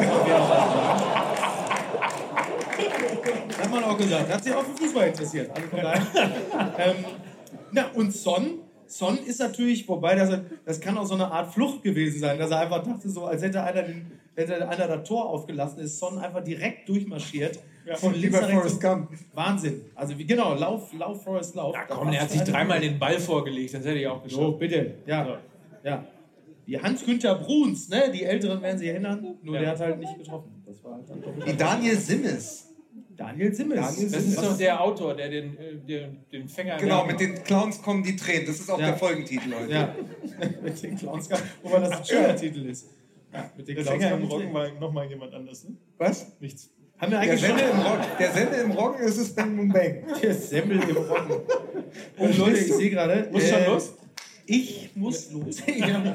[3.48, 4.32] Das hat man auch- gesagt.
[4.32, 5.50] Hat sich auch für Fußball interessiert.
[5.54, 6.02] Also von daher.
[6.78, 7.04] ähm,
[7.72, 11.82] na, und Son, Son ist natürlich, wobei das, das kann auch so eine Art Flucht
[11.82, 15.28] gewesen sein, dass er einfach dachte, so als hätte einer, den, hätte einer das Tor
[15.28, 17.58] aufgelassen, ist Son einfach direkt durchmarschiert.
[17.96, 18.60] Von Wie links nach rechts.
[18.60, 19.08] Forrest Gump.
[19.34, 19.80] Wahnsinn.
[19.94, 21.74] Also wie, genau, Lauf, Lauf, Forrest, Lauf.
[21.74, 24.58] Ja, komm, der hat sich dreimal den Ball vorgelegt, das hätte ich auch So, geschafft.
[24.58, 24.94] bitte.
[25.06, 25.38] Ja.
[25.82, 26.04] ja.
[26.70, 28.12] Die Hans-Günther Bruns, ne?
[28.14, 29.60] die Älteren werden sich erinnern, nur Ja.
[29.60, 30.62] der hat halt nicht getroffen.
[30.64, 32.68] Das war halt dann doch Wie Daniel Simmes.
[33.16, 33.80] Daniel Simmels.
[33.96, 36.76] Daniel Das ist doch der Autor, der den, äh, den, den Fänger.
[36.76, 38.46] Genau, mit den Clowns kommen die Tränen.
[38.46, 38.86] Das ist auch Ja.
[38.86, 39.72] der Folgentitel heute.
[39.72, 39.94] Ja,
[40.62, 41.28] mit den Clowns,
[41.64, 42.86] wobei das ein schöner Titel ist.
[43.32, 45.74] Ja, mit den Der Clowns im Roggen war nochmal jemand anders, ne?
[45.98, 46.28] Was?
[46.38, 46.70] Nichts.
[46.98, 49.56] Haben wir Der eigentlich schon Sende, im Roggen, der Sende im Roggen ist es Bang
[49.56, 50.04] Boom Bang.
[50.22, 51.36] der Semmel im Roggen.
[52.16, 53.28] Und Leute, ich sehe gerade.
[53.32, 53.94] Muss schon äh, los?
[54.52, 55.62] Ich muss los.
[55.66, 56.12] Ich habe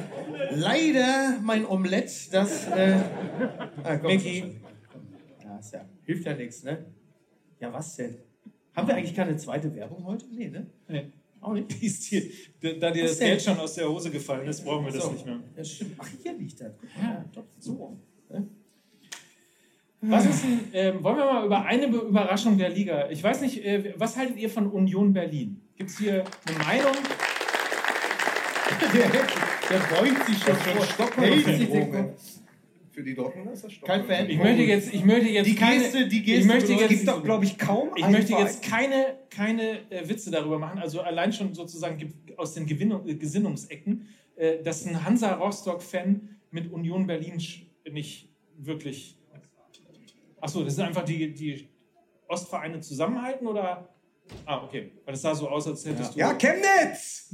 [0.52, 2.68] leider mein Omelett, das.
[2.68, 3.00] Äh,
[3.84, 4.56] ah, komm, komm.
[5.44, 6.86] Ja, ist ja, hilft ja nichts, ne?
[7.62, 8.18] Ja, was denn?
[8.76, 10.26] Haben wir eigentlich keine zweite Werbung heute?
[10.34, 10.68] Nee, ne?
[10.90, 11.06] Nee.
[11.40, 11.72] Auch nicht.
[11.82, 12.24] Ist hier,
[12.80, 13.28] da dir Was das denn?
[13.30, 15.12] Geld schon aus der Hose gefallen ist, brauchen wir das So.
[15.12, 15.40] nicht mehr.
[15.56, 15.92] Ja, stimmt.
[15.98, 16.74] Ach, hier liegt das.
[17.02, 17.98] Ja, doch, so.
[18.30, 18.48] Ne?
[20.02, 23.10] Was ist denn, ähm, wollen wir mal über eine Be- Überraschung der Liga?
[23.10, 25.62] Ich weiß nicht, äh, was haltet ihr von Union Berlin?
[25.78, 26.94] Gibt es hier eine Meinung?
[28.82, 30.86] Der, beugt sich schon vor.
[30.86, 32.14] Stockholm.
[32.92, 34.08] Für die Dortmunder ist das Stockholm.
[34.08, 34.30] Kein Fan.
[34.30, 37.08] Ich möchte jetzt, ich möchte jetzt Die keine, Geste, die Geste ich möchte jetzt, gibt
[37.08, 40.80] doch, glaube ich, kaum ich möchte jetzt keine, keine äh, Witze darüber machen.
[40.80, 44.08] Also allein schon sozusagen ge- aus den Gewinnung, äh, Gesinnungsecken,
[44.38, 47.36] äh, dass ein Hansa Rostock-Fan mit Union Berlin
[47.92, 49.18] nicht wirklich.
[50.40, 51.68] Achso, das sind einfach die, die
[52.30, 53.90] Ostvereine zusammenhalten oder?
[54.46, 54.92] Ah, okay.
[55.06, 57.34] Weil das sah so aus, als hättest Ja, Chemnitz!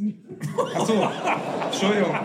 [0.75, 0.93] Achso,
[1.65, 2.15] Entschuldigung.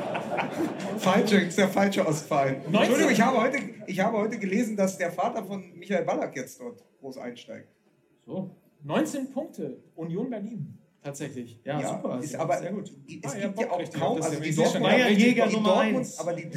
[0.99, 2.03] Falsche, ist der falsche.
[2.03, 2.73] 19.
[2.73, 6.61] Entschuldigung, ich habe, heute, ich habe heute gelesen, dass der Vater von Michael Ballack jetzt
[6.61, 7.69] dort groß einsteigt.
[8.25, 8.57] So.
[8.83, 10.79] du 19 Punkte, Union Berlin.
[11.03, 11.61] Tatsächlich.
[11.65, 12.19] Ja, super.
[12.21, 12.93] Ist aber, sehr gut.
[13.23, 16.19] Es Ah, ja, gibt ja auch kaum, also die Dortmunder, Bayernjäger Nummer Dortmund, eins.
[16.19, 16.51] aber die,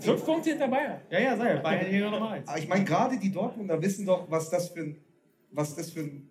[0.00, 1.00] Fünf Punkte hinter Bayern.
[1.08, 1.60] Ja, ja, sei ja.
[1.60, 2.48] Bayern hier Nummer eins.
[2.48, 4.96] aber ich meine, gerade die Dortmunder wissen doch, was das für ein,
[5.50, 6.28] was das für ein,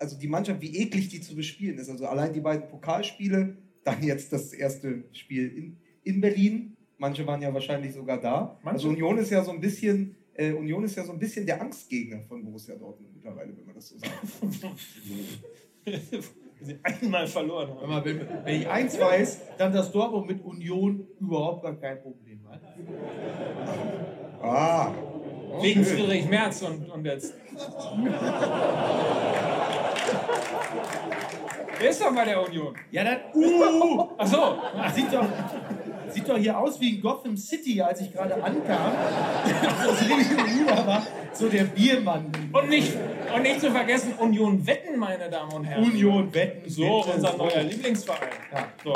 [0.00, 1.90] also die Mannschaft, wie eklig die zu bespielen ist.
[1.90, 6.76] Also allein die beiden Pokalspiele, dann jetzt das erste Spiel in, in Berlin.
[6.98, 8.58] Manche waren ja wahrscheinlich sogar da.
[8.62, 8.86] Manche.
[8.86, 11.60] Also Union ist ja so ein bisschen, äh, Union ist ja so ein bisschen der
[11.60, 14.12] Angstgegner von Borussia Dortmund mittlerweile, wenn man das so sagt.
[16.60, 17.90] Sie einmal verloren Wenn, haben.
[17.90, 22.40] man, wenn, wenn ich eins weiß, dann dass Dortmund mit Union überhaupt gar kein Problem
[22.48, 22.60] hat.
[24.42, 24.92] Ah,
[25.60, 25.84] Wegen.
[25.84, 27.34] Friedrich Merz und, und jetzt.
[31.78, 32.74] Wer ist doch bei der Union?
[32.90, 33.18] Ja, dann.
[33.34, 34.08] Uh!
[34.18, 34.58] Achso,
[34.94, 35.26] Sieht doch,
[36.10, 38.92] sieht doch hier aus wie in Gotham City, als ich gerade ankam.
[39.84, 42.30] Das gegenüber war so der Biermann.
[42.52, 42.92] und nicht,
[43.34, 45.84] und nicht zu vergessen, Union Wetten, meine Damen und Herren.
[45.84, 46.68] Union Wetten.
[46.68, 47.16] So, bitte.
[47.16, 48.28] unser neuer Lieblingsverein.
[48.52, 48.68] Ja.
[48.84, 48.92] So.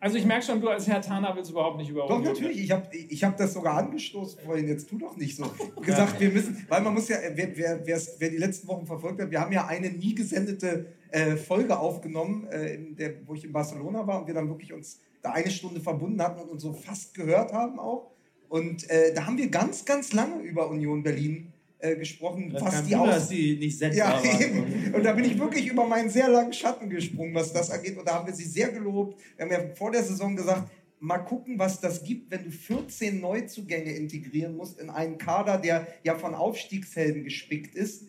[0.00, 2.58] Also ich merke schon, du als Herr Tana willst überhaupt nicht über Doch, natürlich.
[2.58, 4.66] Ich habe ich hab das sogar angestoßen vorhin.
[4.66, 5.44] Jetzt tu doch nicht so.
[5.82, 7.86] Gesagt, wir müssen, weil man muss ja, wer, wer,
[8.18, 12.48] wer die letzten Wochen verfolgt hat, wir haben ja eine nie gesendete äh, Folge aufgenommen,
[12.48, 15.80] äh, der, wo ich in Barcelona war und wir dann wirklich uns da eine Stunde
[15.80, 18.10] verbunden hatten und uns so fast gehört haben auch.
[18.48, 22.84] Und äh, da haben wir ganz, ganz lange über Union Berlin äh, gesprochen, Das was
[22.84, 24.94] die Wunder, aus die nicht setzbar ja, eben.
[24.94, 27.96] Und da bin ich wirklich über meinen sehr langen Schatten gesprungen, was das angeht.
[27.98, 29.20] Und da haben wir sie sehr gelobt.
[29.36, 33.20] Wir haben ja vor der Saison gesagt, mal gucken, was das gibt, wenn du 14
[33.20, 38.04] Neuzugänge integrieren musst in einen Kader, der ja von Aufstiegshelden gespickt ist.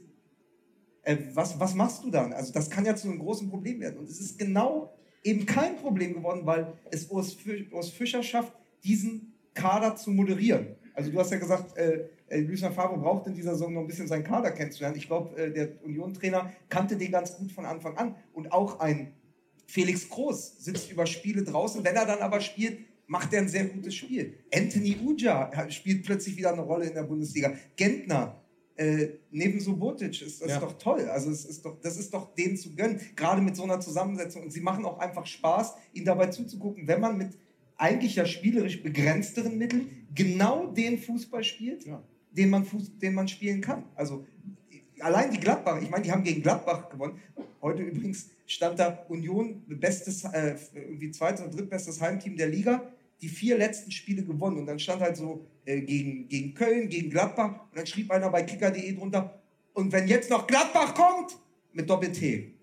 [1.03, 2.33] Äh, was, was machst du dann?
[2.33, 3.97] Also das kann ja zu einem großen Problem werden.
[3.99, 4.93] Und es ist genau
[5.23, 8.53] eben kein Problem geworden, weil es Urs, Fi- Urs Fischer schafft,
[8.83, 10.75] diesen Kader zu moderieren.
[10.93, 12.05] Also du hast ja gesagt, äh,
[12.39, 14.95] Lucien Favre braucht in dieser Saison noch ein bisschen seinen Kader kennenzulernen.
[14.97, 18.15] Ich glaube, äh, der Union-Trainer kannte den ganz gut von Anfang an.
[18.33, 19.13] Und auch ein
[19.67, 21.83] Felix Groß sitzt über Spiele draußen.
[21.83, 24.35] Wenn er dann aber spielt, macht er ein sehr gutes Spiel.
[24.53, 27.53] Anthony Uja spielt plötzlich wieder eine Rolle in der Bundesliga.
[27.75, 28.41] Gentner,
[28.77, 30.59] äh, neben Subotic, ist das Ja.
[30.59, 31.01] doch toll.
[31.09, 34.43] Also es ist doch, das ist doch denen zu gönnen, gerade mit so einer Zusammensetzung.
[34.43, 37.37] Und sie machen auch einfach Spaß, ihnen dabei zuzugucken, wenn man mit
[37.77, 42.01] eigentlich ja spielerisch begrenzteren Mitteln genau den Fußball spielt, Ja.
[42.31, 43.83] Den, man Fuß, den man spielen kann.
[43.95, 44.25] Also
[44.99, 47.19] allein die Gladbach, ich meine, die haben gegen Gladbach gewonnen.
[47.61, 53.29] Heute übrigens stand da Union, bestes, äh, irgendwie zweites oder drittbestes Heimteam der Liga, die
[53.29, 54.57] vier letzten Spiele gewonnen.
[54.57, 57.67] Und dann stand halt so äh, gegen, gegen Köln, gegen Gladbach.
[57.69, 59.41] Und dann schrieb einer bei kicker.de drunter,
[59.73, 61.37] und wenn jetzt noch Gladbach kommt,
[61.73, 62.53] mit Doppel-T.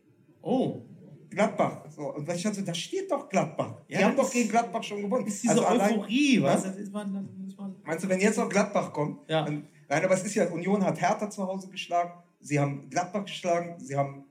[0.42, 0.82] Oh,
[1.30, 1.84] Gladbach.
[1.94, 3.82] So, und ich dachte, da steht doch Gladbach.
[3.88, 5.26] Die Ja, haben das doch gegen Gladbach schon gewonnen.
[5.26, 6.62] ist diese Also allein- Euphorie, was?
[6.64, 7.76] Das ist man, dann muss man.
[7.84, 9.28] Meinst du, wenn jetzt noch Gladbach kommt?
[9.28, 9.44] Ja.
[9.44, 13.24] Dann, nein, aber es ist ja, Union hat Hertha zu Hause geschlagen, sie haben Gladbach
[13.24, 14.24] geschlagen, sie haben,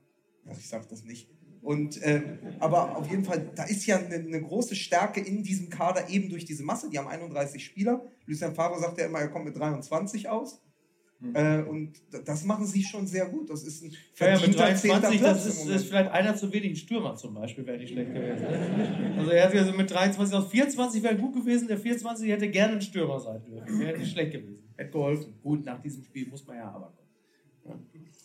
[0.50, 1.28] ach, ich sag das nicht.
[1.60, 2.22] Und, äh,
[2.60, 6.28] aber auf jeden Fall, da ist ja eine, eine große Stärke in diesem Kader eben
[6.30, 6.88] durch diese Masse.
[6.88, 8.04] Die haben 31 Spieler.
[8.26, 10.62] Lucien Favre sagt ja immer, er kommt mit 23 aus.
[11.34, 11.94] Äh, und
[12.26, 13.50] das machen sie schon sehr gut.
[13.50, 13.90] Das ist ein.
[14.18, 16.70] Ja, ja, mit verdienter zehnter 23, Platz das ist, ist vielleicht einer zu wenig.
[16.70, 18.46] Ein Stürmer zum Beispiel wäre nicht schlecht gewesen.
[19.18, 21.66] Also er hat ja so mit 23 aus 24 wäre gut gewesen.
[21.66, 23.80] Der 24 hätte gerne ein Stürmer sein dürfen.
[23.80, 24.62] Wäre nicht schlecht gewesen.
[24.76, 25.34] Hätte geholfen.
[25.42, 26.92] Gut, nach diesem Spiel muss man ja aber.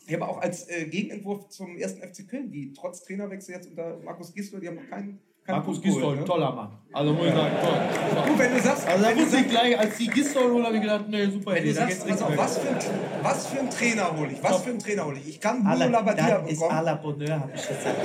[0.07, 3.97] Ja, aber auch als äh, Gegenentwurf zum ersten FC Köln, die trotz Trainerwechsel jetzt unter
[4.03, 5.19] Markus Gisdol, die haben noch keinen.
[5.47, 6.23] Markus geholt, Gistol, ne?
[6.25, 6.69] toller Mann.
[6.93, 8.23] Also muss ich sagen, toll.
[8.27, 10.51] Du, wenn du sagst, Also da wenn du wusste ich sagst, gleich, als die Gistol
[10.53, 12.77] holen, habe ich gedacht, nee, super wenn Idee, du sagst pass auf, was, für ein,
[13.23, 14.43] was für einen Trainer hole ich?
[14.43, 15.27] Was für einen Trainer hole ich?
[15.29, 16.77] Ich kann Bruno À la- Labbadia das ist bekommen.
[16.79, 17.95] à la Bonheur, habe ich gesagt.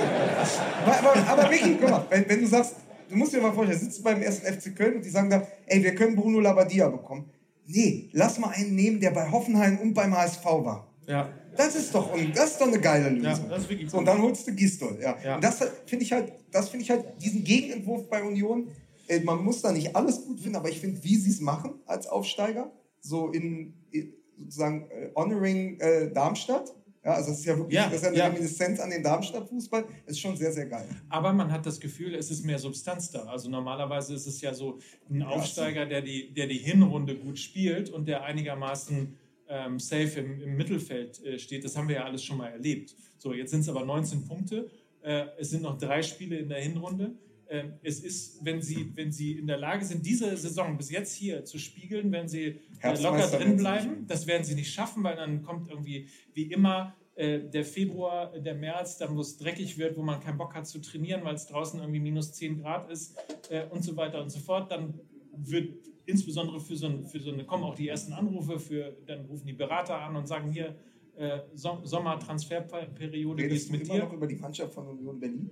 [0.85, 2.75] Aber, aber, aber Micky, guck mal, wenn, wenn du sagst,
[3.09, 5.83] du musst dir mal vorstellen, sitzt beim ersten FC Köln und die sagen da, ey,
[5.83, 7.29] wir können Bruno Labbadia bekommen.
[7.67, 10.87] Nee, lass mal einen nehmen, der bei Hoffenheim und beim HSV war.
[11.07, 11.29] Ja,
[11.59, 13.49] Das ist doch, un- das ist doch eine geile Lösung.
[13.49, 14.97] Ja, und dann holst du Gistol.
[15.01, 15.17] Ja.
[15.23, 15.35] Ja.
[15.35, 18.69] Und das finde ich halt, das finde ich halt, diesen Gegenentwurf bei Union,
[19.09, 21.71] äh, man muss da nicht alles gut finden, aber ich finde, wie sie es machen
[21.85, 27.57] als Aufsteiger, so in, in sozusagen äh, honoring äh, Darmstadt, ja, also das ist ja
[27.57, 28.27] wirklich Ja, das ist ja eine ja.
[28.27, 30.87] Reminiszenz an den Darmstadt-Fußball, ist schon sehr, sehr geil.
[31.09, 33.23] Aber man hat das Gefühl, es ist mehr Substanz da.
[33.23, 34.79] Also normalerweise ist es ja so
[35.09, 39.17] ein Aufsteiger, der die, der die Hinrunde gut spielt und der einigermaßen
[39.49, 41.65] ähm, safe im, im Mittelfeld äh, steht.
[41.65, 42.95] Das haben wir ja alles schon mal erlebt.
[43.17, 44.69] So, jetzt sind es aber 19 Punkte.
[45.01, 47.15] Äh, es sind noch drei Spiele in der Hinrunde.
[47.49, 51.15] Ähm, es ist, wenn sie, wenn sie in der Lage sind, diese Saison bis jetzt
[51.15, 55.15] hier zu spiegeln, wenn sie äh, locker drin bleiben, das werden sie nicht schaffen, weil
[55.15, 59.97] dann kommt irgendwie wie immer äh, der Februar, der März, dann wo es dreckig wird,
[59.97, 63.17] wo man keinen Bock hat zu trainieren, weil es draußen irgendwie minus 10 Grad ist
[63.49, 64.71] äh, und so weiter und so fort.
[64.71, 64.93] Dann
[65.35, 65.73] wird
[66.09, 69.45] insbesondere für so, ein, für so eine, kommen auch die ersten Anrufe, für, dann rufen
[69.47, 70.75] die Berater an und sagen hier,
[71.17, 74.03] äh, Som Sommertransferperiode, Redest du mit immer dir?
[74.03, 75.49] noch über die Mannschaft von Union Berlin?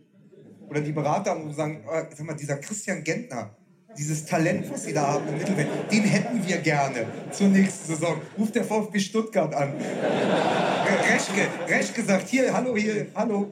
[0.70, 3.56] Oder die Berater und sagen, äh, sag mal, dieser Christian Gentner,
[3.98, 8.22] dieses Talent, was sie da haben im Mittelfeld, den hätten wir gerne zur nächsten Saison.
[8.38, 9.74] Ruft der VfB Stuttgart an.
[9.76, 13.52] Reschke, Reschke sagt, hier, hallo, hier, hallo.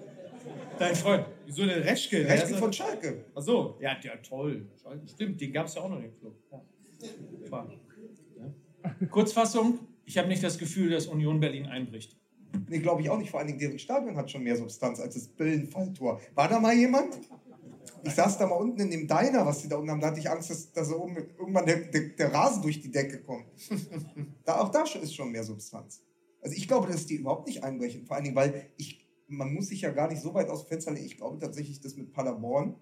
[0.78, 1.26] Dein Freund.
[1.46, 2.24] Wieso der Reschke?
[2.24, 3.26] Der Reschke ist- von Schalke.
[3.34, 4.68] Ach so, ja, ja, toll.
[5.08, 6.36] Stimmt, den gab es ja auch noch im Club.
[6.52, 6.62] Ja.
[7.00, 7.68] Super.
[9.10, 12.18] Kurzfassung, ich habe nicht das Gefühl, dass Union Berlin einbricht.
[12.70, 13.32] Nee, glaube ich auch nicht.
[13.32, 16.22] Vor allen Dingen, deren Stadion hat schon mehr Substanz als das Billenfalltor.
[16.36, 17.20] War da mal jemand?
[18.04, 20.00] Ich saß da mal unten in dem Diner, was sie da unten haben.
[20.00, 22.92] Da hatte ich Angst, dass, dass da oben irgendwann der, der, der Rasen durch die
[22.92, 23.46] Decke kommt.
[24.46, 26.04] da, auch da ist schon mehr Substanz.
[26.42, 28.06] Also ich glaube, dass die überhaupt nicht einbrechen.
[28.06, 30.70] Vor allen Dingen, weil ich, man muss sich ja gar nicht so weit aus dem
[30.70, 31.06] Fenster legen.
[31.08, 32.76] Ich glaube tatsächlich, dass mit Paderborn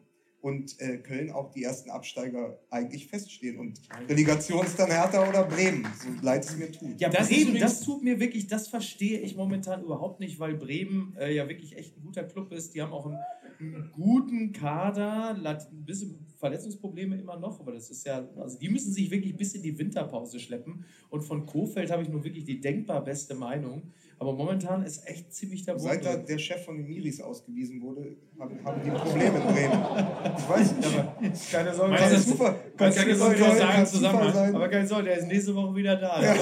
[0.44, 3.58] und äh, Köln auch die ersten Absteiger eigentlich feststehen.
[3.58, 3.80] Und
[4.10, 7.00] Relegation ist dann Hertha oder Bremen, so leid es mir tut.
[7.00, 11.16] Ja, Das Bremen, das tut mir wirklich, das verstehe ich momentan überhaupt nicht, weil Bremen
[11.18, 12.76] äh, ja wirklich echt ein guter Club ist.
[12.76, 13.20] Die haben auch einen,
[13.58, 18.92] einen guten Kader, ein bisschen Verletzungsprobleme immer noch, aber das ist ja, also die müssen
[18.92, 20.84] sich wirklich bis in die Winterpause schleppen.
[21.10, 23.94] Und von Kofeld habe ich nur wirklich die denkbar beste Meinung.
[24.24, 28.16] Aber momentan ist echt ziemlich der Seit da der Chef von den Miris ausgewiesen wurde,
[28.40, 29.82] haben, haben die Probleme in Bremen.
[30.38, 31.14] Ich weiß nicht, aber
[31.52, 34.28] Keine Sorge, Meinst der, super, kannst kann das sein, sagen, kann Zusammenhang?
[34.28, 34.56] Zufall sein.
[34.56, 36.12] aber keine Sorge, der ist nächste Woche wieder da.
[36.12, 36.42] Also,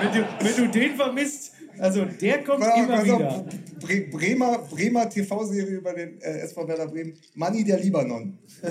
[0.00, 3.44] wenn, du, wenn du den vermisst, also der kommt auf, immer wieder.
[3.78, 7.12] Bre Bremer, Bremer TV-Serie über den äh, SV Werder Bremen.
[7.34, 8.38] Manni der Libanon.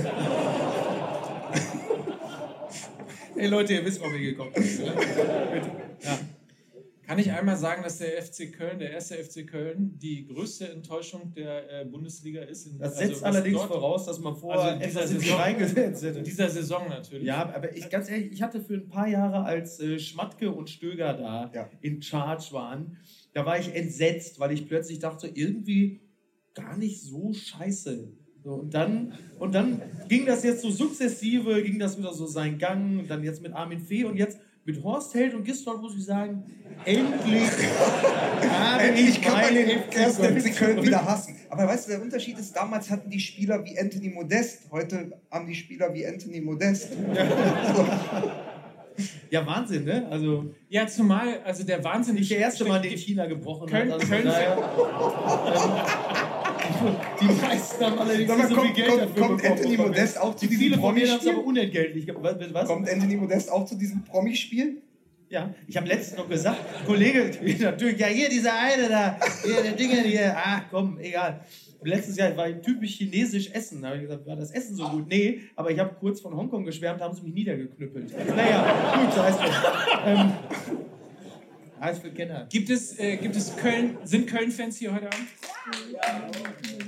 [3.36, 4.95] Ey Leute, ihr wisst, warum wir gekommen sind.
[5.53, 5.72] Bitte.
[6.01, 6.18] Ja.
[7.10, 11.34] Kann ich einmal sagen, dass der FC Köln, der erste FC Köln, die größte Enttäuschung
[11.36, 12.68] der äh, Bundesliga ist?
[12.68, 15.39] In, Das also setzt was allerdings dort- voraus, dass man vorher Also in dieser Saison-
[15.39, 16.20] reingesetzt hätte.
[16.20, 17.26] In dieser Saison natürlich.
[17.26, 20.70] Ja, aber ich ganz ehrlich, ich hatte für ein paar Jahre, als äh, Schmatke und
[20.70, 21.68] Stöger da Ja.
[21.82, 22.97] in Charge waren,
[23.34, 26.01] da war ich entsetzt, weil ich plötzlich dachte, irgendwie
[26.53, 28.07] gar nicht so scheiße.
[28.43, 32.60] So, und, dann, und dann ging das jetzt so sukzessive, ging das wieder so seinen
[32.60, 34.39] Gang, und dann jetzt mit Armin Fee und jetzt
[34.70, 36.44] mit Horst Held und Gistol muss ich sagen,
[36.86, 37.42] endlich
[38.80, 41.36] Endlich ich kann man den ersten Köln FC Köln wieder hassen.
[41.50, 45.48] Aber weißt du, der Unterschied ist, damals hatten die Spieler wie Anthony Modest, heute haben
[45.48, 46.90] die Spieler wie Anthony Modest.
[49.30, 50.06] Ja, Wahnsinn, ne?
[50.12, 54.02] Also Ja, zumal, also der Wahnsinn nicht der erste Mal, den China gebrochen Köln- hat.
[54.02, 56.49] Also Köln- daher, ähm,
[57.22, 59.46] die meisten haben allerdings nicht so viel kommt, Geld kommt, dafür kommt.
[59.46, 61.50] Anthony Modest auch zu diesem Viele von mir haben es aber Promispiel?
[61.50, 62.08] unentgeltlich.
[62.54, 62.68] Was?
[62.68, 64.82] Kommt Anthony Modest auch zu diesem Promispiel?
[65.30, 66.58] Ja, ich habe letztens noch gesagt,
[66.88, 71.42] Kollege, natürlich, ja hier dieser eine da, hier, der Dinger hier, ach komm, egal.
[71.80, 73.82] Und letztes Jahr war ich typisch chinesisch essen.
[73.82, 75.08] Da habe ich gesagt, war das Essen so gut?
[75.08, 78.12] Nee, aber ich habe kurz von Hongkong geschwärmt, haben sie mich niedergeknüppelt.
[78.36, 79.56] Naja, gut, so heißt es.
[80.06, 80.32] Ähm,
[81.80, 82.48] alles für Kenner.
[82.50, 85.28] Gibt es, äh, gibt es Köln, sind Köln-Fans hier heute Abend?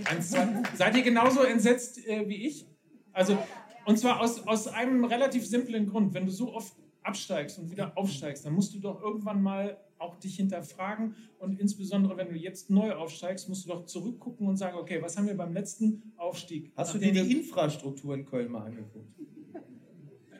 [0.05, 0.47] Eins, zwei.
[0.75, 2.65] Seid ihr genauso entsetzt äh, wie ich?
[3.13, 3.37] Also,
[3.85, 6.13] und zwar aus, aus einem relativ simplen Grund.
[6.13, 6.73] Wenn du so oft
[7.03, 12.17] absteigst und wieder aufsteigst, dann musst du doch irgendwann mal auch dich hinterfragen und insbesondere,
[12.17, 15.37] wenn du jetzt neu aufsteigst, musst du doch zurückgucken und sagen, okay, was haben wir
[15.37, 16.71] beim letzten Aufstieg?
[16.75, 19.13] Hast du dir die Infrastruktur in Köln mal angeguckt?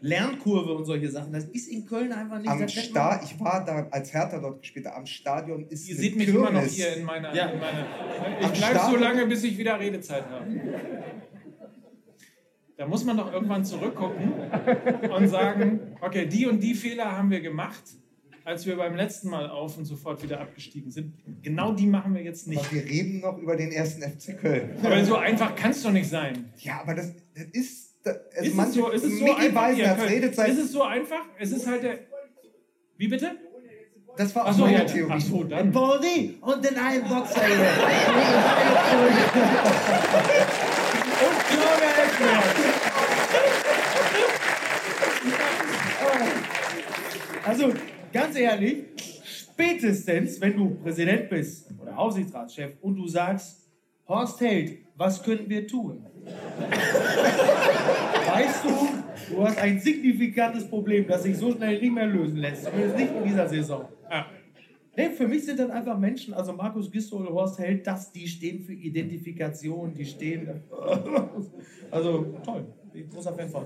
[0.02, 2.49] Lernkurve und solche Sachen, das ist in Köln einfach nicht.
[2.49, 6.16] Am Sta ich war da, als Hertha dort gespielt hat, am Stadion ist Ihr seht
[6.16, 6.74] mich immer noch Kirmes.
[6.74, 7.34] hier in meiner.
[7.36, 7.45] Ja.
[7.49, 7.88] In meiner
[8.41, 10.45] Am ich bleibe so lange, bis ich wieder Redezeit habe.
[12.78, 14.34] Da muss man doch irgendwann zurückgucken
[15.16, 17.84] und sagen: Okay, die und die Fehler haben wir gemacht,
[18.43, 21.14] als wir beim letzten Mal auf und sofort wieder abgestiegen sind.
[21.43, 22.60] Genau die machen wir jetzt nicht.
[22.60, 24.72] Aber wir reden noch über den ersten FC Köln.
[24.82, 26.52] Aber so einfach kann es doch nicht sein.
[26.58, 27.91] Ja, aber das, das ist.
[28.04, 29.76] Das, also Ist es manche, so, ist es so einfach?
[29.76, 30.49] Könnt- Redezeit.
[30.49, 31.26] Ist es so einfach?
[31.39, 31.99] Es ist halt der.
[32.97, 33.32] Wie bitte?
[34.18, 34.84] das war auch Achso, meine ja.
[34.86, 35.14] Theorie.
[35.16, 35.72] Ach so, dann.
[35.72, 37.41] Body und den einen Boxer.
[41.22, 42.43] Und Claudia Eckberg.
[47.45, 47.74] Also,
[48.14, 48.84] ganz ehrlich,
[49.24, 53.70] spätestens, wenn du Präsident bist oder Aufsichtsratschef und du sagst,
[54.08, 56.06] Horst Held, was können wir tun?
[58.28, 62.65] Weißt du, du hast ein signifikantes Problem, das sich so schnell nicht mehr lösen lässt.
[62.65, 63.86] Zumindest nicht in dieser Saison.
[64.09, 64.26] Ja.
[64.95, 68.59] Nee, für mich sind das einfach Menschen, also Markus Gistol, Horst Held, das, die stehen
[68.59, 70.49] für Identifikation, die stehen.
[71.93, 73.65] Also toll, bin großer Fan von.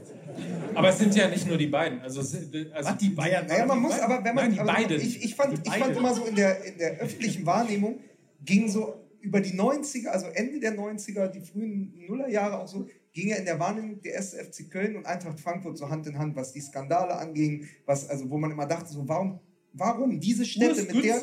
[0.74, 2.02] Aber es sind ja nicht nur die beiden.
[2.02, 3.46] Also, also Was, die Bayern?
[3.46, 4.46] Naja, man muss, aber wenn man.
[4.46, 5.00] Nein, die aber beiden.
[5.00, 5.98] Ich, ich, fand, Die ich fand beiden.
[5.98, 8.00] immer so in der, in der öffentlichen Wahrnehmung
[8.44, 8.96] ging so
[9.26, 13.46] über die 90er, also Ende der 90er, die frühen Nullerjahre auch so, ging ja in
[13.46, 16.62] der Wahrnehmung der erste FC Köln und Eintracht Frankfurt so Hand in Hand, was die
[16.62, 19.40] Skandale anging, was, also wo man immer dachte, so warum,
[19.74, 21.20] warum diese Städte mit der.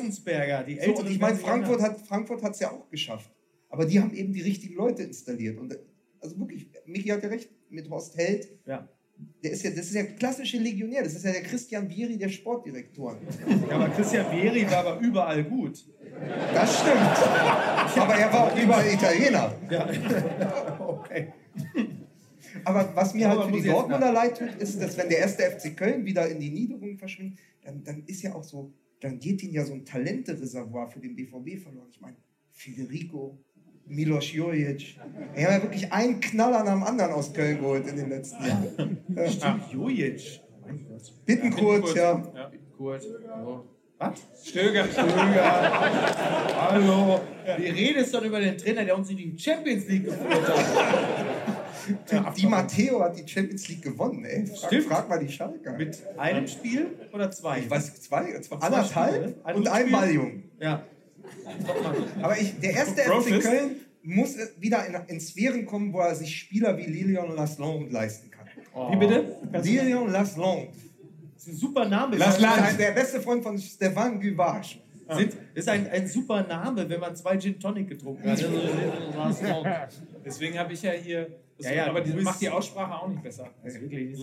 [0.63, 1.05] Die So, Älteren.
[1.05, 3.31] und ich meine, Frankfurt hat Frankfurt es ja auch geschafft.
[3.69, 5.57] Aber die haben eben die richtigen Leute installiert.
[5.57, 5.77] Und
[6.19, 8.49] also wirklich, Michi hat ja recht mit Horst Held.
[8.65, 8.87] Ja.
[9.43, 11.03] Der ist ja, das ist ja klassische Legionär.
[11.03, 13.17] Das ist ja der Christian Vieri der Sportdirektoren.
[13.69, 15.85] Ja, aber Christian Vieri war aber überall gut.
[16.53, 18.01] Das stimmt.
[18.01, 19.55] Aber er war auch überall Italiener.
[19.69, 19.89] Ja.
[20.79, 21.33] okay.
[22.63, 25.19] Aber was mir halt Aber für muss die Dortmunder leid tut, ist, dass wenn der
[25.19, 29.19] erste FC Köln wieder in die Niederung verschwindet, dann, dann ist ja auch so, dann
[29.19, 31.87] geht ihnen ja so ein Talentereservoir für den BVB verloren.
[31.91, 32.17] Ich meine,
[32.51, 33.39] Federico,
[33.85, 34.97] Milos Jojic.
[35.35, 38.45] Er hat ja wirklich einen Knaller nach dem anderen aus Köln geholt in den letzten
[38.45, 38.97] Jahren.
[39.29, 40.41] Stimmt, Jojic.
[41.25, 42.23] Bittenkurt, ja.
[42.35, 42.51] ja.
[42.77, 43.01] Gut.
[43.01, 43.65] So.
[43.99, 44.21] Was?
[44.43, 44.85] Stöger.
[46.57, 47.21] Hallo.
[47.57, 52.37] Wie redest du dann über den Trainer, der uns in die Champions League geführt hat?
[52.37, 54.45] Die Matteo hat die Champions League gewonnen, ey.
[54.47, 54.83] Frag, Stimmt.
[54.85, 55.73] frag mal die Schalker.
[55.73, 57.59] Mit einem Spiel oder zwei?
[57.59, 59.91] ich weiß, zwei, zwei Zwei anderthalb Spiele, und ein Rückspiel.
[59.91, 60.43] Balljung.
[60.59, 60.83] Ja.
[62.21, 63.41] Aber ich, der erste FC.
[63.41, 68.29] Köln muss wieder in, in Sphären kommen, wo er sich Spieler wie Lilian Lasland leisten
[68.29, 68.47] kann.
[68.91, 69.37] Wie bitte?
[69.63, 70.69] Lilian Lasland.
[71.35, 72.17] Das ist ein super Name.
[72.19, 74.79] Halt der beste Freund von Stefan Guvage.
[75.09, 78.43] Sind, ist ein, ein super Name, wenn man zwei Gin Tonic getrunken hat.
[78.43, 79.63] Also,
[80.25, 81.27] Deswegen habe ich ja hier.
[81.57, 83.49] Das Ja, ja, aber die macht die Aussprache auch nicht besser.
[83.63, 84.17] ist wirklich.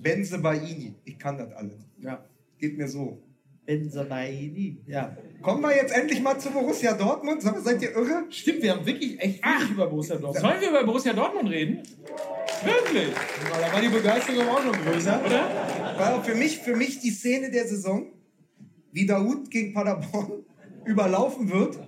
[0.00, 0.94] Benzebaini.
[1.04, 1.86] Ich kann das alles.
[1.98, 2.24] Ja.
[2.58, 3.22] Geht mir so.
[3.66, 4.78] Benzabaini.
[4.86, 5.16] Ja.
[5.44, 7.42] Kommen wir jetzt endlich mal zu Borussia Dortmund.
[7.42, 8.24] Seid ihr irre?
[8.30, 10.40] Stimmt, wir haben wirklich echt wenig über Borussia Dortmund.
[10.40, 11.82] Sollen wir über Borussia Dortmund reden?
[12.64, 13.08] Wirklich?
[13.60, 15.20] Da war die Begeisterung auch noch größer.
[15.22, 15.98] Oder?
[15.98, 18.06] War für mich, für mich die Szene der Saison,
[18.90, 20.44] wie Daoud gegen Paderborn
[20.86, 21.78] überlaufen wird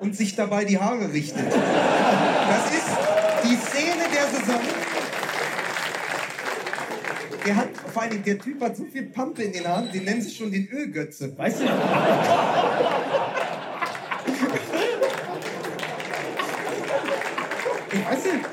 [0.00, 1.52] und sich dabei die Haare richtet.
[1.52, 2.88] Das ist
[3.44, 4.60] die Szene der Saison.
[7.44, 10.22] Der hat, vor allem, der Typ hat so viel Pampe in den Haaren, den nennen
[10.22, 11.36] sie schon den Ölgötze.
[11.36, 11.64] Weißt du,
[17.92, 18.44] ich weiß nicht.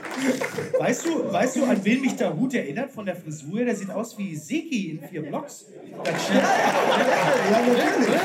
[0.79, 3.57] Weißt du, weißt du, an wen mich der Hut erinnert von der Frisur?
[3.57, 3.65] her?
[3.65, 5.65] Der sieht aus wie Seki in vier Blocks.
[6.03, 6.41] Das stimmt.
[6.41, 8.21] Ja, natürlich.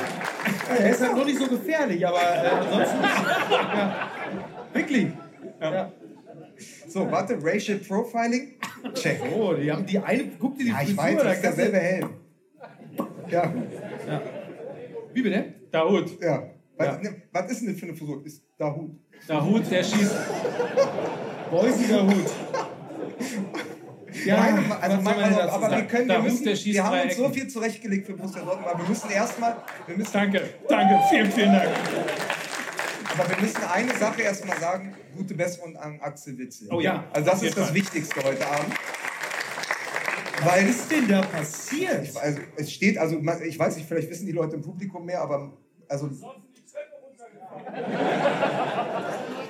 [0.78, 3.02] Er ist halt nur nicht so gefährlich, aber äh, ansonsten.
[3.50, 4.08] Ja.
[4.72, 5.08] Wirklich.
[5.60, 5.92] Ja.
[6.94, 8.54] So, warte, Racial Profiling?
[8.94, 9.20] Check.
[9.34, 10.28] Oh, die haben die eine.
[10.38, 12.10] Guck dir die Ja, ich Frisur weiß, da das ist derselbe Helm.
[13.28, 13.52] Ja,
[15.12, 15.54] Wie bitte?
[15.72, 16.22] Dahut.
[16.22, 16.50] ja.
[16.76, 16.98] Was, Ja.
[17.02, 18.24] ne, was ist denn das für eine Frisur?
[18.24, 18.92] Ist Dahut.
[19.26, 20.14] Dahut, der schießt.
[21.50, 22.30] Beusiger Hut.
[24.24, 27.16] Ja, Meine, also man aber, dazu aber wir können, Da wir, müssen, wir haben uns
[27.16, 29.56] so viel zurechtgelegt für Borussia Dortmund, aber wir müssen erstmal,
[29.88, 31.68] wir müssen, Danke, danke, vielen, vielen Dank.
[33.18, 36.68] Aber wir müssen eine Sache erstmal sagen, gute Besserung an Axel Witzel.
[36.70, 37.74] Oh ja, Also das ist das Fall.
[37.74, 38.74] Wichtigste heute Abend.
[40.40, 42.02] Was Weil ist denn da passiert?
[42.02, 45.20] es, also, es steht, also ich weiß nicht, vielleicht wissen die Leute im Publikum mehr,
[45.20, 45.56] aber
[45.88, 46.10] also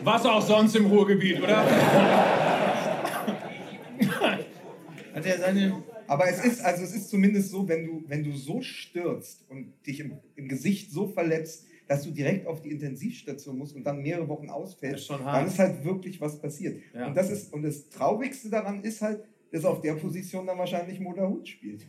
[0.02, 1.64] Was auch sonst im Ruhrgebiet, oder?
[5.14, 5.82] Hat er seine.
[6.06, 9.72] Aber es ist, also es ist zumindest so, wenn du, wenn du so stürzt und
[9.86, 14.00] dich im, im Gesicht so verletzt, dass du direkt auf die Intensivstation musst und dann
[14.00, 15.36] mehrere Wochen ausfällst, ist schon hart.
[15.36, 16.78] dann ist halt wirklich was passiert.
[16.94, 17.06] Ja.
[17.08, 19.20] Und das ist und das Traurigste daran ist halt,
[19.52, 21.82] dass auf der Position dann wahrscheinlich Moda Hut spielt.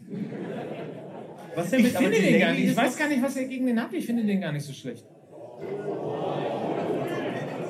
[1.56, 2.72] Was denn Ich mit aber finde den gar Lady nicht.
[2.72, 3.94] Ich weiß gar nicht, was er gegen den hat.
[3.94, 5.06] Ich finde den gar nicht so schlecht.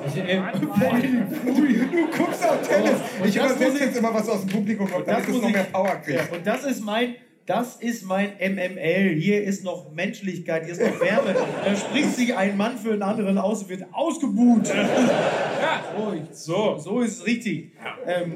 [0.08, 2.92] Ich, äh, Du guckst auf Tennis.
[3.20, 5.54] Oh, ich übersetze ich- jetzt immer was aus dem Publikum, damit das es noch ich-
[5.54, 6.18] mehr Power kriegt.
[6.30, 7.14] Ja, und das ist mein,
[7.46, 9.14] das ist mein MML.
[9.18, 11.34] Hier ist noch Menschlichkeit, hier ist noch Wärme.
[11.64, 14.66] Da spricht sich ein Mann für einen anderen aus und wird ausgebuht.
[14.68, 16.76] ja, Oh, ich, so.
[16.78, 17.72] so ist es richtig.
[18.06, 18.32] Ähm,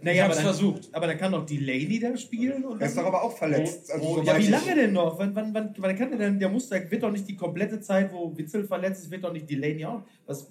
[0.00, 0.88] Ich naja, hab's aber dann, versucht.
[0.92, 2.64] Aber dann kann doch Delaney da spielen.
[2.64, 3.90] Und Er ist doch aber auch verletzt.
[3.92, 5.18] Also, Oh, ja, wie ich- lange denn noch?
[5.18, 6.38] Wann, wann, wann, wann kann der denn?
[6.38, 9.48] Der muss, wird doch nicht die komplette Zeit, wo Witzel verletzt ist, wird doch nicht
[9.50, 10.02] Delaney auch.
[10.26, 10.48] Was?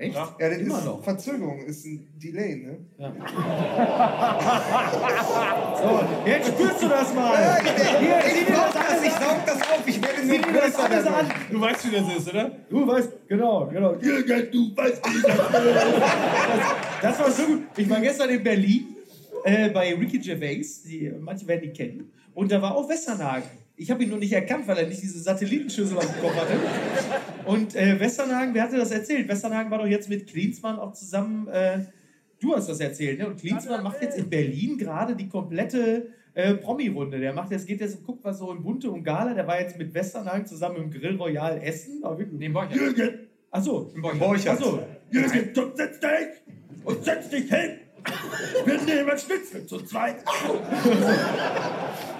[0.00, 0.14] Echt?
[0.14, 0.36] Ja.
[0.38, 1.02] Ja, das Immer ist noch.
[1.02, 2.78] Verzögerung, ist ein Delay, ne?
[5.78, 7.34] So, jetzt spürst du das mal.
[7.34, 7.56] Ja,
[7.98, 11.14] Hier, ich, brauch das das, ich saug das auf, ich werde nur das größer dadurch.
[11.14, 11.26] an.
[11.50, 12.50] Du weißt, wie das ist, oder?
[12.70, 13.94] Du weißt, genau, genau.
[13.94, 15.62] Du weißt, wie das das,
[17.02, 17.62] das war so gut.
[17.76, 18.96] Ich war gestern in Berlin
[19.44, 22.12] äh, bei Ricky Gervais, die, manche werden ihn kennen.
[22.34, 23.48] Und da war auch Westernhagen.
[23.80, 26.54] Ich habe ihn nur nicht erkannt, weil er nicht diese Satellitenschüssel auf dem Kopf hatte.
[27.44, 29.28] Und äh, Westernhagen, wer hatte das erzählt?
[29.28, 31.46] Westernhagen war doch jetzt mit Klinsmann auch zusammen.
[31.46, 31.84] Äh,
[32.40, 33.28] du hast das erzählt, ne?
[33.28, 37.20] Und Klinsmann macht jetzt in Berlin gerade die komplette äh, Promi-Runde.
[37.20, 39.32] Der macht jetzt, geht jetzt und guckt, was so in Bunte und Gala.
[39.32, 42.02] Der war jetzt mit Westernhagen zusammen im Grill Royal essen.
[42.32, 42.74] Nee, Borchert.
[42.74, 43.28] Jürgen!
[43.52, 44.58] Achso, Borchert.
[44.58, 44.82] Achso.
[45.12, 47.87] Jürgen, komm, setz dich und setz dich hin!
[48.64, 50.16] Wir nehmen Schnitzel zu zweit!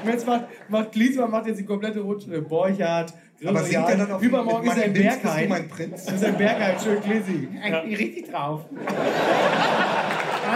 [0.03, 2.43] Und jetzt macht, macht Klinsmann macht jetzt die komplette Runde.
[2.43, 3.13] Borchardt,
[3.45, 5.49] Aber singt er dann auf Übermorgen mit ist er in Money Bins, bist du Bergheim.
[5.49, 6.05] mein Prinz?
[6.05, 7.49] Das ist ein Bergheim, schön Klisi.
[7.53, 8.65] Ich bin richtig drauf.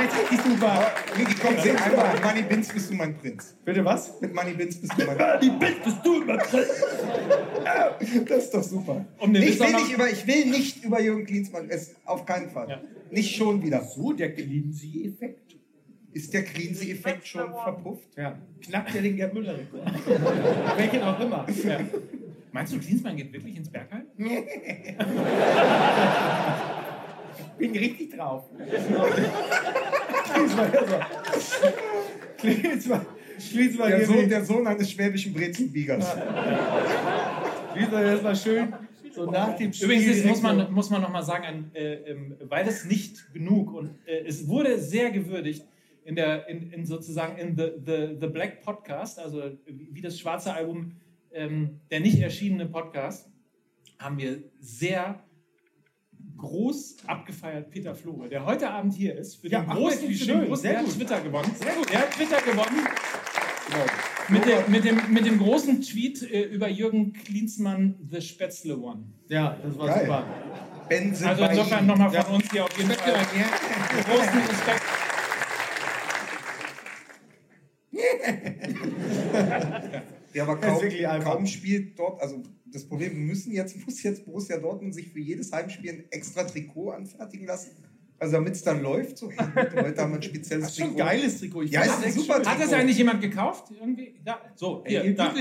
[0.01, 0.91] Richtig super.
[1.19, 2.13] Niki, komm, sing einmal.
[2.15, 3.55] Mit Money Bins bist du mein Prinz.
[3.65, 4.21] Bitte was?
[4.21, 5.41] Mit Money Bins bist du mein Prinz.
[5.43, 6.69] Die Bild bist du mein Prinz.
[8.29, 9.05] Das ist doch super.
[9.19, 12.69] Um ich, will nicht über, ich will nicht über Jürgen Klinsmann, es, auf keinen Fall.
[12.71, 12.81] Ja.
[13.13, 13.83] Nicht schon wieder.
[13.83, 15.57] So, der Klinsi-Effekt.
[16.13, 18.09] Ist der Klinsi-Effekt schon verpufft?
[18.17, 19.83] Ja, knackt er den Gerd Müller-Rekord.
[20.77, 21.47] Welchen auch immer.
[21.65, 21.81] Ja.
[22.53, 24.03] Meinst du, Klinsmann geht wirklich ins Bergheim?
[27.59, 28.45] bin richtig drauf.
[30.35, 30.71] Klinsmann.
[32.39, 33.07] Klinsmann,
[33.51, 36.17] Klinsmann, Der Sohn, wie- der Sohn eines schwäbischen Brezelbiegers.
[37.75, 38.73] Klinsmann erstmal schön
[39.15, 39.87] so nach dem Spiel.
[39.87, 43.33] Übrigens ist, muss man, muss man noch mal sagen, ein, äh, ähm, weil es nicht
[43.33, 45.65] genug und äh, es wurde sehr gewürdigt
[46.05, 50.53] in der in, in sozusagen in the, the, the Black Podcast, also wie das schwarze
[50.53, 50.93] Album,
[51.33, 53.31] ähm, der nicht erschienene Podcast,
[53.99, 55.23] haben wir sehr
[56.37, 60.25] groß abgefeiert Peter Flore, der heute Abend hier ist für Ja, den großen, wie für
[60.25, 60.87] schön, den großen der hat.
[60.87, 61.55] Twitter gewonnen.
[61.55, 61.91] Sehr gut.
[61.91, 62.87] Der hat Twitter gewonnen.
[64.29, 69.05] Mit dem, mit, dem, mit dem großen Tweet äh, über Jürgen Klinsmann, The Spätzle One.
[69.29, 70.01] Ja, das war Geil.
[70.01, 70.27] super.
[70.89, 73.13] Ben sind Also insofern nochmal von uns hier auf jeden Fall
[74.05, 74.83] großen Respekt.
[80.35, 81.33] Ja, aber kaum, wirklich einfach.
[81.35, 85.21] kaum spielt dort, also das Problem, wir müssen jetzt, muss jetzt Borussia Dortmund sich für
[85.21, 87.73] jedes Heimspiel ein extra Trikot anfertigen lassen.
[88.23, 90.95] Also damit es dann läuft, so heute haben wir ein spezielles Das ist schon ein
[90.95, 91.09] Trikot.
[91.09, 91.63] geiles Trikot.
[91.63, 92.47] Ich Ja, ist ein super schön.
[92.47, 92.75] Hat das Trikot.
[92.77, 93.65] eigentlich jemand gekauft?
[93.73, 94.15] Irgendwie?
[94.25, 95.35] Da, so, hier, Ey, da.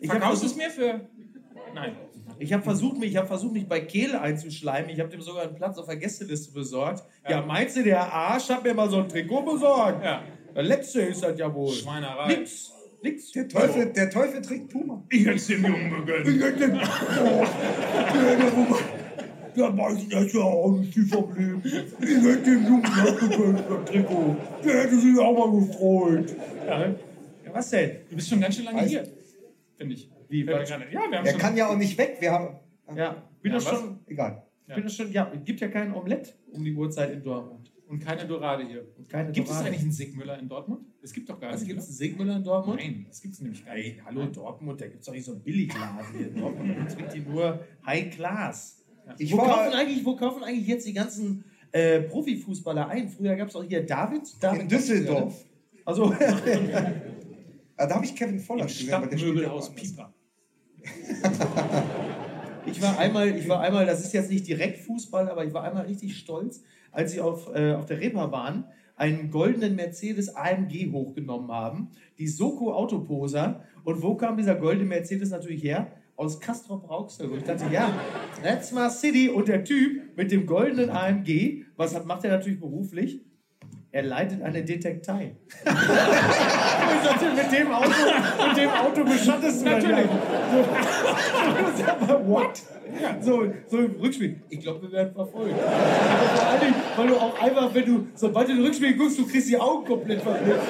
[0.00, 1.08] Ich Verkaufst du es mir für.
[1.74, 1.96] Nein.
[2.38, 4.90] Ich habe versucht, mich, ich hab versucht, mich bei Kehl einzuschleimen.
[4.90, 7.02] Ich habe dem sogar einen Platz auf der Gästeliste besorgt.
[7.28, 10.04] Ja, meinst du, der Arsch hat mir mal so ein Trikot besorgt?
[10.04, 10.22] Ja.
[10.54, 11.72] Der letzte ist das ja wohl.
[11.72, 12.28] Schweinerei.
[12.28, 12.70] Nix.
[13.02, 13.32] Nix.
[13.32, 15.02] Der Teufel, der Teufel trägt Puma.
[15.10, 16.80] Ich hätte dem Jungen gegönnt.
[19.56, 21.60] Der weiß das ja auch nicht, die Problem.
[21.64, 24.36] Ich hätte dem Jungen auch gegönnt, das Trikot.
[24.64, 26.34] Der hätte sich auch mal gefreut.
[26.66, 26.94] Ja, ja
[27.52, 27.90] was denn?
[28.08, 29.08] Du bist schon ganz schön lange Weiß- hier,
[29.76, 30.10] finde ich.
[30.28, 31.40] Wie, Ja, wir haben Er schon.
[31.40, 32.16] kann ja auch nicht weg.
[32.20, 32.56] Wir haben.
[32.94, 33.98] Ja, bin Ja, das schon.
[34.06, 34.42] Egal.
[34.68, 37.72] Ich bin das schon, ja, es gibt ja kein Omelett um die Uhrzeit in Dortmund.
[37.88, 38.86] Und keine Dorade hier.
[38.96, 39.66] Und keine Gibt es Dorade.
[39.70, 40.86] eigentlich einen Sigmüller in Dortmund?
[41.02, 41.70] Es gibt doch gar Also nicht.
[41.70, 42.78] gibt es einen Sigmüller in Dortmund?
[42.80, 44.04] Nein, das gibt es nämlich gar Hey, nicht.
[44.04, 46.70] hallo Dortmund, da gibt es doch nicht so einen Billigladen hier in Dortmund.
[46.78, 48.79] Da trinkt die nur High Class.
[49.18, 53.08] Ich wo, war- kaufen eigentlich, wo kaufen eigentlich jetzt die ganzen äh, Profifußballer ein?
[53.08, 54.22] Früher gab es auch hier David.
[54.40, 55.44] David In Düsseldorf.
[55.84, 56.14] Also,
[57.76, 59.74] da habe ich Kevin Voller gesehen, Stadtmöbelhaus.
[59.74, 60.12] Pieper.
[62.66, 65.64] ich war einmal, ich war einmal, das ist jetzt nicht direkt Fußball, aber ich war
[65.64, 66.62] einmal richtig stolz,
[66.92, 68.64] als sie auf, äh, auf der Reeperbahn
[68.96, 71.90] einen goldenen Mercedes AMG hochgenommen haben.
[72.18, 73.64] Die Soko Autoposer.
[73.82, 75.90] Und wo kam dieser goldene Mercedes natürlich her?
[76.20, 77.30] Aus Castrop Rauxel.
[77.30, 77.90] Und ich dachte, ja,
[78.42, 79.30] that's my city.
[79.30, 83.22] Und der Typ mit dem goldenen AMG, was hat, macht er natürlich beruflich?
[83.90, 85.36] Er leitet eine Detektei.
[87.02, 90.06] Ich dachte, mit dem Auto, mit dem Auto beschattest du natürlich.
[92.06, 92.62] So, what?
[93.20, 94.42] So, so im Rückspiel.
[94.50, 95.54] Ich glaube, wir werden verfolgt.
[95.54, 98.96] Aber vor allen Dingen, weil du auch einfach, wenn du, sobald du in den Rückspiel
[98.96, 100.66] guckst, du kriegst die Augen komplett verblitzt.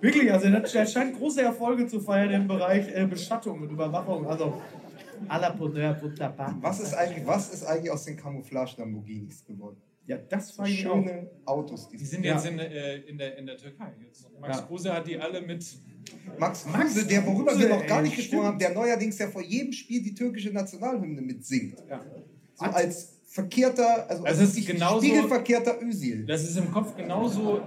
[0.00, 4.26] Wirklich, also der scheint große Erfolge zu feiern im Bereich äh, Beschattung und Überwachung.
[4.26, 4.60] Also,
[5.28, 6.56] à la Bonheur, wunderbar.
[6.60, 9.76] Was ist eigentlich, was ist eigentlich aus den Camouflage-Lamborghinis geworden?
[10.06, 10.94] Ja, das war ich auch.
[10.94, 11.88] Schöne Autos.
[11.90, 12.34] Die Die sind Ja.
[12.34, 13.92] jetzt in, äh, in, der, in der Türkei.
[14.06, 14.26] Jetzt.
[14.40, 14.62] Max Ja.
[14.64, 15.66] Kruse hat die alle mit.
[16.38, 18.46] Max Kruse, der worüber Kruse, wir noch gar ey, nicht gesprochen stimmt.
[18.46, 21.76] haben, der neuerdings ja vor jedem Spiel die türkische Nationalhymne mitsingt.
[21.90, 22.00] Ja.
[22.54, 26.24] So als verkehrter, also Das als ist genauso- spiegelverkehrter Özil.
[26.24, 27.60] Das ist im Kopf genauso.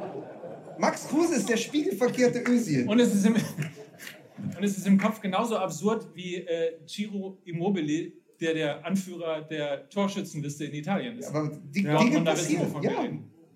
[0.81, 2.87] Max Kruse ist der spiegelverkehrte Özil.
[2.89, 3.35] Und es ist im,
[4.57, 9.87] und es ist im Kopf genauso absurd wie äh, Ciro Immobile, der der Anführer der
[9.89, 11.27] Torschützenliste in Italien ist.
[11.27, 12.67] Aber die Ja, Dinge passieren.
[12.81, 12.91] Ja.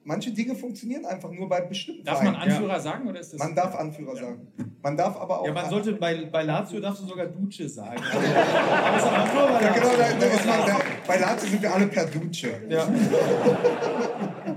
[0.08, 2.52] Manche Dinge funktionieren einfach nur bei bestimmten Darf man Vereinen.
[2.52, 3.40] Anführer sagen oder ist das?
[3.40, 4.48] Man darf Anführer sagen.
[4.84, 5.48] Man darf aber auch.
[5.48, 8.00] Ja, man sollte bei, bei Lazio darfst du sogar Duce sagen.
[8.14, 12.46] Also, Ja, genau, da, da man, da, bei Lazio sind wir alle per Duce.
[12.70, 12.88] Ja.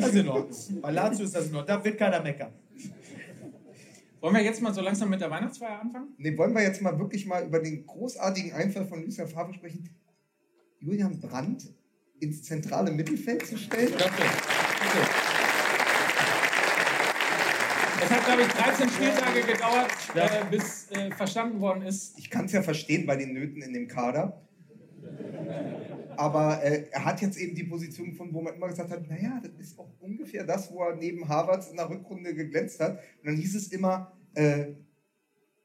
[0.00, 0.80] Das ist in Ordnung.
[0.80, 1.76] Bei Lazio ist das in Ordnung.
[1.76, 2.52] Da wird keiner meckern.
[4.20, 6.08] Wollen wir jetzt mal so langsam mit der Weihnachtsfeier anfangen?
[6.18, 9.88] Nee, wollen wir jetzt mal wirklich mal über den großartigen Einfall von Lucien Favre sprechen,
[10.78, 11.72] Julian Brandt
[12.20, 13.94] ins zentrale Mittelfeld zu stellen?
[18.02, 22.18] Es hat, glaube ich, 13 Spieltage gedauert, äh, bis äh, verstanden worden ist.
[22.18, 24.42] Ich kann es ja verstehen bei den Nöten in dem Kader.
[26.20, 29.40] Aber äh, er hat jetzt eben die Position gefunden, wo man immer gesagt hat, naja,
[29.42, 32.98] das ist auch ungefähr das, wo er neben Harvards in der Rückrunde geglänzt hat.
[33.22, 34.66] Und dann hieß es immer, äh,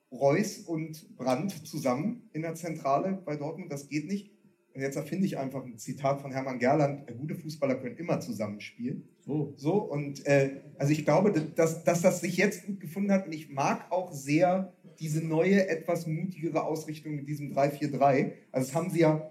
[0.09, 4.31] Reus und Brandt zusammen in der Zentrale bei Dortmund, das geht nicht.
[4.73, 9.09] Und jetzt erfinde ich einfach ein Zitat von Hermann Gerland, gute Fußballer können immer zusammenspielen.
[9.25, 9.53] So.
[9.57, 13.33] So, und äh, also ich glaube, dass, dass das sich jetzt gut gefunden hat und
[13.33, 18.31] ich mag auch sehr diese neue, etwas mutigere Ausrichtung mit diesem 3-4-3.
[18.53, 19.29] Also das haben sie ja,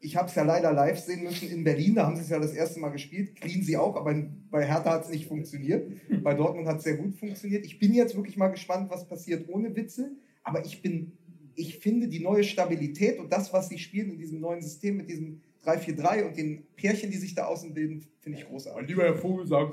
[0.00, 2.38] ich habe es ja leider live sehen müssen in Berlin, da haben sie es ja
[2.38, 4.14] das erste Mal gespielt, clean sie auch, aber
[4.50, 5.92] bei Hertha hat es nicht funktioniert.
[6.22, 7.66] Bei Dortmund hat es sehr gut funktioniert.
[7.66, 10.12] Ich bin jetzt wirklich mal gespannt, was passiert ohne Witze,
[10.42, 11.12] aber ich bin,
[11.54, 15.10] ich finde die neue Stabilität und das, was sie spielen in diesem neuen System mit
[15.10, 18.80] diesem 3-4-3 und den Pärchen, die sich da außen bilden, finde ich großartig.
[18.80, 19.72] Mein lieber Herr Vogelsang.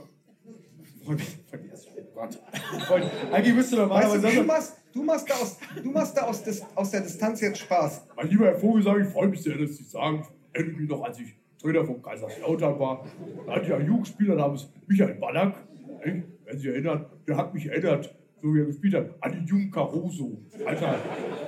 [1.49, 1.87] Vergiss.
[1.95, 2.39] Oh Gott.
[2.87, 4.27] Freund, Eigentlich müsste Weißt normalerweise.
[4.27, 7.41] du, du machst, du machst da, aus, du machst da aus, des, aus der Distanz
[7.41, 8.07] jetzt Spaß.
[8.15, 11.35] Mein lieber Herr Vogelsang, ich freue mich sehr, dass Sie sagen, irgendwie noch, als ich
[11.61, 13.05] Trainer von Kaiserslautern war,
[13.45, 15.55] da hatte ich einen Jugendspieler namens Michael Ballack,
[16.03, 16.23] wenn
[16.53, 19.71] Sie sich erinnern, der hat mich erinnert, so wie er gespielt hat, an den jungen
[19.71, 20.95] Caruso, als er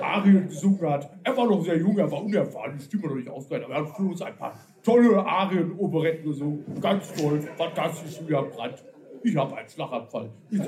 [0.00, 1.10] Arien gesungen hat.
[1.22, 3.86] Er war noch sehr jung, er war unerfahren, die Stimme noch nicht ausgereicht, aber er
[3.86, 6.64] hat für uns ein paar tolle Arien-Operetten gesungen.
[6.80, 8.84] Ganz toll, fantastisch, Julian Brandt.
[9.22, 10.30] Ich habe einen Schlaganfall.
[10.50, 10.60] Ich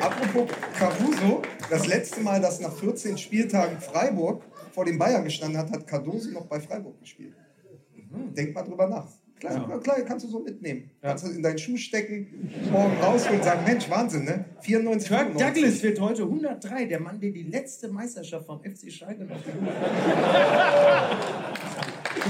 [0.00, 0.48] Apropos
[0.78, 4.42] Caruso, das letzte Mal, dass nach 14 Spieltagen Freiburg
[4.72, 7.34] vor den Bayern gestanden hat, hat Cardoso noch bei Freiburg gespielt.
[8.36, 9.06] Denk mal drüber nach.
[9.40, 10.90] Klar, klar, kannst du so mitnehmen.
[11.02, 14.44] Kannst du in deinen Schuh stecken, morgen rausholen und sagen, Mensch, Wahnsinn, ne?
[14.60, 15.54] 94, Kirk 95.
[15.54, 19.68] Douglas wird heute 103, der Mann, der die letzte Meisterschaft vom FC Schalke noch gewonnen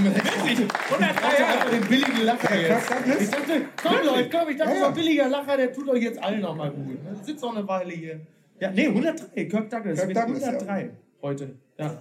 [0.03, 0.59] Wirklich?
[0.91, 1.71] 103 Jahre.
[1.71, 3.23] Den billigen Lacher Ja, jetzt.
[3.23, 4.89] Ich dachte, komm Leute, komm, ich dachte, Ja, so ja.
[4.89, 7.03] ein billiger Lacher, der tut euch jetzt allen noch mal gut.
[7.05, 7.17] Ne?
[7.23, 8.21] Sitzt auch eine Weile hier.
[8.61, 9.99] Ja, nee, 103, Kirk Douglas.
[10.01, 10.47] Kirk Douglas, ja.
[10.49, 10.91] 103
[11.23, 11.55] heute.
[11.79, 11.97] Ja.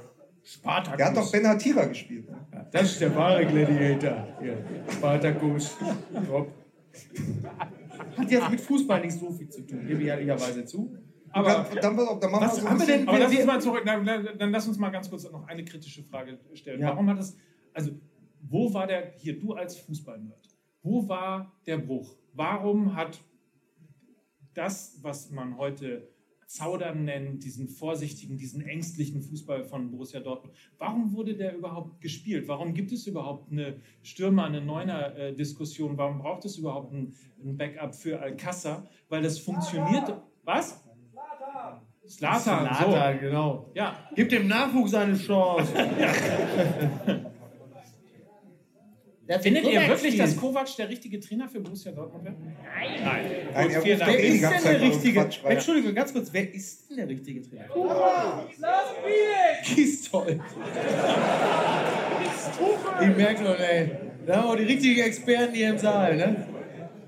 [0.45, 0.98] Spartacus.
[0.98, 2.30] Der hat doch Ben Hatira gespielt.
[2.30, 2.38] Ne?
[2.52, 4.28] Ja, das ist der wahre Gladiator.
[4.41, 4.57] Hier.
[4.91, 5.78] Spartacus.
[6.28, 6.52] Top.
[8.18, 10.95] Hat jetzt mit Fußball nicht so viel zu tun, gebe ich ehrlicherweise zu.
[11.32, 13.10] Aber, dann, dann, pass auf, dann machen Was wir so haben wir ein bisschen- denn-
[13.10, 14.06] aber lass uns mal zurück, dann,
[14.38, 16.80] dann lass uns mal ganz kurz noch eine kritische Frage stellen.
[16.82, 16.90] Ja.
[16.90, 17.36] Warum hat es,
[17.74, 17.91] also
[18.41, 20.50] wo war der, hier du als Fußballnerd,
[20.82, 22.16] wo war der Bruch?
[22.34, 23.20] Warum hat
[24.54, 26.08] das, was man heute
[26.54, 32.48] Zaudern nennt, diesen vorsichtigen, diesen ängstlichen Fußball von Borussia Dortmund, warum wurde der überhaupt gespielt?
[32.48, 35.98] Warum gibt es überhaupt eine Stürmer, eine Neuner-Diskussion?
[35.98, 37.16] Warum braucht es überhaupt ein,
[37.58, 38.88] Backup für Alcázar?
[39.10, 40.22] Weil das funktioniert.
[40.44, 40.84] Was?
[42.08, 42.76] Slatan.
[42.76, 43.26] Slatan, so.
[43.26, 43.72] genau.
[43.74, 45.74] Ja, Gib dem Nachwuchs eine Chance.
[49.40, 50.36] Findet ihr Kovac wirklich, dass.
[50.38, 52.36] Kovac der richtige Trainer für Borussia Dortmund wäre?
[52.36, 53.02] Nein.
[53.04, 54.00] Nein, er Dank.
[54.00, 55.20] doch Wer ist denn der Zeit nur richtige?
[55.20, 55.40] Quatsch.
[55.46, 57.66] Entschuldigung, ganz kurz, wer ist denn der richtige Trainer?
[59.76, 60.40] Gistol.
[63.02, 63.92] Ich merke schon, ey.
[64.26, 66.48] Da haben wir die richtigen Experten hier im Saal, ne?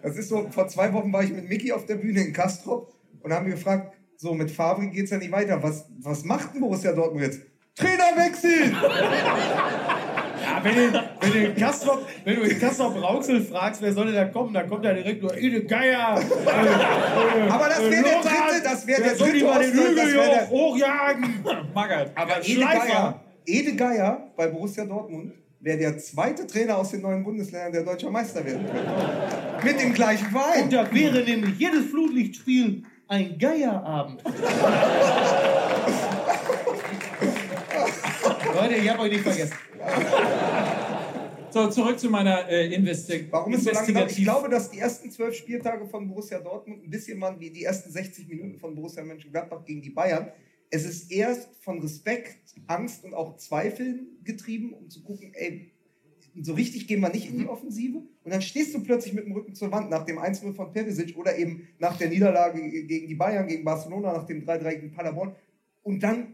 [0.02, 2.94] Das ist so, vor zwei Wochen war ich mit Mickey auf der Bühne in Kastrop
[3.22, 5.62] und haben wir gefragt, so mit Favre geht's ja nicht weiter.
[5.64, 7.42] Was, was macht denn Borussia Dortmund jetzt?
[7.76, 8.72] Trainerwechsel!
[10.46, 14.06] Ja, wenn du, wenn du in Kastrop, wenn du in Kastrop Rauxel fragst, wer soll
[14.08, 16.10] denn da kommen, dann kommt da direkt nur Ede Geier.
[17.50, 21.44] Aber das wäre der dritte, das wäre der dritte mal den Hügel der- hoch, hochjagen.
[21.74, 22.12] Magath.
[22.16, 22.86] Aber Ede Schleifer.
[22.88, 27.84] Geier, Ede Geier bei Borussia Dortmund wäre der zweite Trainer aus den neuen Bundesländern, der
[27.84, 29.66] deutscher Meister werden könnte.
[29.66, 30.70] Mit dem gleichen Und Verein.
[30.70, 34.22] da wäre nämlich jedes Flutlichtspiel ein Geierabend.
[38.56, 39.54] Leute, ich hab euch nicht vergessen.
[41.56, 44.08] So, zurück zu meiner äh, Investi Warum ist so lange?
[44.10, 47.64] Ich glaube, dass die ersten zwölf Spieltage von Borussia Dortmund ein bisschen waren wie die
[47.64, 50.34] ersten 60 Minuten von Borussia Mönchengladbach gegen die Bayern.
[50.70, 55.72] Es ist erst von Respekt, Angst und auch Zweifeln getrieben, um zu gucken, ey,
[56.42, 58.00] so richtig gehen wir nicht in die Offensive.
[58.00, 61.16] Und dann stehst du plötzlich mit dem Rücken zur Wand nach dem 1-0 von Perisic
[61.18, 65.34] oder eben nach der Niederlage gegen die Bayern, gegen Barcelona, nach dem 3-3 gegen Paderborn.
[65.84, 66.34] Und dann,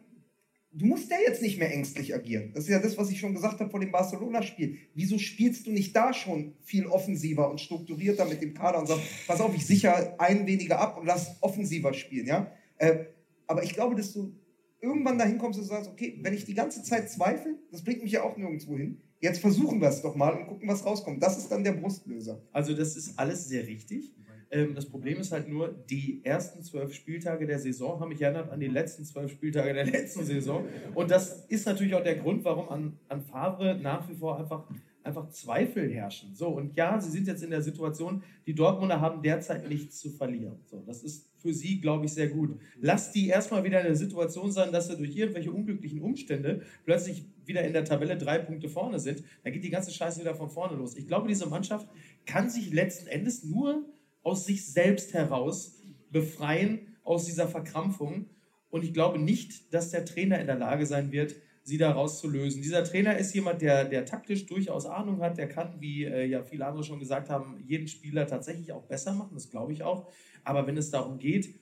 [0.74, 2.52] du musst ja jetzt nicht mehr ängstlich agieren.
[2.54, 4.78] Das ist ja das, was ich schon gesagt habe vor dem Barcelona-Spiel.
[4.94, 9.04] Wieso spielst du nicht da schon viel offensiver und strukturierter mit dem Kader und sagst,
[9.28, 12.52] pass auf, ich sichere einen weniger ab und lass offensiver spielen, ja?
[12.78, 13.06] Äh,
[13.48, 14.34] aber ich glaube, dass du
[14.80, 18.14] irgendwann dahin kommst und sagst, okay, wenn ich die ganze Zeit zweifle, das bringt mich
[18.14, 19.02] ja auch nirgendwo hin.
[19.20, 21.22] Jetzt versuchen wir es doch mal und gucken, was rauskommt.
[21.22, 22.42] Das ist dann der Brustlöser.
[22.52, 24.16] Also das ist alles sehr richtig.
[24.52, 28.52] Ähm, das Problem ist halt nur, die ersten zwölf Spieltage der Saison haben mich erinnert
[28.52, 30.66] an die letzten zwölf Spieltage der letzten Saison.
[30.94, 34.68] Und das ist natürlich auch der Grund, warum an, an Favre nach wie vor einfach,
[35.04, 36.36] einfach Zweifel herrschen.
[36.36, 40.10] So, und ja, sie sind jetzt in der Situation, die Dortmunder haben derzeit nichts zu
[40.10, 40.60] verlieren.
[40.66, 42.60] So, das ist für sie, glaube ich, sehr gut.
[42.80, 47.26] Lass die erstmal wieder in der Situation sein, dass sie durch irgendwelche unglücklichen Umstände plötzlich
[47.46, 49.24] wieder in der Tabelle drei Punkte vorne sind.
[49.44, 50.96] Dann geht die ganze Scheiße wieder von vorne los.
[50.98, 51.88] Ich glaube, diese Mannschaft
[52.26, 53.86] kann sich letzten Endes nur
[54.24, 55.80] aus sich selbst heraus
[56.12, 58.30] befreien, aus dieser Verkrampfung.
[58.70, 62.62] Und ich glaube nicht, dass der Trainer in der Lage sein wird, sie da rauszulösen.
[62.62, 66.42] Dieser Trainer ist jemand, der, der taktisch durchaus Ahnung hat, der kann, wie äh, ja
[66.44, 70.12] viele andere schon gesagt haben, jeden Spieler tatsächlich auch besser machen, das glaube ich auch.
[70.44, 71.54] Aber wenn es darum geht,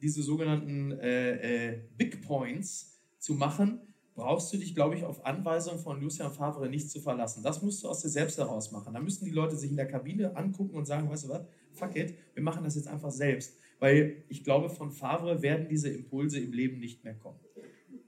[0.00, 3.80] diese sogenannten äh, äh, Big Points zu machen,
[4.14, 7.42] brauchst du dich, glaube ich, auf Anweisung von Lucien Favre nicht zu verlassen.
[7.42, 8.94] Das musst du aus dir selbst heraus machen.
[8.94, 11.46] Da müssten die Leute sich in der Kabine angucken und sagen, weißt du was,
[11.80, 13.56] fuck it, wir machen das jetzt einfach selbst.
[13.78, 17.38] Weil ich glaube, von Favre werden diese Impulse im Leben nicht mehr kommen.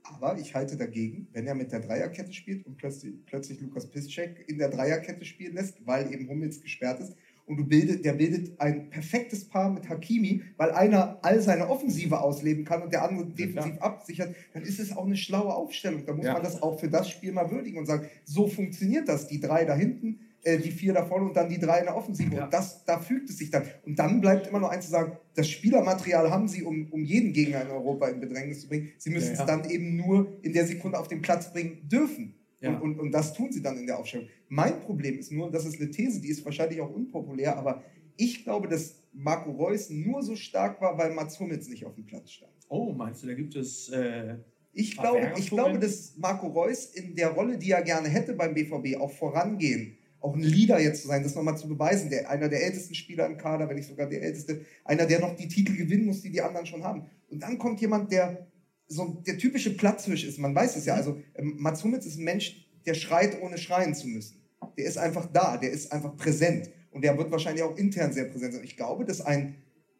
[0.04, 4.44] Aber ich halte dagegen, wenn er mit der Dreierkette spielt und plötzlich, plötzlich Lukas Piszczek
[4.48, 7.14] in der Dreierkette spielen lässt, weil eben Hummels gesperrt ist.
[7.46, 12.20] Und du bildet, der bildet ein perfektes Paar mit Hakimi, weil einer all seine Offensive
[12.20, 16.04] ausleben kann und der andere defensiv absichert, dann ist es auch eine schlaue Aufstellung.
[16.06, 16.34] Da muss Ja.
[16.34, 19.26] man das auch für das Spiel mal würdigen und sagen, so funktioniert das.
[19.26, 21.96] Die drei da hinten, äh, die vier da vorne und dann die drei in der
[21.96, 22.34] Offensive.
[22.34, 22.44] Ja.
[22.44, 23.64] Und das, da fügt es sich dann.
[23.86, 27.32] Und dann bleibt immer noch eins zu sagen, das Spielermaterial haben sie, um, um jeden
[27.32, 28.90] Gegner in Europa in Bedrängnis zu bringen.
[28.98, 32.34] Sie müssen Ja, es dann eben nur in der Sekunde auf den Platz bringen dürfen.
[32.60, 34.28] Und, und, und das tun sie dann in der Aufstellung.
[34.48, 37.82] Mein Problem ist nur, und das ist eine These, die ist wahrscheinlich auch unpopulär, aber
[38.16, 42.06] ich glaube, dass Marco Reus nur so stark war, weil Mats Hummels nicht auf dem
[42.06, 42.52] Platz stand.
[42.68, 43.88] Oh, meinst du, da gibt es.
[43.88, 44.36] Äh,
[44.72, 48.54] Ich glaube, ich glaube, dass Marco Reus in der Rolle, die er gerne hätte beim
[48.54, 52.48] BVB, auch vorangehen, auch ein Leader jetzt zu sein, das nochmal zu beweisen, der, einer
[52.48, 55.76] der ältesten Spieler im Kader, wenn nicht sogar der älteste, einer, der noch die Titel
[55.76, 57.06] gewinnen muss, die die anderen schon haben.
[57.28, 58.46] Und dann kommt jemand, der
[58.86, 60.38] so der typische Platzhirsch ist.
[60.38, 60.94] Man weiß es ja.
[60.94, 64.42] Also ähm, Mats Hummels ist ein Mensch, der schreit, ohne schreien zu müssen.
[64.76, 66.70] Der ist einfach da, der ist einfach präsent.
[66.90, 68.64] Und der wird wahrscheinlich auch intern sehr präsent sein.
[68.64, 69.56] Ich glaube, dass ein,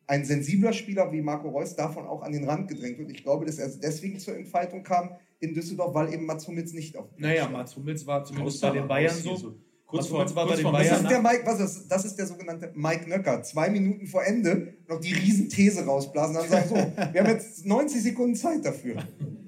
[0.07, 3.11] ein sensibler Spieler wie Marco Reus davon auch an den Rand gedrängt wird.
[3.11, 6.97] Ich glaube, dass er deswegen zur Entfaltung kam in Düsseldorf, weil eben Mats Hummels nicht
[6.97, 7.55] auf naja, stand.
[7.55, 9.37] Mats Hummels war zumindest Raus bei den Bayern so.
[9.37, 9.55] so.
[9.93, 11.03] Kurz vor- war bei kurz den vor Das Bayern.
[11.03, 13.43] ist der Mike, was ist, das ist der sogenannte Mike Nöcker.
[13.43, 16.75] Zwei Minuten vor Ende noch die Riesenthese rausblasen, dann sagen so,
[17.13, 18.97] wir haben jetzt 90 Sekunden Zeit dafür.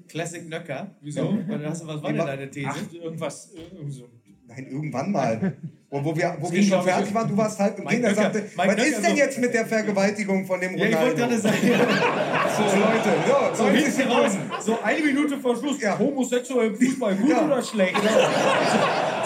[0.07, 0.95] Classic Nöcker.
[1.01, 1.31] Wieso?
[1.33, 2.67] Du, was war denn deine These?
[2.69, 4.07] Ach, irgendwas, irgendwie so.
[4.47, 5.57] Nein, irgendwann mal.
[5.89, 8.43] Wo, wo wir, wo wir schon fertig waren, du warst halb im Gehen, er sagte,
[8.55, 11.37] was Nöcker ist denn so- jetzt mit der Vergewaltigung von dem Ja, ich wollte Ronaldo?
[11.37, 11.57] gerade sagen,
[12.57, 14.31] so, Leute, ja, so 90 hinten raus,
[14.61, 15.97] so eine Minute vor Schluss, Ja.
[15.97, 17.45] homosexuell im Fußball, gut Ja.
[17.45, 17.95] oder schlecht?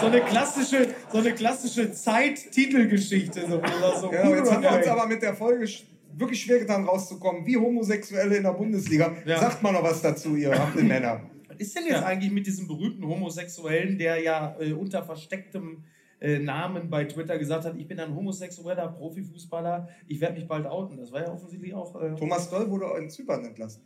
[0.01, 3.41] So eine klassische, so eine klassische Zeit-Titelgeschichte.
[3.41, 3.61] So,
[4.01, 5.67] so Ja, jetzt oder haben wir uns aber mit der Folge
[6.15, 7.45] wirklich schwer getan, rauszukommen.
[7.45, 9.13] Wie Homosexuelle in der Bundesliga.
[9.25, 9.39] Ja.
[9.39, 11.21] Sagt mal noch was dazu, ihr habt Männer.
[11.47, 15.83] Was ist denn jetzt eigentlich mit diesem berühmten Homosexuellen, der ja äh, unter verstecktem
[16.19, 20.65] äh, Namen bei Twitter gesagt hat, ich bin ein homosexueller Profifußballer, ich werde mich bald
[20.65, 20.97] outen.
[20.97, 21.95] Das war ja offensichtlich auch...
[22.01, 23.83] Äh, Thomas Doll wurde in Zypern entlassen.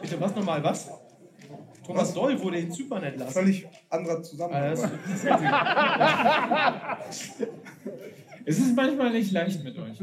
[0.00, 0.90] bitte, was nochmal, was?
[1.84, 3.32] Thomas Doll wurde in Zypern entlassen.
[3.32, 4.70] Völlig anderer Ah, Zusammenhang.
[4.70, 4.82] das,
[8.48, 9.98] Es ist manchmal nicht leicht mit euch.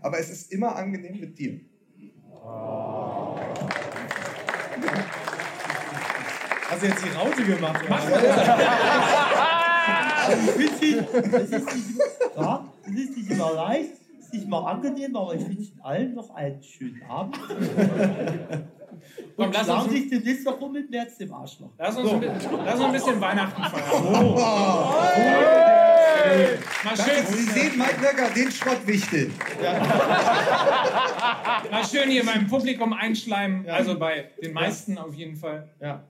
[0.00, 1.60] Aber es ist immer angenehm mit dir.
[6.70, 7.84] Hast du jetzt die Raute gemacht?
[7.84, 7.96] Oder?
[8.00, 8.16] Witzig,
[10.30, 11.98] das ist nicht,
[12.36, 16.14] ja, das ist nicht immer leicht, das ist nicht mal angenehm, aber ich wünsche allen
[16.14, 17.38] noch einen schönen Abend.
[19.36, 21.70] Komm, Und lass schlagen uns, sich demnächst noch rum mit März dem Arschloch.
[21.78, 24.34] lass, uns ein, bisschen- lass uns ein bisschen Weihnachten feiern.
[26.84, 29.30] Mal Danke, schön, Sie sehen Mike Nöcker, den Schrottwichtel.
[31.70, 33.66] mal schön hier beim Publikum einschleimen.
[33.68, 35.68] Also bei den meisten auf jeden Fall.
[35.80, 36.02] Ja.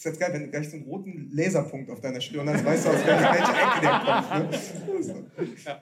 [0.00, 2.86] Ist jetzt geil, wenn du gleich so einen roten Laserpunkt auf deiner Stirn hast, weißt
[2.86, 4.50] du, aus welcher welche Ecke der kommt.
[5.66, 5.80] Ne?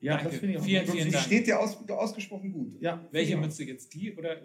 [0.00, 0.30] Ja, Danke.
[0.30, 0.94] das finde ich auch Vielen, gut.
[0.94, 1.24] vielen Die Dank.
[1.24, 2.80] steht dir aus, ausgesprochen gut.
[2.80, 3.92] Ja, Welche ich Mütze jetzt?
[3.94, 4.36] Die oder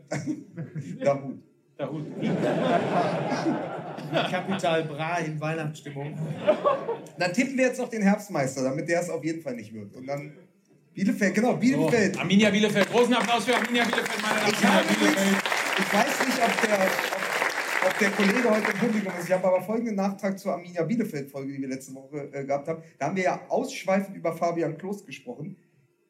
[1.03, 1.43] Da gut.
[1.77, 2.07] der Hut?
[4.31, 6.17] Kapital Bra in Weihnachtsstimmung.
[7.19, 9.95] Dann tippen wir jetzt noch den Herbstmeister, damit der es auf jeden Fall nicht wird.
[9.95, 10.33] Und dann
[10.95, 12.17] Bielefeld, genau, Bielefeld.
[12.17, 12.89] Arminia Bielefeld.
[12.89, 15.62] Großen Applaus für Arminia Bielefeld, meine Damen und Herren.
[15.79, 19.27] Ich weiß nicht, ob der, ob, ob der Kollege heute im Publikum ist.
[19.27, 22.83] Ich habe aber folgenden Nachtrag zur Arminia Bielefeld-Folge, die wir letzte Woche äh, gehabt haben.
[22.99, 25.57] Da haben wir ja ausschweifend über Fabian Klos gesprochen.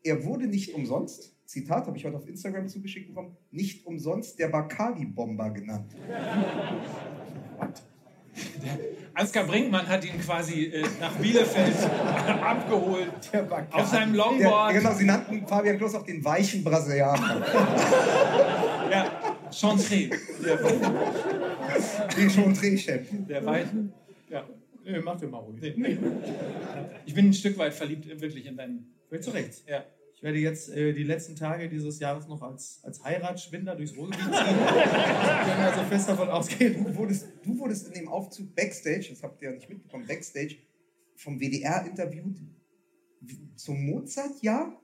[0.04, 4.50] Er wurde nicht umsonst, Zitat habe ich heute auf Instagram zugeschickt bekommen, nicht umsonst der
[4.50, 5.96] Bacardi-Bomber genannt.
[9.14, 11.76] Ansgar Brinkmann hat ihn quasi äh, nach Bielefeld
[12.42, 13.12] abgeholt.
[13.72, 14.74] Auf seinem Der, Longboard.
[14.74, 17.46] genau, sie nannten Fabian Klos auch den weichen Brasilianer.
[19.62, 20.10] Ja, Chantre.
[20.44, 20.58] Der,
[22.18, 23.08] Den schon Drehchef.
[23.28, 23.90] der Weiche.
[24.30, 24.48] Ja.
[24.86, 25.62] Nee, mach dir mal ruhig.
[27.06, 28.90] Ich bin ein Stück weit verliebt äh, wirklich in deinen.
[29.22, 29.64] Zu Recht.
[29.68, 29.86] Ja.
[30.16, 34.24] Ich werde jetzt äh, die letzten Tage dieses Jahres noch als, als Heiratsschwinder durchs Ruhrgebiet
[34.24, 34.34] ziehen.
[34.34, 36.84] Ich kann also fest davon ausgehen.
[36.84, 40.56] Du wurdest, du wurdest in dem Aufzug Backstage, das habt ihr ja nicht mitbekommen, Backstage
[41.16, 42.38] vom WDR interviewt
[43.56, 44.82] zum Mozart-Jahr.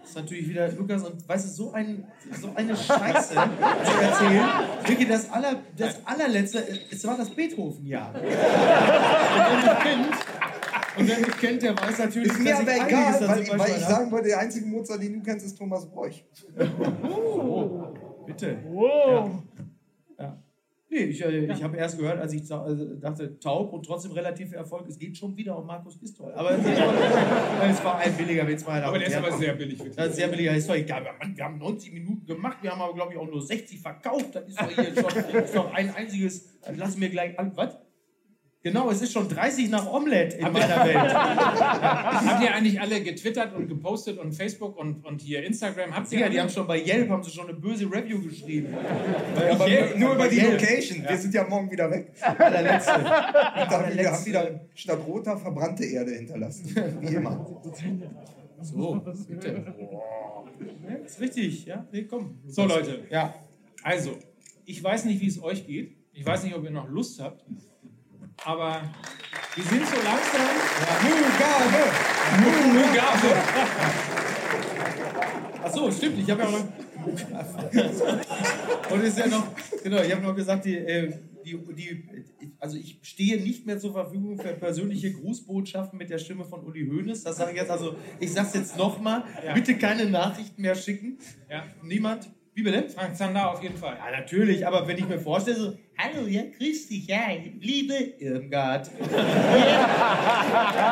[0.00, 2.04] Das ist natürlich wieder, Lukas, und weißt du, so, ein,
[2.40, 4.48] so eine Scheiße zu erzählen.
[4.86, 8.14] Wirklich, das, aller, das allerletzte, es war das Beethoven-Jahr.
[8.14, 8.36] Und wer
[9.56, 10.08] mich kennt,
[10.96, 13.58] und wer mich kennt, der weiß natürlich, Ist mir dass aber ich egal, weil, dazu
[13.58, 16.24] weil ich sagen wollte, der einzige Mozart, den du kennst, ist Thomas Bräuch.
[18.26, 18.58] Bitte.
[18.74, 19.12] Ja.
[19.12, 19.30] Ja.
[20.92, 24.48] Nee, ich, äh, ich habe erst gehört, als ich äh, dachte, taub und trotzdem relativ
[24.48, 26.32] viel Erfolg, es geht schon wieder um Markus Gistol.
[26.32, 29.78] Aber es, war ein billiger Witz, meine Aber der ist aber sehr billig.
[29.78, 29.94] Wirklich.
[29.94, 31.04] Das ist sehr billiger, ist doch egal.
[31.04, 33.80] Wir haben, wir haben 90 Minuten gemacht, wir haben aber, glaube ich, auch nur 60
[33.80, 34.34] verkauft.
[34.34, 36.60] Das ist doch hier schon ist doch ein einziges.
[36.62, 37.52] Dann lassen wir gleich an.
[37.54, 37.78] Was?
[38.62, 41.14] Genau, es ist schon 30 nach Omelette in meiner Welt.
[41.14, 45.96] Habt ihr eigentlich alle getwittert und gepostet und Facebook und, und hier Instagram?
[45.96, 48.74] Habt ihr Ja, die haben schon bei Yelp haben sie schon eine böse Review geschrieben.
[49.50, 50.60] Aber Yelp, nur, über die Yelp.
[50.60, 51.02] Location.
[51.08, 52.12] Wir sind ja morgen wieder weg.
[52.20, 52.96] Allerletzte.
[52.96, 56.76] Und da haben wir haben wieder statt roter verbrannte Erde hinterlassen.
[57.00, 57.46] Wie immer.
[58.60, 59.74] So, bitte.
[60.86, 61.86] Ja, ist richtig, ja?
[61.90, 62.38] Nee, komm.
[62.46, 63.04] So, Leute.
[63.08, 63.34] Ja.
[63.82, 64.18] Also,
[64.66, 65.96] ich weiß nicht, wie es euch geht.
[66.12, 67.42] Ich weiß nicht, ob ihr noch Lust habt,
[68.44, 68.82] aber
[69.54, 70.48] wir sind so langsam.
[71.02, 71.82] Mugabe!
[72.72, 73.36] Mugabe!
[75.62, 76.66] Achso, stimmt, ich habe ja auch noch.
[78.90, 79.46] Und ist ja noch,
[79.82, 81.12] genau, ich habe noch gesagt, die, äh,
[81.44, 82.04] die, die,
[82.58, 86.86] also ich stehe nicht mehr zur Verfügung für persönliche Grußbotschaften mit der Stimme von Uli
[86.86, 87.22] Hoeneß.
[87.24, 89.54] Das sage ich jetzt, also ich sage es jetzt nochmal, Ja.
[89.54, 91.18] bitte keine Nachrichten mehr schicken.
[91.48, 91.64] Ja.
[91.82, 92.28] Niemand?
[92.54, 92.88] Wie bitte?
[92.88, 93.96] Frank Zander auf jeden Fall.
[93.96, 97.28] Ja, natürlich, aber wenn ich mir vorstelle, so, Hallo, ja, grüß dich, ja,
[97.60, 97.94] liebe.
[98.18, 98.90] Irmgard.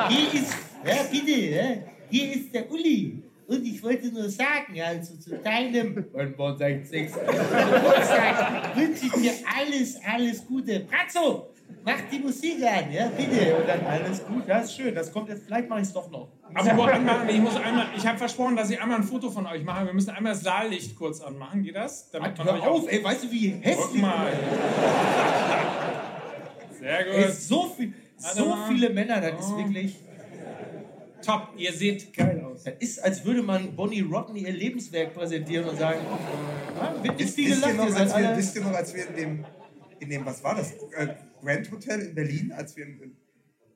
[0.08, 0.54] Hier ist,
[0.86, 1.64] ja, bitte, ja,
[2.10, 3.22] hier ist der Uli.
[3.46, 7.06] Und ich wollte nur sagen, also zu deinem 65.
[7.10, 10.80] Geburtstag wünsche ich dir alles, alles Gute.
[10.80, 11.54] Brazzo,
[11.84, 13.56] mach die Musik an, ja, bitte.
[13.56, 14.94] Und dann alles gut, das ist schön.
[14.94, 16.28] Das kommt jetzt, vielleicht mache ich es doch noch.
[16.54, 19.46] Aber wo anmachen, ich muss einmal, ich habe versprochen, dass ich einmal ein Foto von
[19.46, 19.86] euch mache.
[19.86, 21.62] Wir müssen einmal das Saallicht kurz anmachen.
[21.62, 22.10] Geht das?
[22.10, 24.32] Damit man euch Hör auch- auf, ey, weißt du, wie hässlich mal.
[26.80, 27.32] Sehr Ey, gut.
[27.34, 29.58] so, viel, so viele Männer, das ist Oh.
[29.58, 29.96] wirklich.
[31.24, 31.48] Top.
[31.56, 32.62] Ihr seht geil aus.
[32.62, 35.98] Das ist, als würde man Bonnie Rodney ihr Lebenswerk präsentieren und sagen,
[36.80, 38.36] ah, wird nicht viel wisst, ihr gelacht, ihr seid alle.
[38.36, 39.44] wisst ihr noch, als wir in dem,
[39.98, 41.08] in dem was war das, äh,
[41.40, 43.16] Grand Hotel in Berlin, als wir im,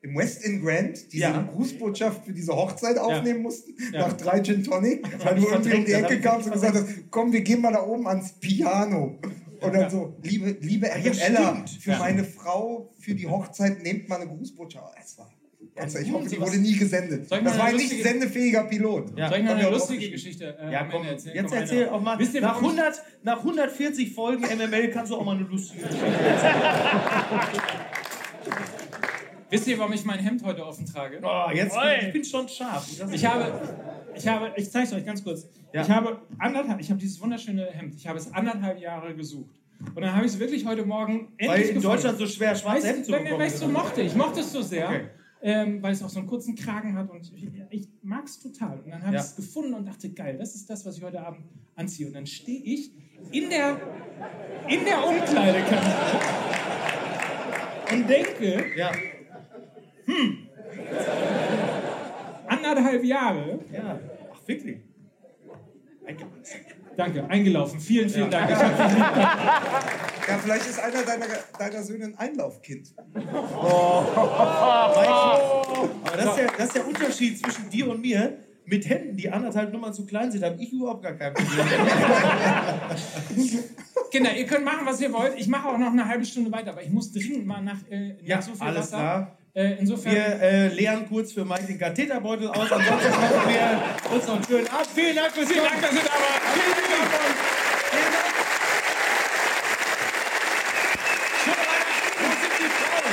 [0.03, 1.43] im West End Grand diese Ja.
[1.43, 4.09] Grußbotschaft für diese Hochzeit aufnehmen mussten, Ja.
[4.09, 7.33] nach drei Gin Tonic, weil du irgendwie um die Ecke kamst und gesagt hast, komm,
[7.33, 9.19] wir gehen mal da oben ans Piano.
[9.61, 11.99] Und dann so, liebe, liebe ja, Ella, für Ja.
[12.01, 14.97] meine Frau, für die Hochzeit nehmt mal eine Grußbotschaft.
[15.01, 15.31] Es war,
[15.77, 17.31] also ich hoffe, die wurde nie gesendet.
[17.31, 19.19] Mal Das war ein nicht sendefähiger Pilot.
[19.19, 19.29] Ja.
[19.29, 21.37] Soll ich noch Haben eine lustige Geschichte äh, Ja, am komm, Ende erzählen?
[21.37, 22.19] jetzt Komm, erzähl auch mal.
[22.19, 25.45] Wisst ihr, nach, warum ich- 100, nach 140 Folgen MML kannst du auch mal eine
[25.45, 26.07] lustige Geschichte
[29.51, 31.21] Wisst ihr, warum ich mein Hemd heute offen trage?
[31.23, 31.77] Oh, jetzt
[32.07, 32.87] ich bin schon scharf.
[33.13, 33.61] Ich habe,
[34.15, 35.47] ich habe, ich zeige es euch ganz kurz.
[35.75, 35.83] Ja.
[35.83, 37.95] Ich habe anderthalb, ich habe dieses wunderschöne Hemd.
[37.97, 39.55] Ich habe es anderthalb Jahre gesucht.
[39.95, 41.83] Und dann habe ich es wirklich heute Morgen endlich Weil in gefunden.
[41.89, 43.73] Deutschland so schwer schwarze Hemden Weißt, zu weil, bekommen weil ich es so sind.
[43.75, 44.01] mochte.
[44.03, 44.89] Ich mochte es so sehr.
[44.89, 45.01] Okay.
[45.45, 48.79] Ähm, weil es auch so einen kurzen Kragen hat und ich, ich mag es total.
[48.81, 49.21] Und dann habe Ja.
[49.21, 51.43] ich es gefunden und dachte, geil, das ist das, was ich heute Abend
[51.75, 52.07] anziehe.
[52.07, 52.93] Und dann stehe ich
[53.33, 53.77] in der,
[54.69, 55.95] in der Umkleidekabine
[57.93, 58.93] und denke, Ja,
[62.47, 63.99] anderthalb Jahre, ja.
[64.33, 64.79] Ach, wirklich?
[66.97, 67.81] Danke, eingelaufen.
[67.81, 68.49] Vielen, vielen Dank.
[68.49, 68.99] Dich lieb.
[70.29, 71.27] Ja, vielleicht ist einer deiner,
[71.59, 72.95] deiner Söhne ein Einlaufkind.
[76.05, 78.39] Aber das ist, der, das ist der Unterschied zwischen dir und mir.
[78.65, 81.67] Mit Händen, die anderthalb Nummern zu klein sind, habe ich überhaupt gar kein Problem.
[84.13, 85.33] Kinder, ihr könnt machen, was ihr wollt.
[85.37, 88.11] Ich mache auch noch eine halbe Stunde weiter, aber ich muss dringend mal nach, äh,
[88.11, 88.97] nach Ja, so viel alles Wasser.
[88.99, 89.39] klar.
[89.55, 90.15] Äh, insofern.
[90.15, 92.73] Wir äh, leeren kurz für Mike den Katheterbeutel aus.
[92.73, 93.83] Ansonsten machen wir
[94.15, 94.87] uns noch einen schönen Abend.
[94.95, 95.65] Vielen Dank fürs Vielen.
[95.65, 96.43] Dank, dass ihr da wart.
[96.55, 96.87] Vielen Dank.
[97.93, 98.33] Vielen Dank.
[101.45, 102.17] Schöne Weihnachten.
[102.17, 103.13] Wo sind die Frauen?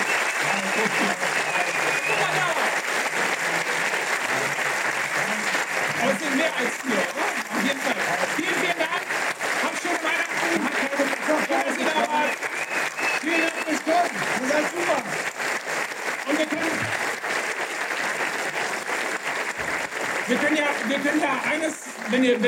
[5.99, 7.27] Aber es sind mehr als vier, oder?
[7.51, 7.99] Auf jeden Fall.
[8.37, 9.03] Vielen, vielen Dank.
[9.63, 10.39] Habt schöne Weihnachten.
[10.39, 12.31] Schön, dass ihr da wart.
[13.19, 14.11] Vielen Dank fürs Kommen.
[14.39, 14.99] Ihr seid super.
[16.29, 16.79] Und wir können.
[20.27, 21.73] Wir können ja, wir können ja eines,
[22.11, 22.39] wenn ihr,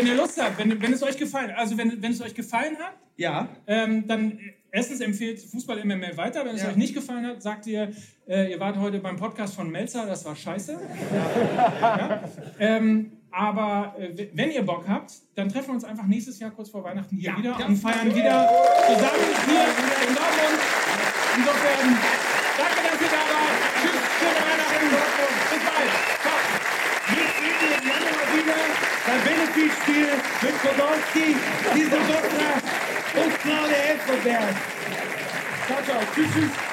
[0.70, 3.48] wenn wenn, es euch gefallen, also wenn, wenn es euch gefallen hat, Ja.
[3.68, 6.46] Ähm, dann äh, erstens empfehlt Fußball MML weiter.
[6.46, 6.70] Wenn es Ja.
[6.70, 7.92] euch nicht gefallen hat, sagt ihr,
[8.28, 10.80] äh, ihr wart heute beim Podcast von Melzer, das war scheiße.
[11.82, 12.24] Ja.
[12.60, 16.70] Ähm, aber äh, wenn ihr Bock habt, dann treffen wir uns einfach nächstes Jahr kurz
[16.70, 17.38] vor Weihnachten hier Ja.
[17.38, 18.50] wieder und feiern wieder
[18.88, 19.64] zusammen hier
[20.08, 20.60] in Dortmund.
[21.38, 21.98] Insofern,
[22.58, 23.56] danke, dass ihr da wart.
[23.82, 24.88] Tschüss, schöne Weihnachten.
[25.52, 25.92] Bis bald.
[26.24, 26.40] Ciao.
[27.08, 28.60] Wir sehen uns im Januar wieder
[29.08, 29.22] beim
[30.62, 31.36] Podolski,
[31.74, 34.56] Diesel Doktor und Claudia Elfenberg.
[35.68, 36.02] Ciao, ciao.
[36.14, 36.71] Tschüss, tschüss.